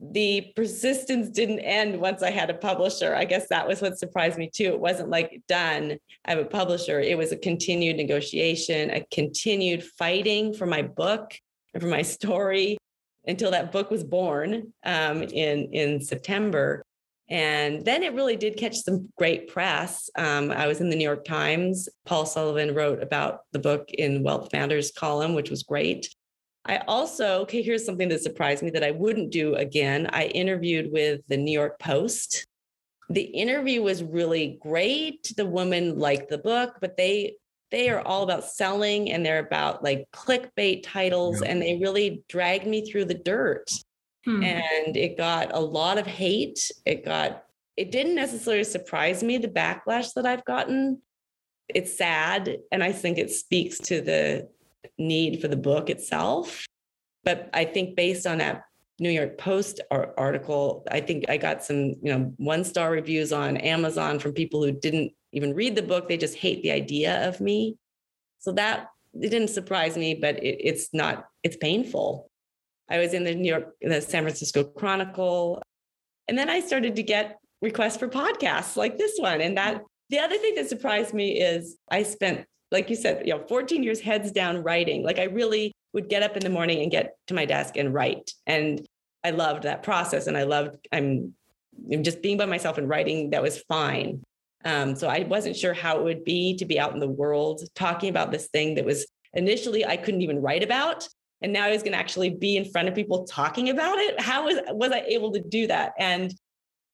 The 0.00 0.52
persistence 0.54 1.30
didn't 1.30 1.60
end 1.60 1.98
once 1.98 2.22
I 2.22 2.30
had 2.30 2.50
a 2.50 2.54
publisher. 2.54 3.14
I 3.14 3.24
guess 3.24 3.48
that 3.48 3.66
was 3.66 3.80
what 3.80 3.98
surprised 3.98 4.36
me 4.36 4.50
too. 4.52 4.66
It 4.66 4.80
wasn't 4.80 5.08
like 5.08 5.40
done. 5.48 5.96
I 6.26 6.30
have 6.32 6.38
a 6.38 6.44
publisher. 6.44 7.00
It 7.00 7.16
was 7.16 7.32
a 7.32 7.38
continued 7.38 7.96
negotiation, 7.96 8.90
a 8.90 9.02
continued 9.10 9.82
fighting 9.82 10.52
for 10.52 10.66
my 10.66 10.82
book 10.82 11.32
and 11.72 11.82
for 11.82 11.88
my 11.88 12.02
story 12.02 12.76
until 13.26 13.50
that 13.50 13.72
book 13.72 13.90
was 13.90 14.04
born 14.04 14.74
um, 14.84 15.22
in 15.22 15.72
in 15.72 16.02
September. 16.02 16.82
And 17.30 17.84
then 17.84 18.02
it 18.02 18.12
really 18.12 18.36
did 18.36 18.56
catch 18.56 18.76
some 18.76 19.08
great 19.16 19.48
press. 19.48 20.10
Um, 20.18 20.50
I 20.50 20.66
was 20.66 20.80
in 20.80 20.90
the 20.90 20.96
New 20.96 21.04
York 21.04 21.24
Times. 21.24 21.88
Paul 22.04 22.26
Sullivan 22.26 22.74
wrote 22.74 23.00
about 23.00 23.42
the 23.52 23.60
book 23.60 23.88
in 23.92 24.24
Wealth 24.24 24.50
Founders 24.50 24.90
column, 24.90 25.34
which 25.34 25.48
was 25.48 25.62
great. 25.62 26.12
I 26.64 26.78
also, 26.88 27.42
okay, 27.42 27.62
here's 27.62 27.86
something 27.86 28.08
that 28.08 28.20
surprised 28.22 28.62
me 28.62 28.70
that 28.70 28.84
I 28.84 28.90
wouldn't 28.90 29.30
do 29.30 29.54
again. 29.54 30.08
I 30.12 30.26
interviewed 30.26 30.92
with 30.92 31.20
the 31.28 31.36
New 31.36 31.52
York 31.52 31.78
Post. 31.78 32.46
The 33.08 33.22
interview 33.22 33.82
was 33.82 34.02
really 34.02 34.58
great. 34.60 35.32
The 35.36 35.46
woman 35.46 35.98
liked 35.98 36.30
the 36.30 36.38
book, 36.38 36.76
but 36.80 36.96
they 36.96 37.36
they 37.70 37.88
are 37.88 38.00
all 38.00 38.24
about 38.24 38.44
selling 38.44 39.12
and 39.12 39.24
they're 39.24 39.38
about 39.46 39.82
like 39.84 40.08
clickbait 40.12 40.82
titles 40.82 41.40
Yeah. 41.40 41.50
and 41.50 41.62
they 41.62 41.78
really 41.78 42.24
dragged 42.28 42.66
me 42.66 42.84
through 42.84 43.04
the 43.04 43.14
dirt 43.14 43.70
Hmm. 44.24 44.42
and 44.42 44.96
it 44.96 45.16
got 45.16 45.54
a 45.54 45.60
lot 45.60 45.98
of 45.98 46.06
hate. 46.06 46.70
It 46.84 47.04
got, 47.04 47.44
it 47.76 47.90
didn't 47.90 48.14
necessarily 48.14 48.64
surprise 48.64 49.22
me, 49.22 49.38
the 49.38 49.48
backlash 49.48 50.12
that 50.14 50.26
I've 50.26 50.44
gotten. 50.44 51.00
It's 51.68 51.96
sad. 51.96 52.58
And 52.70 52.84
I 52.84 52.92
think 52.92 53.16
it 53.16 53.30
speaks 53.30 53.78
to 53.78 54.00
the 54.00 54.48
need 54.98 55.40
for 55.40 55.48
the 55.48 55.56
book 55.56 55.88
itself. 55.88 56.66
But 57.24 57.48
I 57.54 57.64
think 57.64 57.96
based 57.96 58.26
on 58.26 58.38
that 58.38 58.64
New 58.98 59.10
York 59.10 59.38
Post 59.38 59.80
article, 59.90 60.86
I 60.90 61.00
think 61.00 61.24
I 61.30 61.38
got 61.38 61.64
some, 61.64 61.94
you 62.02 62.12
know, 62.12 62.34
one 62.36 62.64
star 62.64 62.90
reviews 62.90 63.32
on 63.32 63.56
Amazon 63.56 64.18
from 64.18 64.32
people 64.32 64.62
who 64.62 64.72
didn't 64.72 65.12
even 65.32 65.54
read 65.54 65.74
the 65.74 65.82
book. 65.82 66.08
They 66.08 66.18
just 66.18 66.36
hate 66.36 66.62
the 66.62 66.72
idea 66.72 67.26
of 67.26 67.40
me. 67.40 67.76
So 68.40 68.52
that 68.52 68.88
it 69.14 69.30
didn't 69.30 69.48
surprise 69.48 69.96
me, 69.96 70.14
but 70.14 70.42
it, 70.42 70.58
it's 70.60 70.92
not, 70.92 71.26
it's 71.42 71.56
painful. 71.56 72.29
I 72.90 72.98
was 72.98 73.14
in 73.14 73.24
the 73.24 73.34
New 73.34 73.48
York, 73.48 73.74
the 73.80 74.00
San 74.00 74.24
Francisco 74.24 74.64
Chronicle. 74.64 75.62
And 76.28 76.36
then 76.36 76.50
I 76.50 76.60
started 76.60 76.96
to 76.96 77.02
get 77.02 77.38
requests 77.62 77.96
for 77.96 78.08
podcasts 78.08 78.76
like 78.76 78.98
this 78.98 79.12
one. 79.18 79.40
And 79.40 79.56
that 79.56 79.82
the 80.08 80.18
other 80.18 80.36
thing 80.36 80.56
that 80.56 80.68
surprised 80.68 81.14
me 81.14 81.40
is 81.40 81.76
I 81.90 82.02
spent, 82.02 82.46
like 82.72 82.90
you 82.90 82.96
said, 82.96 83.26
you 83.26 83.34
know, 83.34 83.44
14 83.48 83.82
years 83.82 84.00
heads 84.00 84.32
down 84.32 84.62
writing. 84.62 85.04
Like 85.04 85.18
I 85.18 85.24
really 85.24 85.72
would 85.92 86.08
get 86.08 86.22
up 86.22 86.36
in 86.36 86.42
the 86.42 86.50
morning 86.50 86.82
and 86.82 86.90
get 86.90 87.14
to 87.28 87.34
my 87.34 87.44
desk 87.44 87.76
and 87.76 87.94
write. 87.94 88.32
And 88.46 88.84
I 89.22 89.30
loved 89.30 89.64
that 89.64 89.82
process. 89.82 90.26
And 90.26 90.36
I 90.36 90.44
loved, 90.44 90.76
I'm, 90.92 91.34
I'm 91.92 92.02
just 92.02 92.22
being 92.22 92.38
by 92.38 92.46
myself 92.46 92.78
and 92.78 92.88
writing. 92.88 93.30
That 93.30 93.42
was 93.42 93.58
fine. 93.68 94.22
Um, 94.64 94.94
so 94.94 95.08
I 95.08 95.20
wasn't 95.20 95.56
sure 95.56 95.74
how 95.74 95.98
it 95.98 96.04
would 96.04 96.24
be 96.24 96.56
to 96.56 96.66
be 96.66 96.78
out 96.78 96.92
in 96.92 97.00
the 97.00 97.08
world 97.08 97.62
talking 97.74 98.10
about 98.10 98.30
this 98.30 98.48
thing 98.48 98.74
that 98.74 98.84
was 98.84 99.06
initially 99.32 99.86
I 99.86 99.96
couldn't 99.96 100.22
even 100.22 100.42
write 100.42 100.62
about 100.62 101.08
and 101.42 101.52
now 101.52 101.64
I 101.64 101.70
was 101.70 101.82
going 101.82 101.92
to 101.92 101.98
actually 101.98 102.30
be 102.30 102.56
in 102.56 102.64
front 102.64 102.88
of 102.88 102.94
people 102.94 103.24
talking 103.24 103.70
about 103.70 103.98
it. 103.98 104.20
How 104.20 104.44
was 104.44 104.58
was 104.68 104.92
I 104.92 105.00
able 105.00 105.32
to 105.32 105.40
do 105.40 105.66
that? 105.68 105.92
And 105.98 106.34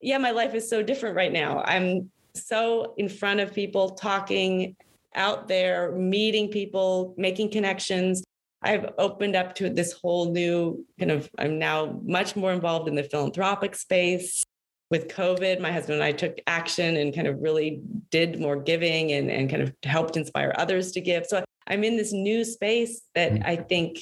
yeah, 0.01 0.19
my 0.19 0.31
life 0.31 0.55
is 0.55 0.69
so 0.69 0.83
different 0.83 1.17
right 1.17 1.33
now. 1.33 1.63
I'm 1.65 2.11
so 2.35 2.95
in 2.97 3.09
front 3.09 3.41
of 3.41 3.53
people 3.53 3.91
talking 3.91 4.77
out 5.15 5.49
there, 5.49 5.93
meeting 5.93 6.49
people, 6.49 7.15
making 7.17 7.51
connections. 7.51 8.23
I've 8.63 8.93
opened 8.99 9.37
up 9.37 9.55
to 9.57 9.71
this 9.71 9.93
whole 9.93 10.33
new 10.33 10.85
kind 10.99 11.11
of 11.11 11.29
I'm 11.39 11.59
now 11.59 11.99
much 12.05 12.37
more 12.37 12.53
involved 12.53 12.89
in 12.89 12.95
the 12.95 13.05
philanthropic 13.05 13.75
space. 13.75 14.43
With 14.89 15.09
COVID, 15.09 15.61
my 15.61 15.73
husband 15.73 15.95
and 15.95 16.05
I 16.05 16.13
took 16.13 16.39
action 16.47 16.97
and 16.99 17.13
kind 17.13 17.27
of 17.27 17.41
really 17.41 17.81
did 18.13 18.39
more 18.39 18.55
giving 18.55 19.11
and, 19.11 19.33
and 19.33 19.51
kind 19.51 19.61
of 19.61 19.75
helped 19.83 20.17
inspire 20.17 20.55
others 20.57 20.93
to 20.93 21.01
give. 21.01 21.27
So 21.27 21.45
I'm 21.67 21.83
in 21.83 21.97
this 21.97 22.13
new 22.13 22.45
space 22.45 23.03
that 23.17 23.33
Mm. 23.33 23.47
I 23.47 23.57
think 23.57 23.99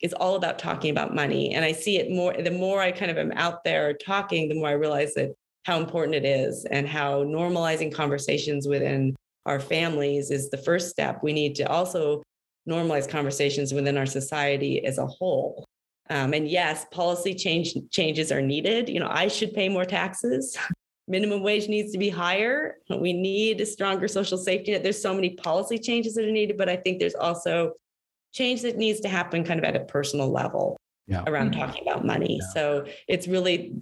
is 0.00 0.12
all 0.12 0.36
about 0.36 0.58
talking 0.58 0.90
about 0.90 1.14
money. 1.14 1.54
And 1.54 1.64
I 1.64 1.72
see 1.72 1.98
it 1.98 2.10
more, 2.10 2.32
the 2.32 2.50
more 2.50 2.80
I 2.80 2.92
kind 2.92 3.10
of 3.10 3.18
am 3.18 3.32
out 3.32 3.64
there 3.64 3.94
talking, 3.94 4.48
the 4.48 4.54
more 4.54 4.68
I 4.68 4.72
realize 4.72 5.14
that 5.14 5.34
how 5.64 5.78
important 5.78 6.14
it 6.14 6.24
is 6.24 6.64
and 6.66 6.88
how 6.88 7.24
normalizing 7.24 7.92
conversations 7.92 8.66
within 8.68 9.14
our 9.44 9.60
families 9.60 10.30
is 10.30 10.50
the 10.50 10.58
first 10.58 10.90
step. 10.90 11.22
We 11.22 11.32
need 11.32 11.54
to 11.56 11.64
also 11.64 12.22
normalize 12.68 13.08
conversations 13.08 13.72
within 13.72 13.96
our 13.96 14.06
society 14.06 14.84
as 14.84 14.98
a 14.98 15.06
whole. 15.06 15.64
Um, 16.10 16.32
and 16.32 16.48
yes, 16.48 16.86
policy 16.90 17.34
change 17.34 17.74
changes 17.90 18.30
are 18.30 18.42
needed. 18.42 18.88
You 18.88 19.00
know, 19.00 19.10
I 19.10 19.28
should 19.28 19.52
pay 19.52 19.68
more 19.68 19.84
taxes. 19.84 20.56
Minimum 21.08 21.42
wage 21.42 21.68
needs 21.68 21.90
to 21.92 21.98
be 21.98 22.10
higher. 22.10 22.76
We 22.90 23.14
need 23.14 23.60
a 23.62 23.66
stronger 23.66 24.08
social 24.08 24.36
safety 24.36 24.72
net. 24.72 24.82
There's 24.82 25.00
so 25.00 25.14
many 25.14 25.30
policy 25.30 25.78
changes 25.78 26.14
that 26.14 26.24
are 26.24 26.30
needed, 26.30 26.58
but 26.58 26.68
I 26.68 26.76
think 26.76 26.98
there's 26.98 27.14
also 27.14 27.72
change 28.32 28.62
that 28.62 28.76
needs 28.76 29.00
to 29.00 29.08
happen 29.08 29.44
kind 29.44 29.58
of 29.58 29.64
at 29.64 29.76
a 29.76 29.80
personal 29.80 30.30
level 30.30 30.76
Yeah. 31.06 31.24
around 31.26 31.52
Mhm. 31.54 31.58
talking 31.60 31.82
about 31.82 32.04
money. 32.04 32.38
Yeah. 32.40 32.48
So 32.54 32.86
it's 33.08 33.26
really 33.28 33.74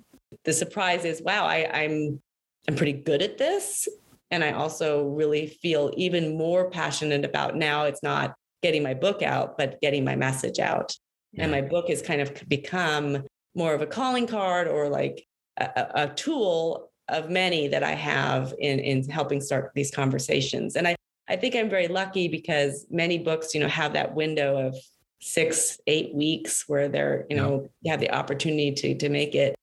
the 0.44 0.52
surprise 0.52 1.04
is, 1.04 1.22
wow, 1.22 1.44
I, 1.46 1.68
I'm 1.72 2.20
I'm 2.68 2.74
pretty 2.74 2.94
good 2.94 3.22
at 3.22 3.38
this. 3.38 3.88
And 4.32 4.42
I 4.42 4.50
also 4.52 5.04
really 5.06 5.46
feel 5.46 5.92
even 5.96 6.36
more 6.36 6.68
passionate 6.68 7.24
about 7.24 7.54
now 7.56 7.84
it's 7.84 8.02
not 8.02 8.34
getting 8.62 8.82
my 8.82 8.92
book 8.94 9.22
out, 9.22 9.56
but 9.56 9.80
getting 9.80 10.04
my 10.04 10.16
message 10.16 10.58
out. 10.58 10.96
And 11.38 11.52
my 11.52 11.60
book 11.60 11.88
has 11.90 12.00
kind 12.02 12.20
of 12.22 12.32
become 12.48 13.24
more 13.54 13.72
of 13.74 13.82
a 13.82 13.86
calling 13.86 14.26
card 14.26 14.66
or 14.68 14.88
like 14.88 15.24
a, 15.58 15.64
a- 15.76 15.90
a 16.04 16.14
tool 16.14 16.90
of 17.08 17.30
many 17.30 17.68
that 17.68 17.84
I 17.84 17.92
have 17.92 18.52
in, 18.58 18.80
in 18.80 19.08
helping 19.08 19.40
start 19.40 19.70
these 19.74 19.90
conversations. 19.92 20.74
And 20.76 20.88
I, 20.88 20.96
I 21.28 21.36
think 21.36 21.54
I'm 21.54 21.68
very 21.68 21.88
lucky 21.88 22.28
because 22.28 22.86
many 22.90 23.18
books, 23.18 23.54
you 23.54 23.60
know, 23.60 23.68
have 23.68 23.94
that 23.94 24.14
window 24.14 24.68
of 24.68 24.76
six, 25.20 25.80
eight 25.86 26.14
weeks 26.14 26.68
where 26.68 26.88
they're, 26.88 27.26
you 27.28 27.36
know, 27.36 27.68
you 27.82 27.90
have 27.90 28.00
the 28.00 28.12
opportunity 28.12 28.72
to, 28.72 28.94
to 28.96 29.08
make 29.08 29.34
it. 29.34 29.54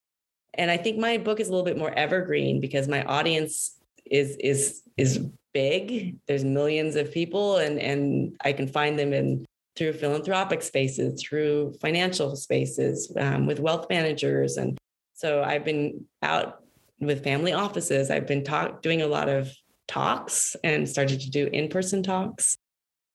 And 0.56 0.70
I 0.70 0.78
think 0.78 0.98
my 0.98 1.18
book 1.18 1.40
is 1.40 1.48
a 1.48 1.52
little 1.52 1.66
bit 1.66 1.78
more 1.78 1.94
evergreen 1.98 2.60
because 2.60 2.88
my 2.88 3.04
audience 3.06 3.80
is 4.06 4.36
is 4.38 4.82
is 4.98 5.20
big. 5.54 6.18
There's 6.28 6.44
millions 6.44 6.96
of 6.96 7.12
people 7.12 7.58
and 7.58 7.80
and 7.80 8.36
I 8.44 8.54
can 8.54 8.68
find 8.68 9.00
them 9.00 9.14
in 9.14 9.46
through 9.76 9.94
philanthropic 9.94 10.62
spaces, 10.62 11.22
through 11.22 11.74
financial 11.82 12.36
spaces, 12.36 13.12
um, 13.18 13.48
with 13.48 13.60
wealth 13.60 13.88
managers. 13.90 14.58
And 14.58 14.78
so 15.14 15.44
I've 15.44 15.66
been 15.66 16.06
out 16.22 16.60
with 17.00 17.24
family 17.24 17.54
offices. 17.54 18.12
I've 18.12 18.28
been 18.28 18.44
talk, 18.44 18.82
doing 18.82 19.02
a 19.02 19.08
lot 19.08 19.30
of 19.30 19.52
talks 19.88 20.56
and 20.64 20.88
started 20.88 21.20
to 21.22 21.30
do 21.30 21.48
in 21.48 21.70
person 21.70 22.04
talks. 22.04 22.58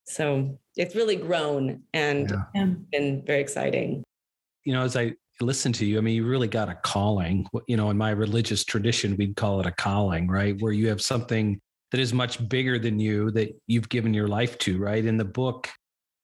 So 0.07 0.59
it's 0.77 0.95
really 0.95 1.17
grown 1.17 1.83
and 1.93 2.31
Yeah. 2.31 2.43
Yeah. 2.55 2.75
been 2.93 3.23
very 3.27 3.41
exciting. 3.41 4.03
you 4.65 4.73
know, 4.75 4.83
as 4.83 4.97
I 4.97 5.15
listen 5.41 5.73
to 5.75 5.87
you, 5.87 5.97
I 5.99 6.01
mean, 6.03 6.15
you 6.15 6.27
really 6.27 6.49
got 6.49 6.69
a 6.69 6.75
calling. 6.75 7.47
You 7.69 7.77
know, 7.79 7.89
in 7.91 7.97
my 7.97 8.11
religious 8.11 8.65
tradition, 8.65 9.17
we'd 9.17 9.37
call 9.37 9.61
it 9.61 9.67
a 9.67 9.71
calling, 9.73 10.29
right? 10.29 10.61
Where 10.61 10.73
you 10.73 10.89
have 10.89 11.01
something 11.01 11.59
that 11.91 12.01
is 12.01 12.13
much 12.13 12.47
bigger 12.49 12.79
than 12.79 12.99
you 12.99 13.31
that 13.31 13.59
you've 13.67 13.89
given 13.89 14.13
your 14.13 14.29
life 14.29 14.59
to, 14.59 14.79
right? 14.79 15.03
In 15.03 15.17
the 15.17 15.25
book, 15.25 15.71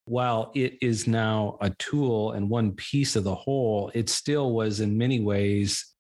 while 0.07 0.51
it 0.55 0.77
is 0.83 1.07
now 1.07 1.57
a 1.63 1.71
tool 1.79 2.33
and 2.33 2.51
one 2.51 2.73
piece 2.73 3.17
of 3.17 3.25
the 3.25 3.35
whole, 3.35 3.91
it 3.95 4.11
still 4.11 4.53
was 4.53 4.81
in 4.81 4.99
many 4.99 5.21
ways 5.21 5.94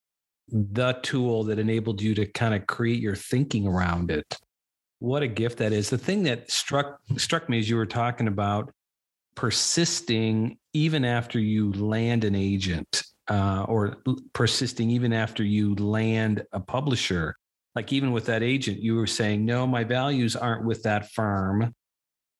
the 0.49 0.93
tool 1.03 1.45
that 1.45 1.59
enabled 1.59 2.01
you 2.01 2.15
to 2.15 2.27
kind 2.27 2.55
of 2.55 2.67
create 2.67 3.01
your 3.01 3.17
thinking 3.17 3.67
around 3.67 4.11
it. 4.11 4.39
What 4.99 5.23
a 5.23 5.29
gift 5.29 5.59
that 5.59 5.73
is. 5.73 5.91
The 5.91 5.99
thing 5.99 6.23
that 6.25 6.51
struck 6.51 7.01
struck 7.17 7.49
me 7.49 7.59
as 7.59 7.69
you 7.69 7.77
were 7.77 7.87
talking 7.87 8.29
about 8.29 8.73
persisting 9.35 10.59
even 10.73 11.05
after 11.05 11.39
you 11.39 11.73
land 11.73 12.25
an 12.25 12.35
agent 12.35 13.03
uh, 13.29 13.65
or 13.69 13.97
persisting 14.33 14.91
even 14.91 15.13
after 15.13 15.43
you 15.43 15.75
land 15.75 16.45
a 16.53 16.61
publisher 16.61 17.37
like 17.75 17.93
even 17.93 18.13
with 18.13 18.27
that 18.27 18.43
agent 18.43 18.81
you 18.81 18.95
were 18.95 19.07
saying 19.07 19.45
no 19.45 19.67
my 19.67 19.83
values 19.83 20.37
aren't 20.37 20.65
with 20.65 20.83
that 20.83 21.11
firm 21.13 21.75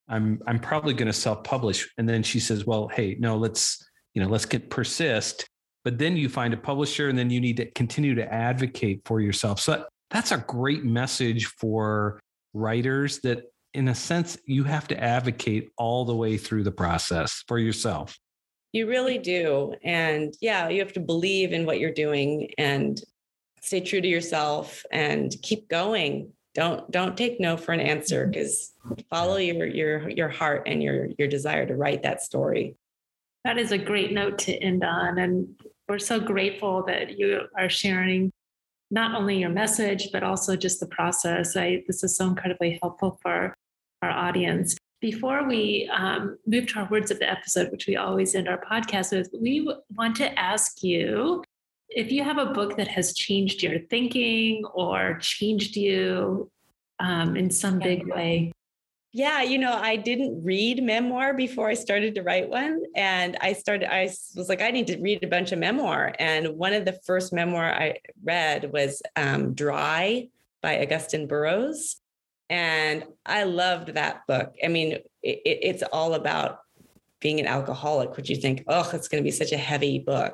i'm 0.07 0.39
i'm 0.47 0.59
probably 0.59 0.93
going 0.93 1.07
to 1.07 1.13
self-publish 1.13 1.89
and 1.97 2.07
then 2.07 2.23
she 2.23 2.39
says 2.39 2.65
well 2.65 2.87
hey 2.87 3.17
no 3.19 3.35
let's 3.35 3.83
you 4.13 4.21
know 4.21 4.29
let's 4.29 4.45
get 4.45 4.69
persist 4.69 5.49
but 5.85 5.97
then 5.97 6.17
you 6.17 6.27
find 6.27 6.53
a 6.53 6.57
publisher 6.57 7.07
and 7.07 7.17
then 7.17 7.29
you 7.29 7.39
need 7.39 7.55
to 7.55 7.71
continue 7.71 8.13
to 8.15 8.33
advocate 8.33 9.01
for 9.05 9.21
yourself 9.21 9.61
so 9.61 9.71
that, 9.71 9.87
that's 10.11 10.33
a 10.33 10.37
great 10.39 10.83
message 10.83 11.45
for 11.45 12.19
writers 12.53 13.19
that 13.19 13.43
in 13.73 13.87
a 13.87 13.95
sense 13.95 14.37
you 14.45 14.63
have 14.65 14.87
to 14.87 15.01
advocate 15.01 15.69
all 15.77 16.03
the 16.03 16.15
way 16.15 16.37
through 16.37 16.63
the 16.63 16.71
process 16.71 17.43
for 17.47 17.59
yourself 17.59 18.17
You 18.75 18.89
really 18.89 19.19
do. 19.19 19.73
And 19.85 20.33
yeah, 20.41 20.67
you 20.67 20.81
have 20.81 20.91
to 20.93 20.99
believe 20.99 21.53
in 21.53 21.65
what 21.65 21.79
you're 21.79 21.93
doing 21.93 22.49
and 22.57 23.01
stay 23.61 23.79
true 23.79 24.01
to 24.01 24.07
yourself 24.07 24.83
and 24.91 25.33
keep 25.41 25.69
going. 25.69 26.33
Don't 26.55 26.91
don't 26.91 27.15
take 27.15 27.39
no 27.39 27.55
for 27.55 27.71
an 27.71 27.79
answer 27.79 28.23
mm-hmm. 28.23 28.31
because 28.31 28.73
follow 29.09 29.37
your 29.37 29.65
your 29.65 30.09
your 30.09 30.27
heart 30.27 30.63
and 30.67 30.83
your 30.83 31.07
your 31.17 31.29
desire 31.29 31.65
to 31.65 31.75
write 31.75 32.03
that 32.03 32.21
story. 32.21 32.75
That 33.45 33.57
is 33.57 33.71
a 33.71 33.77
great 33.77 34.11
note 34.11 34.39
to 34.39 34.53
end 34.53 34.83
on. 34.83 35.19
And 35.19 35.55
we're 35.87 35.99
so 35.99 36.19
grateful 36.19 36.83
that 36.87 37.17
you 37.17 37.41
are 37.57 37.69
sharing 37.69 38.31
not 38.91 39.15
only 39.15 39.39
your 39.39 39.49
message, 39.49 40.09
but 40.11 40.23
also 40.23 40.55
just 40.55 40.79
the 40.79 40.87
process. 40.87 41.55
I, 41.55 41.83
this 41.87 42.03
is 42.03 42.15
so 42.15 42.27
incredibly 42.27 42.79
helpful 42.81 43.19
for 43.21 43.53
our 44.01 44.09
audience. 44.09 44.77
Before 45.01 45.47
we 45.47 45.89
um, 45.93 46.37
move 46.47 46.67
to 46.67 46.79
our 46.79 46.87
words 46.89 47.11
of 47.11 47.19
the 47.19 47.29
episode, 47.29 47.71
which 47.71 47.87
we 47.87 47.95
always 47.95 48.33
end 48.33 48.47
our 48.47 48.61
podcast 48.61 49.11
with, 49.11 49.29
we 49.39 49.71
want 49.95 50.15
to 50.17 50.39
ask 50.39 50.83
you 50.83 51.43
if 51.89 52.11
you 52.11 52.23
have 52.23 52.37
a 52.37 52.47
book 52.47 52.77
that 52.77 52.87
has 52.87 53.13
changed 53.13 53.61
your 53.61 53.79
thinking 53.89 54.65
or 54.73 55.17
changed 55.21 55.75
you 55.75 56.49
um, 56.99 57.35
in 57.35 57.49
some 57.49 57.79
big 57.79 58.07
way. 58.07 58.51
Yeah, 59.17 59.43
you 59.43 59.59
know, 59.59 59.71
I 59.71 59.95
didn't 59.95 60.43
read 60.43 60.83
memoir 60.83 61.33
before 61.33 61.69
I 61.69 61.73
started 61.73 62.15
to 62.15 62.21
write 62.21 62.49
one. 62.49 62.83
And 62.97 63.37
I 63.39 63.53
started, 63.53 63.89
I 63.89 64.09
was 64.35 64.49
like, 64.49 64.61
I 64.61 64.71
need 64.71 64.87
to 64.87 64.97
read 64.97 65.23
a 65.23 65.27
bunch 65.27 65.53
of 65.53 65.59
memoir. 65.59 66.13
And 66.19 66.57
one 66.57 66.73
of 66.73 66.83
the 66.83 66.99
first 67.05 67.31
memoir 67.31 67.63
I 67.63 67.99
read 68.25 68.73
was 68.73 69.01
um, 69.15 69.53
Dry 69.53 70.27
by 70.61 70.85
Augusten 70.85 71.29
Burroughs. 71.29 71.95
And 72.49 73.05
I 73.25 73.43
loved 73.43 73.93
that 73.93 74.27
book. 74.27 74.53
I 74.61 74.67
mean, 74.67 74.97
it, 75.23 75.41
it's 75.45 75.83
all 75.93 76.15
about 76.15 76.59
being 77.21 77.39
an 77.39 77.47
alcoholic, 77.47 78.17
which 78.17 78.29
you 78.29 78.35
think, 78.35 78.65
oh, 78.67 78.89
it's 78.91 79.07
going 79.07 79.23
to 79.23 79.25
be 79.25 79.31
such 79.31 79.53
a 79.53 79.57
heavy 79.57 79.99
book. 79.99 80.33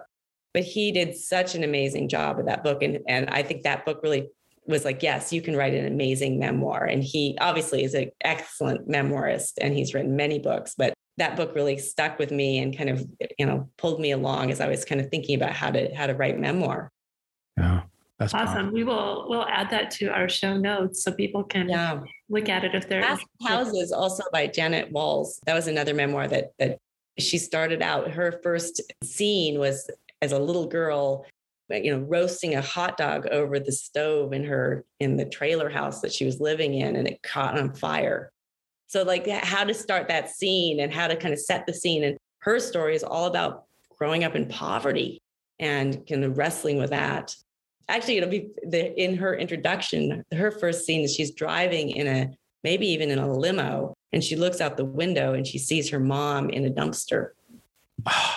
But 0.55 0.63
he 0.63 0.91
did 0.91 1.15
such 1.15 1.53
an 1.53 1.63
amazing 1.63 2.09
job 2.09 2.39
of 2.39 2.47
that 2.47 2.63
book. 2.63 2.81
And, 2.81 2.97
and 3.07 3.29
I 3.29 3.43
think 3.43 3.61
that 3.61 3.85
book 3.85 3.99
really 4.01 4.29
was 4.71 4.85
like, 4.85 5.03
yes, 5.03 5.31
you 5.31 5.41
can 5.41 5.55
write 5.55 5.73
an 5.73 5.85
amazing 5.85 6.39
memoir. 6.39 6.85
And 6.85 7.03
he 7.03 7.37
obviously 7.39 7.83
is 7.83 7.93
an 7.93 8.09
excellent 8.21 8.87
memoirist 8.89 9.53
and 9.61 9.73
he's 9.75 9.93
written 9.93 10.15
many 10.15 10.39
books, 10.39 10.73
but 10.77 10.93
that 11.17 11.35
book 11.35 11.53
really 11.53 11.77
stuck 11.77 12.17
with 12.17 12.31
me 12.31 12.59
and 12.59 12.75
kind 12.75 12.89
of, 12.89 13.05
you 13.37 13.45
know, 13.45 13.69
pulled 13.77 13.99
me 13.99 14.11
along 14.11 14.49
as 14.49 14.59
I 14.61 14.67
was 14.67 14.83
kind 14.85 14.99
of 15.01 15.09
thinking 15.09 15.35
about 15.35 15.51
how 15.53 15.69
to 15.69 15.93
how 15.93 16.07
to 16.07 16.13
write 16.15 16.39
memoir. 16.39 16.89
yeah 17.57 17.81
that's 18.17 18.33
Awesome. 18.35 18.53
powerful. 18.53 18.73
We 18.73 18.83
will 18.83 19.25
we'll 19.29 19.45
add 19.47 19.69
that 19.71 19.89
to 19.97 20.07
our 20.07 20.29
show 20.29 20.55
notes 20.55 21.03
so 21.03 21.11
people 21.11 21.43
can 21.43 21.67
Yeah. 21.69 22.01
look 22.29 22.49
at 22.49 22.63
it 22.63 22.73
if 22.75 22.87
they're 22.87 23.01
Past. 23.01 23.25
Houses, 23.45 23.91
also 23.91 24.23
by 24.31 24.47
Jeannette 24.47 24.91
Walls. 24.91 25.39
That 25.47 25.55
was 25.55 25.67
another 25.67 25.93
memoir 25.93 26.27
that 26.27 26.51
that 26.59 26.77
she 27.17 27.37
started 27.37 27.81
out. 27.81 28.11
Her 28.11 28.39
first 28.43 28.81
scene 29.03 29.59
was 29.59 29.89
as 30.21 30.31
a 30.31 30.39
little 30.39 30.67
girl, 30.67 31.25
you 31.73 31.91
know, 31.91 32.03
roasting 32.05 32.55
a 32.55 32.61
hot 32.61 32.97
dog 32.97 33.27
over 33.27 33.59
the 33.59 33.71
stove 33.71 34.33
in 34.33 34.43
her 34.45 34.85
in 34.99 35.17
the 35.17 35.25
trailer 35.25 35.69
house 35.69 36.01
that 36.01 36.13
she 36.13 36.25
was 36.25 36.39
living 36.39 36.75
in, 36.75 36.95
and 36.95 37.07
it 37.07 37.23
caught 37.23 37.57
on 37.57 37.73
fire. 37.73 38.31
So, 38.87 39.03
like, 39.03 39.27
how 39.27 39.63
to 39.63 39.73
start 39.73 40.07
that 40.09 40.29
scene 40.29 40.79
and 40.79 40.93
how 40.93 41.07
to 41.07 41.15
kind 41.15 41.33
of 41.33 41.39
set 41.39 41.65
the 41.65 41.73
scene. 41.73 42.03
And 42.03 42.17
her 42.39 42.59
story 42.59 42.95
is 42.95 43.03
all 43.03 43.25
about 43.25 43.63
growing 43.97 44.23
up 44.23 44.35
in 44.35 44.47
poverty 44.47 45.21
and 45.59 46.05
kind 46.07 46.23
of 46.23 46.37
wrestling 46.37 46.77
with 46.77 46.89
that. 46.89 47.35
Actually, 47.87 48.17
it'll 48.17 48.29
be 48.29 48.49
the 48.63 48.93
in 49.01 49.15
her 49.15 49.35
introduction. 49.35 50.23
Her 50.33 50.51
first 50.51 50.85
scene 50.85 51.01
is 51.01 51.13
she's 51.13 51.31
driving 51.31 51.91
in 51.91 52.07
a 52.07 52.29
maybe 52.63 52.87
even 52.87 53.09
in 53.09 53.19
a 53.19 53.31
limo, 53.31 53.93
and 54.11 54.23
she 54.23 54.35
looks 54.35 54.61
out 54.61 54.77
the 54.77 54.85
window 54.85 55.33
and 55.33 55.47
she 55.47 55.57
sees 55.57 55.89
her 55.89 55.99
mom 55.99 56.49
in 56.49 56.65
a 56.65 56.69
dumpster. 56.69 57.29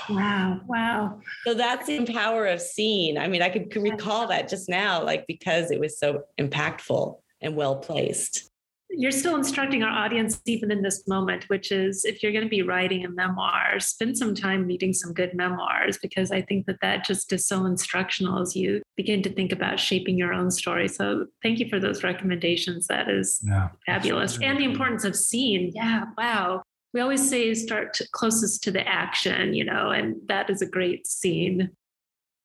Wow. 0.09 0.61
Wow. 0.67 1.21
So 1.45 1.55
that's 1.55 1.87
the 1.87 2.05
power 2.07 2.47
of 2.47 2.61
scene. 2.61 3.17
I 3.19 3.29
mean, 3.29 3.43
I 3.43 3.49
could, 3.49 3.71
could 3.71 3.83
recall 3.83 4.27
that 4.29 4.49
just 4.49 4.69
now, 4.69 5.03
like 5.03 5.27
because 5.27 5.71
it 5.71 5.81
was 5.81 5.99
so 5.99 6.25
impactful 6.39 7.19
and 7.41 7.57
well 7.57 7.77
placed. 7.77 8.51
you're 8.97 9.11
still 9.11 9.37
instructing 9.37 9.83
our 9.83 10.05
audience 10.05 10.41
even 10.47 10.71
in 10.71 10.83
this 10.83 11.07
moment, 11.09 11.49
which 11.49 11.73
is 11.73 12.05
if 12.05 12.23
you're 12.23 12.33
going 12.33 12.45
to 12.45 12.51
be 12.51 12.63
writing 12.63 13.05
a 13.05 13.09
memoir, 13.09 13.81
spend 13.81 14.17
some 14.17 14.35
time 14.35 14.67
reading 14.67 14.93
some 14.93 15.13
good 15.13 15.35
memoirs 15.35 15.99
because 15.99 16.31
I 16.31 16.43
think 16.43 16.67
that 16.67 16.81
that 16.81 17.05
just 17.05 17.33
is 17.33 17.47
so 17.47 17.67
instructional 17.67 18.41
as 18.41 18.55
you 18.55 18.83
begin 18.97 19.23
to 19.23 19.33
think 19.33 19.53
about 19.53 19.81
shaping 19.81 20.17
your 20.17 20.33
own 20.33 20.51
story. 20.51 20.89
So 20.89 21.27
thank 21.43 21.59
you 21.59 21.69
for 21.69 21.81
those 21.81 22.03
recommendations. 22.05 22.87
That 22.87 23.09
is 23.09 23.41
yeah, 23.43 23.71
fabulous. 23.87 24.39
And 24.41 24.59
the 24.59 24.65
importance 24.65 25.05
of 25.05 25.17
scene. 25.17 25.73
Yeah, 25.75 26.05
wow. 26.17 26.63
We 26.95 27.01
always 27.01 27.29
say 27.29 27.53
start 27.55 27.99
closest 28.13 28.63
to 28.63 28.71
the 28.71 28.87
action, 28.87 29.53
you 29.53 29.65
know, 29.65 29.91
and 29.91 30.15
that 30.29 30.49
is 30.49 30.63
a 30.63 30.67
great 30.67 31.09
scene. 31.09 31.71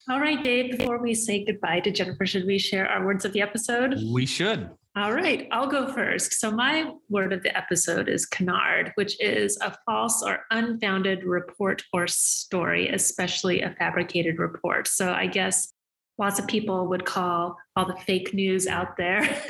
All 0.09 0.19
right, 0.19 0.43
Dave, 0.43 0.75
before 0.75 0.97
we 0.97 1.13
say 1.13 1.45
goodbye 1.45 1.81
to 1.81 1.91
Jennifer, 1.91 2.25
should 2.25 2.47
we 2.47 2.57
share 2.57 2.87
our 2.87 3.05
words 3.05 3.25
of 3.25 3.33
the 3.33 3.41
episode? 3.41 4.01
We 4.11 4.25
should. 4.25 4.71
All 4.95 5.13
right, 5.13 5.47
I'll 5.51 5.67
go 5.67 5.93
first. 5.93 6.33
So, 6.33 6.49
my 6.49 6.91
word 7.09 7.31
of 7.31 7.43
the 7.43 7.55
episode 7.55 8.09
is 8.09 8.25
canard, 8.25 8.91
which 8.95 9.21
is 9.21 9.55
a 9.61 9.77
false 9.85 10.23
or 10.23 10.39
unfounded 10.49 11.25
report 11.25 11.83
or 11.93 12.07
story, 12.07 12.89
especially 12.89 13.61
a 13.61 13.75
fabricated 13.77 14.39
report. 14.39 14.87
So, 14.87 15.13
I 15.13 15.27
guess 15.27 15.71
lots 16.19 16.37
of 16.37 16.45
people 16.47 16.87
would 16.87 17.05
call 17.05 17.57
all 17.75 17.85
the 17.85 17.95
fake 17.95 18.33
news 18.33 18.67
out 18.67 18.97
there 18.97 19.21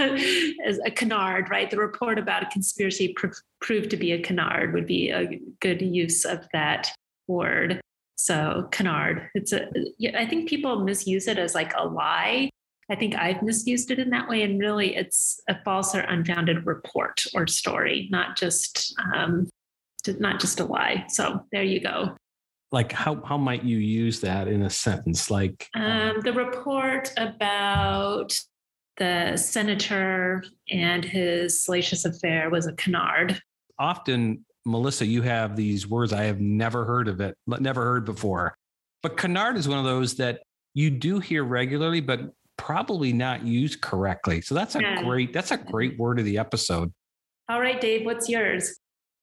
as 0.65 0.79
a 0.85 0.91
canard, 0.91 1.49
right? 1.49 1.69
The 1.69 1.77
report 1.77 2.17
about 2.17 2.43
a 2.43 2.45
conspiracy 2.47 3.13
pr- 3.13 3.27
proved 3.59 3.89
to 3.89 3.97
be 3.97 4.13
a 4.13 4.21
canard 4.21 4.73
would 4.73 4.87
be 4.87 5.09
a 5.09 5.39
good 5.59 5.81
use 5.81 6.23
of 6.23 6.47
that 6.53 6.91
word. 7.27 7.81
So, 8.15 8.67
canard, 8.71 9.29
it's 9.33 9.51
a, 9.51 9.69
I 10.15 10.25
think 10.25 10.49
people 10.49 10.83
misuse 10.83 11.27
it 11.27 11.37
as 11.37 11.55
like 11.55 11.73
a 11.75 11.87
lie 11.87 12.49
I 12.89 12.95
think 12.95 13.15
I've 13.15 13.43
misused 13.43 13.91
it 13.91 13.99
in 13.99 14.09
that 14.09 14.27
way. 14.27 14.41
And 14.41 14.59
really, 14.59 14.95
it's 14.95 15.39
a 15.47 15.61
false 15.63 15.93
or 15.93 15.99
unfounded 15.99 16.65
report 16.65 17.23
or 17.33 17.45
story, 17.45 18.07
not 18.09 18.35
just 18.35 18.95
um, 19.13 19.47
not 20.07 20.39
just 20.39 20.59
a 20.59 20.65
lie. 20.65 21.05
So 21.07 21.45
there 21.51 21.63
you 21.63 21.79
go. 21.79 22.15
Like 22.71 22.91
how 22.91 23.21
how 23.23 23.37
might 23.37 23.63
you 23.63 23.77
use 23.77 24.19
that 24.21 24.47
in 24.47 24.61
a 24.61 24.69
sentence? 24.69 25.31
Like 25.31 25.67
um, 25.75 25.83
um 25.83 26.21
the 26.21 26.33
report 26.33 27.11
about 27.17 28.39
the 28.97 29.37
senator 29.37 30.43
and 30.69 31.03
his 31.03 31.63
salacious 31.63 32.05
affair 32.05 32.49
was 32.49 32.67
a 32.67 32.73
canard. 32.73 33.41
Often, 33.79 34.45
Melissa, 34.65 35.05
you 35.05 35.21
have 35.21 35.55
these 35.55 35.87
words 35.87 36.13
I 36.13 36.23
have 36.25 36.39
never 36.39 36.85
heard 36.85 37.07
of 37.07 37.21
it, 37.21 37.35
never 37.47 37.81
heard 37.83 38.05
before. 38.05 38.55
But 39.01 39.17
canard 39.17 39.55
is 39.55 39.67
one 39.67 39.79
of 39.79 39.85
those 39.85 40.15
that 40.15 40.41
you 40.73 40.89
do 40.89 41.19
hear 41.19 41.43
regularly, 41.45 42.01
but 42.01 42.19
probably 42.57 43.13
not 43.13 43.45
used 43.45 43.81
correctly. 43.81 44.41
So 44.41 44.53
that's 44.53 44.75
a 44.75 44.81
yeah. 44.81 45.01
great 45.01 45.33
that's 45.33 45.51
a 45.51 45.57
great 45.57 45.97
word 45.97 46.19
of 46.19 46.25
the 46.25 46.37
episode. 46.37 46.93
All 47.47 47.61
right, 47.61 47.81
Dave, 47.81 48.05
what's 48.05 48.29
yours? 48.29 48.78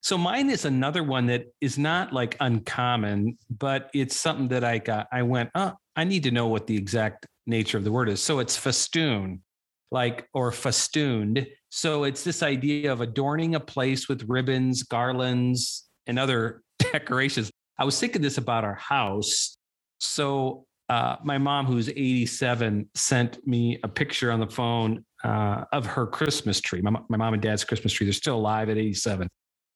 So 0.07 0.17
mine 0.17 0.51
is 0.51 0.65
another 0.65 1.03
one 1.03 1.27
that 1.27 1.47
is 1.61 1.79
not 1.79 2.13
like 2.13 2.37
uncommon, 2.39 3.39
but 3.51 3.91
it's 3.93 4.17
something 4.17 4.47
that 4.51 4.63
I 4.63 4.79
got 4.79 5.09
I 5.11 5.23
went, 5.23 5.51
"Oh, 5.57 5.73
I 5.97 6.05
need 6.05 6.23
to 6.23 6.31
know 6.31 6.47
what 6.47 6.69
the 6.69 6.77
exact 6.77 7.27
nature 7.49 7.77
of 7.77 7.83
the 7.83 7.91
word 7.91 8.09
is." 8.09 8.23
So 8.23 8.39
it's 8.39 8.57
festoon, 8.57 9.43
like 9.91 10.29
or 10.33 10.53
festooned. 10.53 11.49
So 11.71 12.05
it's 12.05 12.23
this 12.23 12.45
idea 12.45 12.93
of 12.93 13.01
adorning 13.01 13.57
a 13.57 13.61
place 13.61 14.09
with 14.09 14.23
ribbons, 14.29 14.85
garlands, 14.85 15.89
and 16.07 16.21
other 16.21 16.63
decorations. 16.79 17.51
I 17.77 17.85
was 17.85 17.99
thinking 17.99 18.23
this 18.23 18.39
about 18.39 18.63
our 18.63 18.77
house. 18.77 19.57
So 19.99 20.67
uh, 20.89 21.17
my 21.25 21.39
mom, 21.39 21.67
who's 21.67 21.89
87, 21.89 22.91
sent 22.95 23.45
me 23.45 23.81
a 23.83 23.89
picture 23.89 24.31
on 24.31 24.39
the 24.39 24.47
phone 24.47 25.05
uh, 25.25 25.65
of 25.73 25.85
her 25.85 26.07
Christmas 26.07 26.61
tree. 26.61 26.81
My, 26.81 26.93
my 27.09 27.17
mom 27.17 27.35
and 27.35 27.43
dad's 27.43 27.65
Christmas 27.65 27.93
tree. 27.93 28.07
They're 28.07 28.13
still 28.13 28.37
alive 28.37 28.69
at 28.69 28.79
87. 28.79 29.29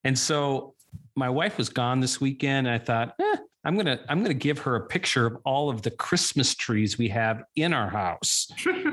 And 0.05 0.19
so 0.19 0.75
my 1.17 1.29
wife 1.29 1.59
was 1.59 1.69
gone 1.69 2.01
this 2.01 2.21
weekend. 2.21 2.67
And 2.67 2.75
I 2.75 2.79
thought, 2.79 3.15
eh, 3.21 3.37
I'm 3.65 3.77
gonna 3.77 4.01
I'm 4.09 4.23
gonna 4.23 4.35
give 4.35 4.59
her 4.61 4.77
a 4.77 4.87
picture 4.87 5.27
of 5.27 5.37
all 5.45 5.69
of 5.69 5.83
the 5.83 5.91
Christmas 5.91 6.55
trees 6.55 6.97
we 6.97 7.09
have 7.09 7.43
in 7.57 7.73
our 7.73 7.91
house. 7.91 8.49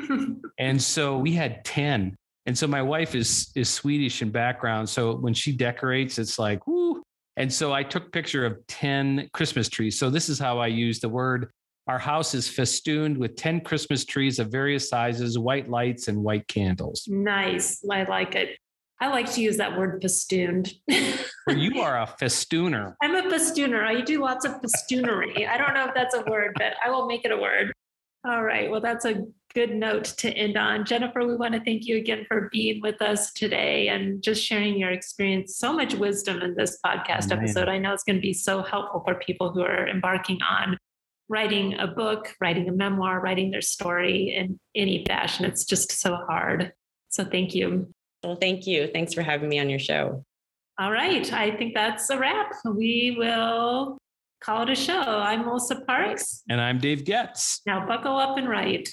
and 0.57 0.81
so 0.81 1.17
we 1.17 1.33
had 1.33 1.63
10. 1.63 2.15
And 2.45 2.57
so 2.57 2.67
my 2.67 2.81
wife 2.81 3.15
is 3.15 3.51
is 3.55 3.69
Swedish 3.69 4.21
in 4.21 4.29
background. 4.29 4.89
So 4.89 5.15
when 5.15 5.33
she 5.33 5.51
decorates, 5.51 6.17
it's 6.17 6.37
like, 6.37 6.65
woo. 6.67 7.01
And 7.37 7.53
so 7.53 7.71
I 7.71 7.83
took 7.83 8.11
picture 8.11 8.45
of 8.45 8.57
10 8.67 9.29
Christmas 9.31 9.69
trees. 9.69 9.97
So 9.99 10.09
this 10.09 10.27
is 10.27 10.39
how 10.39 10.57
I 10.57 10.67
use 10.67 10.99
the 10.99 11.09
word 11.09 11.51
our 11.87 11.99
house 11.99 12.33
is 12.33 12.49
festooned 12.49 13.17
with 13.17 13.37
10 13.37 13.61
Christmas 13.61 14.03
trees 14.03 14.39
of 14.39 14.51
various 14.51 14.89
sizes, 14.89 15.39
white 15.39 15.69
lights, 15.69 16.09
and 16.09 16.21
white 16.21 16.45
candles. 16.47 17.07
Nice. 17.07 17.81
I 17.89 18.03
like 18.03 18.35
it. 18.35 18.57
I 18.99 19.09
like 19.09 19.31
to 19.33 19.41
use 19.41 19.57
that 19.57 19.77
word 19.77 20.01
festooned. 20.01 20.73
well, 20.87 21.55
you 21.55 21.81
are 21.81 22.01
a 22.01 22.07
festooner. 22.19 22.95
I'm 23.01 23.15
a 23.15 23.23
festooner. 23.23 23.83
I 23.83 24.01
do 24.01 24.21
lots 24.21 24.45
of 24.45 24.53
festoonery. 24.53 25.47
I 25.47 25.57
don't 25.57 25.73
know 25.73 25.85
if 25.85 25.93
that's 25.93 26.15
a 26.15 26.23
word, 26.27 26.53
but 26.55 26.73
I 26.83 26.89
will 26.89 27.07
make 27.07 27.23
it 27.23 27.31
a 27.31 27.37
word. 27.37 27.71
All 28.27 28.43
right. 28.43 28.69
Well, 28.71 28.81
that's 28.81 29.05
a 29.05 29.23
good 29.53 29.73
note 29.73 30.05
to 30.17 30.29
end 30.31 30.57
on. 30.57 30.85
Jennifer, 30.85 31.25
we 31.25 31.35
want 31.35 31.53
to 31.53 31.63
thank 31.63 31.85
you 31.85 31.97
again 31.97 32.25
for 32.27 32.49
being 32.51 32.81
with 32.81 33.01
us 33.01 33.31
today 33.33 33.87
and 33.87 34.21
just 34.21 34.43
sharing 34.43 34.77
your 34.77 34.91
experience. 34.91 35.57
So 35.57 35.73
much 35.73 35.93
wisdom 35.93 36.41
in 36.41 36.55
this 36.55 36.79
podcast 36.85 37.31
episode. 37.31 37.69
I 37.69 37.77
know 37.77 37.93
it's 37.93 38.03
going 38.03 38.17
to 38.17 38.21
be 38.21 38.33
so 38.33 38.63
helpful 38.63 39.03
for 39.05 39.15
people 39.15 39.51
who 39.51 39.61
are 39.61 39.87
embarking 39.87 40.39
on 40.47 40.77
writing 41.29 41.77
a 41.79 41.87
book, 41.87 42.35
writing 42.41 42.67
a 42.69 42.71
memoir, 42.71 43.19
writing 43.19 43.51
their 43.51 43.61
story 43.61 44.33
in 44.35 44.59
any 44.75 45.05
fashion. 45.05 45.45
It's 45.45 45.65
just 45.65 45.91
so 45.91 46.15
hard. 46.15 46.73
So 47.09 47.25
thank 47.25 47.53
you. 47.53 47.93
Well, 48.23 48.35
thank 48.35 48.65
you. 48.65 48.89
Thanks 48.93 49.13
for 49.13 49.21
having 49.21 49.49
me 49.49 49.59
on 49.59 49.69
your 49.69 49.79
show. 49.79 50.23
All 50.79 50.91
right. 50.91 51.31
I 51.33 51.55
think 51.55 51.73
that's 51.73 52.09
a 52.09 52.17
wrap. 52.17 52.51
We 52.65 53.15
will 53.17 53.97
call 54.43 54.63
it 54.63 54.69
a 54.69 54.75
show. 54.75 55.01
I'm 55.01 55.45
Melissa 55.45 55.81
Parks. 55.81 56.43
And 56.49 56.61
I'm 56.61 56.79
Dave 56.79 57.05
Getz. 57.05 57.61
Now 57.65 57.85
buckle 57.85 58.17
up 58.17 58.37
and 58.37 58.47
write. 58.47 58.89